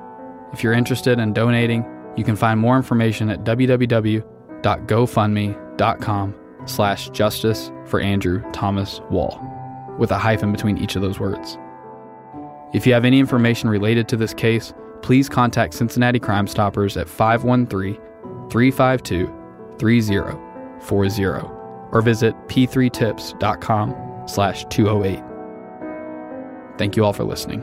If 0.54 0.64
you're 0.64 0.72
interested 0.72 1.20
in 1.20 1.34
donating, 1.34 1.84
you 2.16 2.24
can 2.24 2.38
find 2.38 2.58
more 2.58 2.78
information 2.78 3.30
at 3.30 3.44
www.gofundme.com 3.44 6.36
slash 6.66 7.10
justice 7.10 7.72
for 7.86 8.00
Andrew 8.00 8.42
Thomas 8.54 9.02
Wall, 9.12 9.38
with 10.00 10.12
a 10.12 10.18
hyphen 10.18 10.54
between 10.54 10.78
each 10.78 10.96
of 10.96 11.02
those 11.02 11.20
words. 11.20 11.58
If 12.74 12.88
you 12.88 12.94
have 12.94 13.04
any 13.04 13.20
information 13.20 13.68
related 13.68 14.08
to 14.10 14.16
this 14.16 14.34
case, 14.34 14.74
please 15.02 15.28
contact 15.28 15.74
Cincinnati 15.74 16.20
Crime 16.20 16.48
Stoppers 16.48 16.96
at 16.96 17.10
513 17.10 17.96
352 18.50 19.28
3040 19.78 21.55
or 21.96 22.02
visit 22.02 22.36
p3tips.com 22.48 23.96
slash 24.28 24.66
208. 24.66 25.24
Thank 26.78 26.98
you 26.98 27.06
all 27.06 27.14
for 27.14 27.24
listening. 27.24 27.62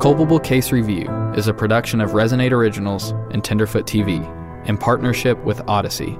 Culpable 0.00 0.38
Case 0.38 0.70
Review 0.70 1.10
is 1.34 1.48
a 1.48 1.54
production 1.54 2.00
of 2.00 2.10
Resonate 2.10 2.52
Originals 2.52 3.10
and 3.32 3.42
Tenderfoot 3.42 3.86
TV 3.86 4.24
in 4.68 4.78
partnership 4.78 5.36
with 5.44 5.60
Odyssey, 5.68 6.16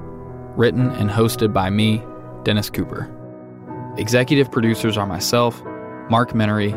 written 0.57 0.91
and 0.91 1.09
hosted 1.09 1.53
by 1.53 1.69
me, 1.69 2.03
Dennis 2.43 2.69
Cooper. 2.69 3.16
Executive 3.97 4.51
producers 4.51 4.97
are 4.97 5.07
myself, 5.07 5.63
Mark 6.09 6.31
Menery, 6.31 6.73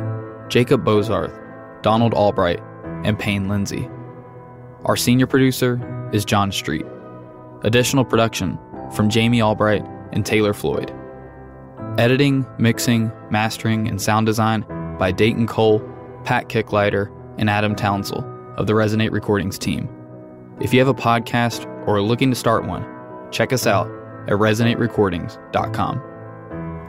Jacob 0.48 0.84
Bozarth, 0.84 1.36
Donald 1.82 2.14
Albright, 2.14 2.60
and 3.04 3.18
Payne 3.18 3.48
Lindsey. 3.48 3.88
Our 4.84 4.96
senior 4.96 5.26
producer 5.26 5.80
is 6.12 6.24
John 6.24 6.50
Street. 6.50 6.86
Additional 7.62 8.04
production 8.04 8.58
from 8.94 9.10
Jamie 9.10 9.42
Albright 9.42 9.84
and 10.12 10.24
Taylor 10.24 10.54
Floyd. 10.54 10.92
Editing, 11.98 12.46
mixing, 12.58 13.12
mastering, 13.30 13.86
and 13.86 14.00
sound 14.00 14.26
design 14.26 14.64
by 14.98 15.12
Dayton 15.12 15.46
Cole 15.46 15.80
Pat 16.24 16.48
Kicklighter, 16.48 17.14
and 17.38 17.48
Adam 17.48 17.74
Townsell 17.74 18.24
of 18.56 18.66
the 18.66 18.72
Resonate 18.72 19.10
Recordings 19.10 19.58
team. 19.58 19.88
If 20.60 20.72
you 20.72 20.78
have 20.78 20.88
a 20.88 20.94
podcast 20.94 21.66
or 21.86 21.96
are 21.96 22.02
looking 22.02 22.30
to 22.30 22.36
start 22.36 22.66
one, 22.66 22.84
check 23.30 23.52
us 23.52 23.66
out 23.66 23.88
at 24.26 24.34
resonaterecordings.com. 24.34 26.09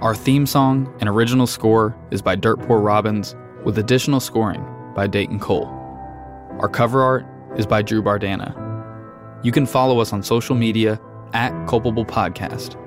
Our 0.01 0.15
theme 0.15 0.45
song 0.45 0.93
and 0.99 1.07
original 1.07 1.47
score 1.47 1.95
is 2.11 2.21
by 2.21 2.35
Dirt 2.35 2.59
Poor 2.61 2.79
Robins, 2.79 3.35
with 3.63 3.77
additional 3.77 4.19
scoring 4.19 4.65
by 4.95 5.07
Dayton 5.07 5.39
Cole. 5.39 5.67
Our 6.59 6.69
cover 6.69 7.01
art 7.01 7.25
is 7.57 7.67
by 7.67 7.81
Drew 7.81 8.01
Bardana. 8.01 8.55
You 9.43 9.51
can 9.51 9.65
follow 9.65 9.99
us 9.99 10.11
on 10.11 10.23
social 10.23 10.55
media 10.55 10.99
at 11.33 11.51
Culpable 11.67 12.05
Podcast. 12.05 12.77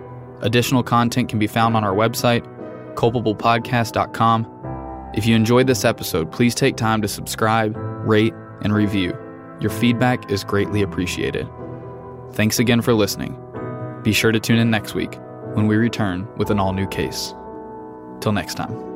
Additional 0.42 0.82
content 0.82 1.28
can 1.28 1.38
be 1.38 1.46
found 1.46 1.76
on 1.76 1.84
our 1.84 1.94
website, 1.94 2.44
culpablepodcast.com 2.94 4.54
if 5.14 5.26
you 5.26 5.36
enjoyed 5.36 5.68
this 5.68 5.84
episode, 5.84 6.32
please 6.32 6.56
take 6.56 6.76
time 6.76 7.00
to 7.02 7.06
subscribe, 7.06 7.76
rate, 7.76 8.34
and 8.62 8.74
review. 8.74 9.16
Your 9.60 9.70
feedback 9.70 10.28
is 10.28 10.42
greatly 10.42 10.82
appreciated. 10.82 11.48
Thanks 12.32 12.58
again 12.58 12.82
for 12.82 12.94
listening. 12.94 13.38
Be 14.02 14.12
sure 14.12 14.32
to 14.32 14.40
tune 14.40 14.58
in 14.58 14.70
next 14.70 14.94
week 14.94 15.20
when 15.54 15.66
we 15.66 15.76
return 15.76 16.28
with 16.36 16.50
an 16.50 16.58
all 16.58 16.72
new 16.72 16.86
case. 16.86 17.34
Till 18.20 18.32
next 18.32 18.54
time. 18.54 18.93